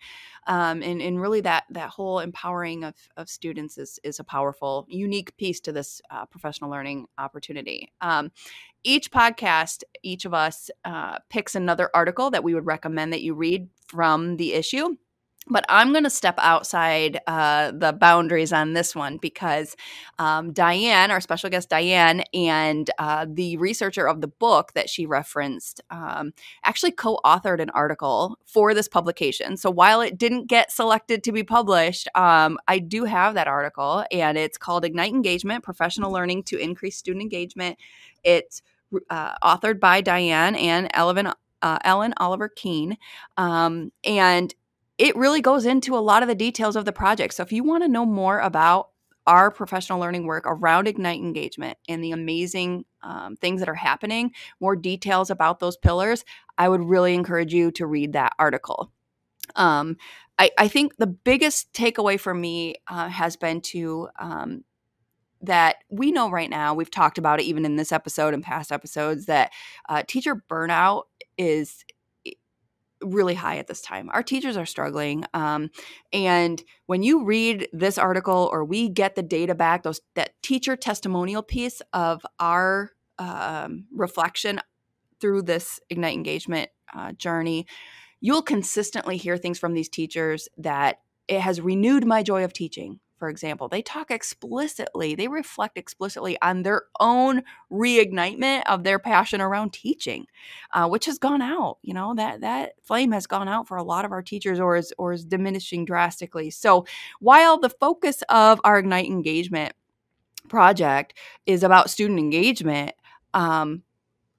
Um, 0.48 0.84
and, 0.84 1.02
and 1.02 1.20
really 1.20 1.42
that 1.42 1.64
that 1.72 1.90
whole 1.90 2.20
empowering 2.20 2.84
of, 2.84 2.96
of 3.18 3.30
students 3.30 3.78
is 3.78 4.00
is 4.04 4.20
a 4.20 4.24
powerful 4.24 4.86
unique 4.90 5.36
piece 5.38 5.60
to 5.62 5.72
this 5.72 6.02
uh, 6.12 6.26
professional 6.26 6.70
learning 6.70 7.08
opportunity. 7.18 7.92
Um, 8.02 8.32
each 8.84 9.12
podcast 9.12 9.84
each 10.04 10.26
of 10.26 10.34
us 10.34 10.70
uh, 10.86 11.20
picks 11.30 11.56
another 11.56 11.90
article 11.94 12.30
that 12.32 12.44
we 12.44 12.54
would 12.54 12.66
recommend 12.66 13.14
that 13.14 13.22
you 13.22 13.34
read 13.34 13.70
from 13.88 14.38
the 14.38 14.54
issue 14.54 14.96
but 15.48 15.66
I'm 15.70 15.92
going 15.92 16.04
to 16.04 16.10
step 16.10 16.36
outside 16.38 17.20
uh, 17.28 17.72
the 17.72 17.94
boundaries 17.94 18.54
on 18.54 18.74
this 18.74 18.96
one 18.96 19.18
because 19.18 19.76
um, 20.20 20.54
Diane, 20.54 21.12
our 21.12 21.22
special 21.22 21.50
guest 21.50 21.70
Diane, 21.70 22.24
and 22.34 22.90
uh, 23.00 23.26
the 23.30 23.58
researcher 23.58 24.08
of 24.08 24.22
the 24.22 24.28
book 24.28 24.74
that 24.74 24.90
she 24.90 25.06
referenced 25.06 25.82
um, 25.90 26.34
actually 26.64 26.92
co 26.92 27.20
authored 27.26 27.60
an 27.60 27.70
article 27.72 28.38
for 28.46 28.74
this 28.74 28.88
publication. 28.88 29.58
So 29.58 29.70
while 29.70 30.02
it 30.02 30.18
didn't 30.18 30.48
get 30.48 30.72
selected 30.72 31.24
to 31.24 31.32
be 31.32 31.44
published, 31.44 32.08
um, 32.16 32.58
I 32.68 32.80
do 32.80 33.06
have 33.06 33.34
that 33.36 33.48
article, 33.48 34.06
and 34.12 34.38
it's 34.38 34.58
called 34.58 34.86
Ignite 34.86 35.14
Engagement 35.14 35.64
Professional 35.64 36.12
Learning 36.12 36.44
to 36.44 36.58
Increase 36.58 36.98
Student 36.98 37.24
Engagement. 37.24 37.78
It's 38.24 38.62
uh, 39.10 39.36
authored 39.44 39.80
by 39.80 40.02
Diane 40.02 40.56
and 40.56 40.90
Ellin, 40.94 41.32
uh, 41.62 41.80
Ellin 41.84 42.14
Oliver 42.18 42.50
Keene. 42.50 42.98
Um, 43.38 43.92
and 44.04 44.54
it 45.04 45.18
really 45.18 45.42
goes 45.42 45.66
into 45.66 45.98
a 45.98 46.00
lot 46.00 46.24
of 46.24 46.30
the 46.30 46.36
details 46.36 46.78
of 46.78 46.86
the 46.86 46.94
project. 46.94 47.34
So 47.34 47.44
if 47.44 47.52
you 47.52 47.62
want 47.62 47.84
to 47.84 47.90
know 47.90 48.06
more 48.06 48.40
about 48.40 48.88
our 49.28 49.52
professional 49.52 50.00
learning 50.00 50.26
work 50.26 50.46
around 50.48 50.88
Ignite 50.88 51.20
engagement 51.20 51.78
and 51.90 52.02
the 52.02 52.12
amazing 52.12 52.86
um, 53.02 53.36
things 53.36 53.60
that 53.60 53.68
are 53.68 53.76
happening, 53.76 54.32
more 54.62 54.78
details 54.78 55.30
about 55.30 55.60
those 55.60 55.76
pillars, 55.76 56.24
I 56.58 56.70
would 56.70 56.82
really 56.82 57.16
encourage 57.16 57.54
you 57.54 57.70
to 57.72 57.86
read 57.86 58.14
that 58.14 58.32
article. 58.40 58.94
Um, 59.58 59.98
I, 60.40 60.52
I, 60.58 60.70
think 60.70 60.96
the 60.96 61.08
biggest 61.08 61.74
takeaway 61.74 62.18
for 62.18 62.34
me 62.34 62.76
uh, 62.88 63.10
has 63.10 63.36
been 63.36 63.60
to 63.62 64.08
um, 64.18 64.64
that 65.42 65.84
we 65.90 66.14
know 66.14 66.30
right 66.32 66.50
now, 66.50 66.74
we've 66.74 66.90
talked 66.90 67.18
about 67.18 67.42
it 67.42 67.44
even 67.44 67.66
in 67.66 67.76
this 67.76 67.92
episode 67.92 68.34
and 68.34 68.42
past 68.42 68.72
episodes, 68.72 69.26
that 69.26 69.52
uh, 69.90 70.04
teacher 70.08 70.42
burnout 70.50 71.04
is 71.38 71.84
really 73.04 73.36
high 73.36 73.58
at 73.58 73.68
this 73.68 73.82
time. 73.82 74.10
Our 74.12 74.24
teachers 74.24 74.58
are 74.58 74.66
struggling. 74.66 75.26
Um, 75.34 75.70
and 76.12 76.64
when 76.86 77.04
you 77.04 77.26
read 77.26 77.68
this 77.74 77.98
article 77.98 78.50
or 78.52 78.64
we 78.66 78.90
get 78.90 79.16
the 79.16 79.24
data 79.24 79.56
back, 79.56 79.84
those 79.84 80.02
that 80.16 80.42
teacher 80.42 80.76
testimonial 80.76 81.44
piece 81.44 81.82
of 81.92 82.26
our 82.40 82.92
um, 83.20 83.86
reflection 83.92 84.60
through 85.20 85.44
this 85.44 85.80
Ignite 85.90 86.16
engagement 86.16 86.70
uh, 86.94 87.14
journey, 87.14 87.66
you'll 88.22 88.42
consistently 88.42 89.18
hear 89.18 89.38
things 89.38 89.60
from 89.60 89.74
these 89.74 89.90
teachers 89.90 90.50
that 90.58 90.98
it 91.28 91.40
has 91.40 91.62
renewed 91.62 92.06
my 92.06 92.24
joy 92.24 92.44
of 92.44 92.54
teaching 92.54 93.00
for 93.18 93.30
example, 93.30 93.68
they 93.68 93.82
talk 93.82 94.12
explicitly, 94.12 95.16
they 95.16 95.28
reflect 95.28 95.78
explicitly 95.78 96.38
on 96.42 96.64
their 96.64 96.84
own 97.00 97.44
reignitement 97.72 98.64
of 98.68 98.84
their 98.84 99.00
passion 99.00 99.40
around 99.40 99.72
teaching, 99.72 100.26
uh, 100.74 100.88
which 100.88 101.06
has 101.06 101.18
gone 101.18 101.42
out. 101.42 101.78
You 101.82 101.94
know 101.94 102.14
that 102.16 102.42
that 102.42 102.74
flame 102.84 103.12
has 103.12 103.28
gone 103.28 103.48
out 103.48 103.68
for 103.68 103.78
a 103.78 103.84
lot 103.84 104.06
of 104.06 104.12
our 104.12 104.22
teachers, 104.22 104.60
or 104.60 104.76
is 104.76 104.94
or 104.98 105.14
is 105.14 105.26
diminishing 105.26 105.86
drastically. 105.86 106.50
So 106.50 106.86
while 107.20 107.60
the 107.60 107.70
focus 107.70 108.24
of 108.30 108.60
our 108.64 108.80
Ignite 108.80 109.06
engagement 109.06 109.74
project 110.50 111.18
is 111.46 111.64
about 111.64 111.90
student 111.90 112.20
engagement, 112.20 112.92
um, 113.34 113.84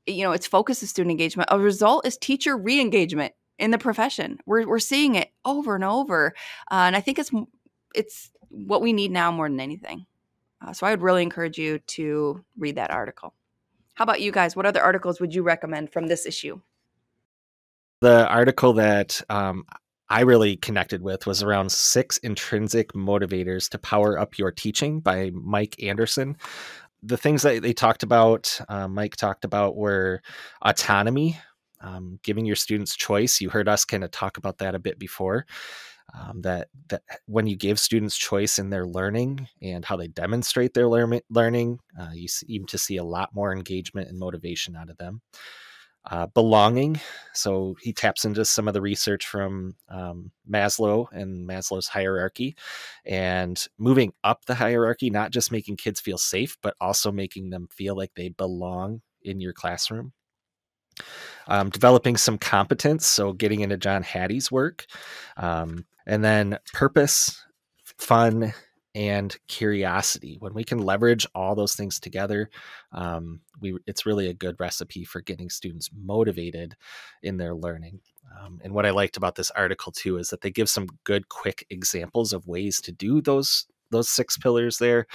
you 0.07 0.23
know, 0.23 0.33
its 0.33 0.47
focus 0.47 0.83
is 0.83 0.91
student 0.91 1.11
engagement. 1.11 1.49
A 1.51 1.59
result 1.59 2.07
is 2.07 2.17
teacher 2.19 2.57
re-engagement 2.57 3.33
in 3.59 3.71
the 3.71 3.79
profession. 3.79 4.39
We're 4.47 4.67
we're 4.67 4.79
seeing 4.79 5.15
it 5.15 5.31
over 5.45 5.75
and 5.75 5.85
over, 5.85 6.35
uh, 6.71 6.85
and 6.87 6.97
I 6.97 7.01
think 7.01 7.19
it's 7.19 7.31
it's 7.95 8.31
what 8.55 8.83
we 8.83 8.93
need 8.93 9.11
now 9.11 9.31
more 9.31 9.49
than 9.49 9.61
anything. 9.61 10.07
Uh, 10.61 10.73
so 10.73 10.87
I 10.87 10.91
would 10.91 11.03
really 11.03 11.23
encourage 11.23 11.59
you 11.59 11.79
to 11.79 12.45
read 12.57 12.77
that 12.77 12.91
article. 12.91 13.35
How 13.95 14.05
about 14.05 14.21
you 14.21 14.33
guys? 14.33 14.57
What 14.57 14.67
other 14.67 14.83
articles 14.83 15.21
would 15.21 15.35
you 15.35 15.43
recommend 15.43 15.93
from 15.93 16.07
this 16.07 16.27
issue? 16.27 16.61
The 18.01 18.27
article 18.29 18.73
that 18.75 19.21
um, 19.31 19.65
I 20.09 20.21
really 20.21 20.57
connected 20.57 21.03
with 21.03 21.27
was 21.27 21.43
around 21.43 21.71
six 21.71 22.19
intrinsic 22.19 22.93
motivators 22.93 23.69
to 23.71 23.79
power 23.79 24.19
up 24.19 24.39
your 24.39 24.51
teaching 24.51 25.01
by 25.01 25.31
Mike 25.33 25.83
Anderson. 25.83 26.37
The 27.03 27.17
things 27.17 27.43
that 27.43 27.63
they 27.63 27.73
talked 27.73 28.03
about, 28.03 28.61
uh, 28.69 28.89
Mike 28.89 29.17
talked 29.17 29.45
about, 29.45 29.77
were 29.77 30.23
autonomy, 30.63 31.39
um, 31.81 32.19
giving 32.23 32.47
your 32.47 32.57
students 32.57 32.97
choice. 32.97 33.41
You 33.41 33.51
heard 33.51 33.69
us 33.69 33.85
kind 33.85 34.03
of 34.03 34.11
talk 34.11 34.39
about 34.39 34.59
that 34.59 34.75
a 34.75 34.79
bit 34.79 34.99
before 34.99 35.47
um, 36.13 36.43
that 36.43 36.69
that 36.89 37.03
when 37.27 37.47
you 37.47 37.57
give 37.57 37.79
students 37.79 38.17
choice 38.17 38.59
in 38.59 38.71
their 38.71 38.87
learning 38.87 39.49
and 39.63 39.85
how 39.85 39.97
they 39.97 40.09
demonstrate 40.09 40.75
their 40.75 40.89
lear- 40.89 41.23
learning, 41.31 41.79
uh, 41.99 42.11
you 42.13 42.29
seem 42.29 42.67
to 42.67 42.79
see 42.79 42.97
a 42.97 43.05
lot 43.05 43.35
more 43.35 43.53
engagement 43.53 44.09
and 44.09 44.19
motivation 44.19 44.77
out 44.77 44.91
of 44.91 44.97
them. 44.99 45.21
Uh, 46.11 46.27
belonging, 46.27 47.01
so 47.33 47.75
he 47.81 47.91
taps 47.91 48.27
into 48.27 48.45
some 48.45 48.69
of 48.69 48.75
the 48.75 48.81
research 48.81 49.27
from 49.27 49.75
um, 49.89 50.31
Maslow 50.47 51.07
and 51.13 51.49
Maslow's 51.49 51.89
hierarchy, 51.89 52.55
and 53.07 53.67
moving 53.79 54.13
up 54.23 54.45
the 54.45 54.55
hierarchy, 54.55 55.09
not 55.09 55.31
just 55.31 55.51
making 55.51 55.79
kids 55.79 56.01
feel 56.01 56.19
safe, 56.19 56.59
but 56.63 56.75
also 56.79 57.11
making 57.11 57.49
them 57.49 57.69
feel 57.71 57.97
like 57.97 58.13
they 58.15 58.29
belong 58.29 59.01
in 59.23 59.41
your 59.41 59.55
classroom 59.55 60.13
um, 61.47 61.71
developing 61.71 62.17
some 62.17 62.39
competence, 62.39 63.07
so 63.07 63.33
getting 63.33 63.61
into 63.61 63.77
John 63.77 64.03
Hattie's 64.03 64.51
work, 64.51 64.87
um, 65.37 65.85
and 66.07 66.25
then 66.25 66.59
purpose, 66.73 67.45
fun, 67.99 68.53
and 68.95 69.37
curiosity. 69.49 70.37
When 70.39 70.55
we 70.55 70.63
can 70.63 70.79
leverage 70.79 71.27
all 71.35 71.55
those 71.55 71.75
things 71.75 71.99
together, 71.99 72.51
um, 72.93 73.41
we 73.61 73.77
it's 73.87 74.07
really 74.07 74.29
a 74.29 74.35
good 74.35 74.57
recipe 74.61 75.05
for 75.05 75.21
getting 75.21 75.51
students 75.51 75.91
motivated 75.93 76.77
in 77.23 77.37
their 77.37 77.55
learning. 77.55 78.01
Um, 78.39 78.61
and 78.63 78.73
what 78.73 78.87
I 78.87 78.91
liked 78.91 79.17
about 79.17 79.35
this 79.35 79.51
article 79.51 79.93
too 79.93 80.19
is 80.19 80.29
that 80.29 80.43
they 80.43 80.51
give 80.51 80.69
some 80.69 80.87
good, 81.05 81.29
quick 81.29 81.67
examples 81.71 82.33
of 82.33 82.47
ways 82.47 82.81
to 82.83 82.93
do 82.93 83.21
those 83.21 83.67
those 83.91 84.09
six 84.09 84.37
pillars 84.39 84.79
there, 84.79 85.07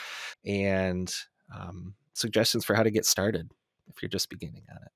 and 0.46 1.14
um, 1.54 1.96
suggestions 2.14 2.66
for 2.66 2.76
how 2.76 2.84
to 2.84 2.92
get 2.92 3.06
started 3.06 3.52
if 3.88 4.02
you're 4.02 4.10
just 4.10 4.30
beginning 4.30 4.64
on 4.70 4.78
it. 4.78 4.92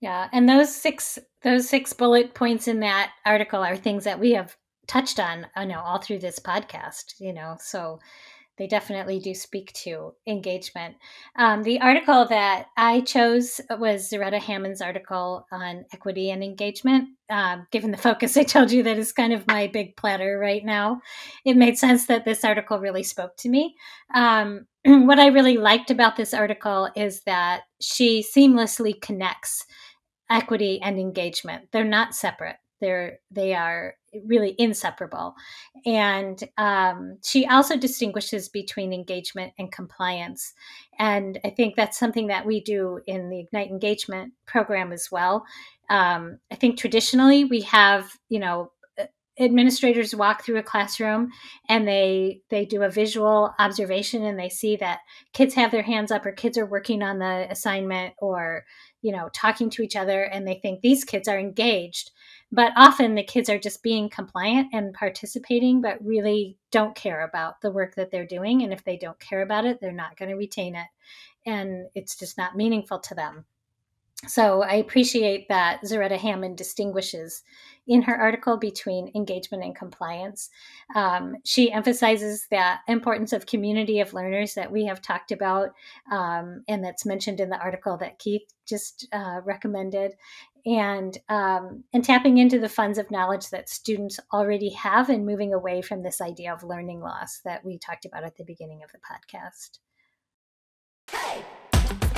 Yeah, 0.00 0.28
and 0.32 0.48
those 0.48 0.74
six 0.74 1.18
those 1.42 1.68
six 1.68 1.92
bullet 1.92 2.34
points 2.34 2.68
in 2.68 2.80
that 2.80 3.12
article 3.24 3.62
are 3.62 3.76
things 3.76 4.04
that 4.04 4.20
we 4.20 4.32
have 4.32 4.56
touched 4.86 5.20
on, 5.20 5.46
you 5.56 5.66
know, 5.66 5.80
all 5.80 6.00
through 6.00 6.18
this 6.18 6.38
podcast, 6.38 7.14
you 7.18 7.32
know, 7.32 7.56
so 7.60 7.98
they 8.60 8.66
definitely 8.66 9.18
do 9.18 9.34
speak 9.34 9.72
to 9.72 10.12
engagement. 10.26 10.94
Um, 11.36 11.62
the 11.62 11.80
article 11.80 12.26
that 12.26 12.66
I 12.76 13.00
chose 13.00 13.58
was 13.78 14.10
Zaretta 14.10 14.38
Hammond's 14.38 14.82
article 14.82 15.46
on 15.50 15.86
equity 15.94 16.30
and 16.30 16.44
engagement. 16.44 17.08
Um, 17.30 17.66
given 17.70 17.90
the 17.90 17.96
focus 17.96 18.36
I 18.36 18.42
told 18.42 18.70
you 18.70 18.82
that 18.82 18.98
is 18.98 19.12
kind 19.12 19.32
of 19.32 19.46
my 19.46 19.68
big 19.68 19.96
platter 19.96 20.38
right 20.38 20.62
now, 20.62 21.00
it 21.46 21.56
made 21.56 21.78
sense 21.78 22.06
that 22.08 22.26
this 22.26 22.44
article 22.44 22.78
really 22.78 23.02
spoke 23.02 23.34
to 23.38 23.48
me. 23.48 23.76
Um, 24.14 24.66
what 24.84 25.18
I 25.18 25.28
really 25.28 25.56
liked 25.56 25.90
about 25.90 26.16
this 26.16 26.34
article 26.34 26.90
is 26.94 27.22
that 27.22 27.62
she 27.80 28.22
seamlessly 28.22 29.00
connects 29.00 29.64
equity 30.30 30.80
and 30.82 30.98
engagement. 30.98 31.68
They're 31.72 31.84
not 31.84 32.14
separate. 32.14 32.56
They're 32.80 33.18
they 33.30 33.54
are 33.54 33.94
really 34.24 34.54
inseparable. 34.58 35.34
And 35.86 36.42
um, 36.58 37.18
she 37.22 37.46
also 37.46 37.76
distinguishes 37.76 38.48
between 38.48 38.92
engagement 38.92 39.52
and 39.58 39.70
compliance. 39.70 40.54
And 40.98 41.38
I 41.44 41.50
think 41.50 41.76
that's 41.76 41.98
something 41.98 42.28
that 42.28 42.46
we 42.46 42.60
do 42.60 43.00
in 43.06 43.28
the 43.28 43.40
Ignite 43.40 43.70
Engagement 43.70 44.32
program 44.46 44.92
as 44.92 45.08
well. 45.12 45.44
Um, 45.90 46.38
I 46.50 46.54
think 46.56 46.78
traditionally 46.78 47.44
we 47.44 47.60
have, 47.62 48.10
you 48.28 48.40
know, 48.40 48.72
administrators 49.38 50.14
walk 50.14 50.44
through 50.44 50.58
a 50.58 50.62
classroom 50.62 51.30
and 51.68 51.88
they 51.88 52.42
they 52.50 52.66
do 52.66 52.82
a 52.82 52.90
visual 52.90 53.54
observation 53.58 54.24
and 54.24 54.38
they 54.38 54.50
see 54.50 54.76
that 54.76 55.00
kids 55.32 55.54
have 55.54 55.70
their 55.70 55.82
hands 55.82 56.10
up 56.10 56.26
or 56.26 56.32
kids 56.32 56.58
are 56.58 56.66
working 56.66 57.02
on 57.02 57.18
the 57.18 57.46
assignment 57.50 58.14
or 58.18 58.64
you 59.02 59.12
know 59.12 59.28
talking 59.32 59.70
to 59.70 59.82
each 59.82 59.96
other 59.96 60.22
and 60.24 60.46
they 60.46 60.54
think 60.54 60.80
these 60.80 61.04
kids 61.04 61.28
are 61.28 61.38
engaged 61.38 62.10
but 62.52 62.72
often 62.76 63.14
the 63.14 63.22
kids 63.22 63.48
are 63.48 63.58
just 63.58 63.82
being 63.82 64.08
compliant 64.08 64.68
and 64.72 64.94
participating 64.94 65.80
but 65.80 66.04
really 66.04 66.56
don't 66.70 66.94
care 66.94 67.22
about 67.22 67.60
the 67.60 67.70
work 67.70 67.94
that 67.94 68.10
they're 68.10 68.26
doing 68.26 68.62
and 68.62 68.72
if 68.72 68.84
they 68.84 68.96
don't 68.96 69.18
care 69.20 69.42
about 69.42 69.64
it 69.64 69.80
they're 69.80 69.92
not 69.92 70.16
going 70.16 70.30
to 70.30 70.36
retain 70.36 70.74
it 70.74 70.88
and 71.46 71.86
it's 71.94 72.16
just 72.16 72.36
not 72.36 72.56
meaningful 72.56 72.98
to 72.98 73.14
them 73.14 73.44
so 74.26 74.62
I 74.62 74.74
appreciate 74.74 75.48
that 75.48 75.80
Zaretta 75.82 76.18
Hammond 76.18 76.58
distinguishes 76.58 77.42
in 77.86 78.02
her 78.02 78.14
article 78.14 78.56
between 78.56 79.10
engagement 79.14 79.64
and 79.64 79.74
compliance. 79.74 80.50
Um, 80.94 81.36
she 81.44 81.72
emphasizes 81.72 82.46
the 82.50 82.74
importance 82.86 83.32
of 83.32 83.46
community 83.46 84.00
of 84.00 84.12
learners 84.12 84.54
that 84.54 84.70
we 84.70 84.84
have 84.84 85.00
talked 85.00 85.32
about 85.32 85.70
um, 86.12 86.62
and 86.68 86.84
that's 86.84 87.06
mentioned 87.06 87.40
in 87.40 87.48
the 87.48 87.58
article 87.58 87.96
that 87.98 88.18
Keith 88.18 88.46
just 88.66 89.08
uh, 89.12 89.40
recommended. 89.44 90.12
And 90.66 91.16
um, 91.30 91.84
and 91.94 92.04
tapping 92.04 92.36
into 92.36 92.58
the 92.58 92.68
funds 92.68 92.98
of 92.98 93.10
knowledge 93.10 93.48
that 93.48 93.70
students 93.70 94.20
already 94.30 94.68
have 94.70 95.08
and 95.08 95.24
moving 95.24 95.54
away 95.54 95.80
from 95.80 96.02
this 96.02 96.20
idea 96.20 96.52
of 96.52 96.62
learning 96.62 97.00
loss 97.00 97.40
that 97.46 97.64
we 97.64 97.78
talked 97.78 98.04
about 98.04 98.24
at 98.24 98.36
the 98.36 98.44
beginning 98.44 98.82
of 98.84 98.90
the 98.92 98.98
podcast. 98.98 99.78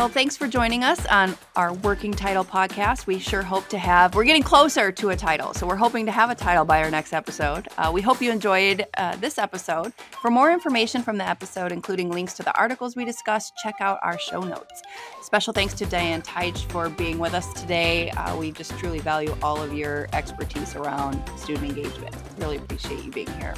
Well, 0.02 0.08
thanks 0.08 0.36
for 0.36 0.48
joining 0.48 0.82
us 0.82 1.06
on 1.06 1.36
our 1.54 1.74
working 1.74 2.10
title 2.10 2.44
podcast. 2.44 3.06
We 3.06 3.20
sure 3.20 3.42
hope 3.42 3.68
to 3.68 3.78
have, 3.78 4.16
we're 4.16 4.24
getting 4.24 4.42
closer 4.42 4.90
to 4.90 5.10
a 5.10 5.16
title. 5.16 5.54
So 5.54 5.64
we're 5.64 5.76
hoping 5.76 6.06
to 6.06 6.10
have 6.10 6.28
a 6.28 6.34
title 6.34 6.64
by 6.64 6.82
our 6.82 6.90
next 6.90 7.12
episode. 7.12 7.68
Uh, 7.78 7.92
we 7.94 8.02
hope 8.02 8.20
you 8.20 8.32
enjoyed 8.32 8.84
uh, 8.96 9.14
this 9.14 9.38
episode. 9.38 9.92
For 10.20 10.28
more 10.28 10.50
information 10.50 11.04
from 11.04 11.18
the 11.18 11.28
episode, 11.28 11.70
including 11.70 12.10
links 12.10 12.32
to 12.32 12.42
the 12.42 12.52
articles 12.58 12.96
we 12.96 13.04
discussed, 13.04 13.52
check 13.62 13.76
out 13.78 14.00
our 14.02 14.18
show 14.18 14.40
notes. 14.40 14.82
Special 15.22 15.52
thanks 15.52 15.72
to 15.74 15.86
Diane 15.86 16.22
Titche 16.22 16.68
for 16.72 16.88
being 16.88 17.20
with 17.20 17.32
us 17.32 17.52
today. 17.52 18.10
Uh, 18.10 18.36
we 18.36 18.50
just 18.50 18.76
truly 18.78 18.98
value 18.98 19.36
all 19.40 19.62
of 19.62 19.72
your 19.72 20.08
expertise 20.14 20.74
around 20.74 21.22
student 21.38 21.78
engagement. 21.78 22.12
Really 22.38 22.56
appreciate 22.56 23.04
you 23.04 23.12
being 23.12 23.32
here. 23.34 23.54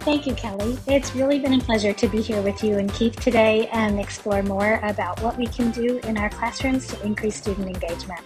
Thank 0.00 0.26
you, 0.26 0.32
Kelli. 0.32 0.78
It's 0.86 1.14
really 1.14 1.38
been 1.38 1.52
a 1.52 1.60
pleasure 1.60 1.92
to 1.92 2.08
be 2.08 2.22
here 2.22 2.40
with 2.40 2.64
you 2.64 2.78
and 2.78 2.90
Keith 2.94 3.20
today 3.20 3.68
and 3.68 4.00
explore 4.00 4.42
more 4.42 4.80
about 4.82 5.22
what 5.22 5.36
we 5.36 5.46
can 5.46 5.70
do 5.72 5.98
in 6.04 6.16
our 6.16 6.30
classrooms 6.30 6.86
to 6.86 6.98
increase 7.04 7.36
student 7.36 7.66
engagement. 7.66 8.22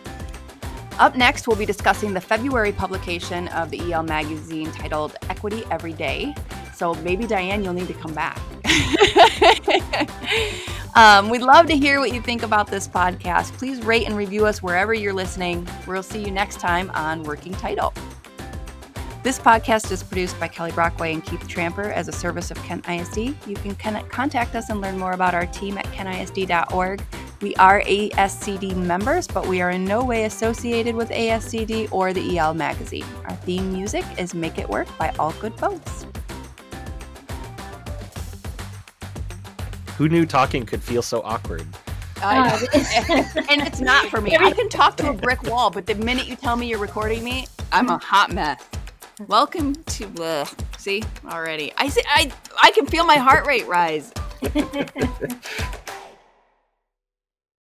Up 1.00 1.16
next, 1.16 1.48
we'll 1.48 1.56
be 1.56 1.66
discussing 1.66 2.14
the 2.14 2.20
February 2.20 2.70
publication 2.70 3.48
of 3.48 3.72
the 3.72 3.92
EL 3.92 4.04
magazine 4.04 4.70
titled 4.70 5.16
Equity 5.28 5.64
Every 5.72 5.92
Day. 5.92 6.32
So 6.76 6.94
maybe, 6.94 7.26
Diane, 7.26 7.64
you'll 7.64 7.72
need 7.72 7.88
to 7.88 7.94
come 7.94 8.14
back. 8.14 8.38
um, 10.94 11.28
we'd 11.28 11.42
love 11.42 11.66
to 11.66 11.76
hear 11.76 11.98
what 11.98 12.12
you 12.12 12.22
think 12.22 12.44
about 12.44 12.68
this 12.68 12.86
podcast. 12.86 13.52
Please 13.54 13.84
rate 13.84 14.06
and 14.06 14.16
review 14.16 14.46
us 14.46 14.62
wherever 14.62 14.94
you're 14.94 15.12
listening. 15.12 15.66
We'll 15.88 16.04
see 16.04 16.24
you 16.24 16.30
next 16.30 16.60
time 16.60 16.92
on 16.94 17.24
Working 17.24 17.54
Title. 17.54 17.92
This 19.24 19.38
podcast 19.38 19.90
is 19.90 20.02
produced 20.02 20.38
by 20.38 20.48
Kelli 20.48 20.70
Brockway 20.72 21.14
and 21.14 21.24
Keith 21.24 21.48
Tramper 21.48 21.90
as 21.90 22.08
a 22.08 22.12
service 22.12 22.50
of 22.50 22.58
Kent 22.58 22.86
ISD. 22.86 23.34
You 23.48 23.56
can 23.56 23.74
contact 24.10 24.54
us 24.54 24.68
and 24.68 24.82
learn 24.82 24.98
more 24.98 25.12
about 25.12 25.32
our 25.32 25.46
team 25.46 25.78
at 25.78 25.86
kentisd.org. 25.86 27.02
We 27.40 27.54
are 27.54 27.80
ASCD 27.80 28.76
members, 28.76 29.26
but 29.26 29.46
we 29.46 29.62
are 29.62 29.70
in 29.70 29.86
no 29.86 30.04
way 30.04 30.24
associated 30.24 30.94
with 30.94 31.08
ASCD 31.08 31.90
or 31.90 32.12
the 32.12 32.36
EL 32.36 32.52
magazine. 32.52 33.06
Our 33.24 33.34
theme 33.36 33.72
music 33.72 34.04
is 34.18 34.34
Make 34.34 34.58
It 34.58 34.68
Work 34.68 34.88
by 34.98 35.08
All 35.18 35.32
Good 35.40 35.54
Folks. 35.54 36.04
Who 39.96 40.10
knew 40.10 40.26
talking 40.26 40.66
could 40.66 40.82
feel 40.82 41.00
so 41.00 41.22
awkward? 41.22 41.66
Uh, 42.22 42.58
and 42.74 43.62
it's 43.62 43.80
not 43.80 44.10
for 44.10 44.20
me. 44.20 44.36
I 44.36 44.50
can 44.50 44.68
talk 44.68 44.98
to 44.98 45.08
a 45.08 45.14
brick 45.14 45.44
wall, 45.44 45.70
but 45.70 45.86
the 45.86 45.94
minute 45.94 46.28
you 46.28 46.36
tell 46.36 46.56
me 46.56 46.66
you're 46.66 46.78
recording 46.78 47.24
me, 47.24 47.46
I'm 47.72 47.88
a 47.88 47.96
hot 47.96 48.30
mess. 48.30 48.62
Welcome 49.20 49.74
to 49.84 50.24
uh, 50.24 50.44
see 50.76 51.04
already. 51.24 51.72
I 51.78 51.88
see 51.88 52.02
I 52.04 52.32
I 52.60 52.72
can 52.72 52.84
feel 52.86 53.06
my 53.06 53.14
heart 53.16 53.46
rate 53.46 53.66
rise. 53.68 54.12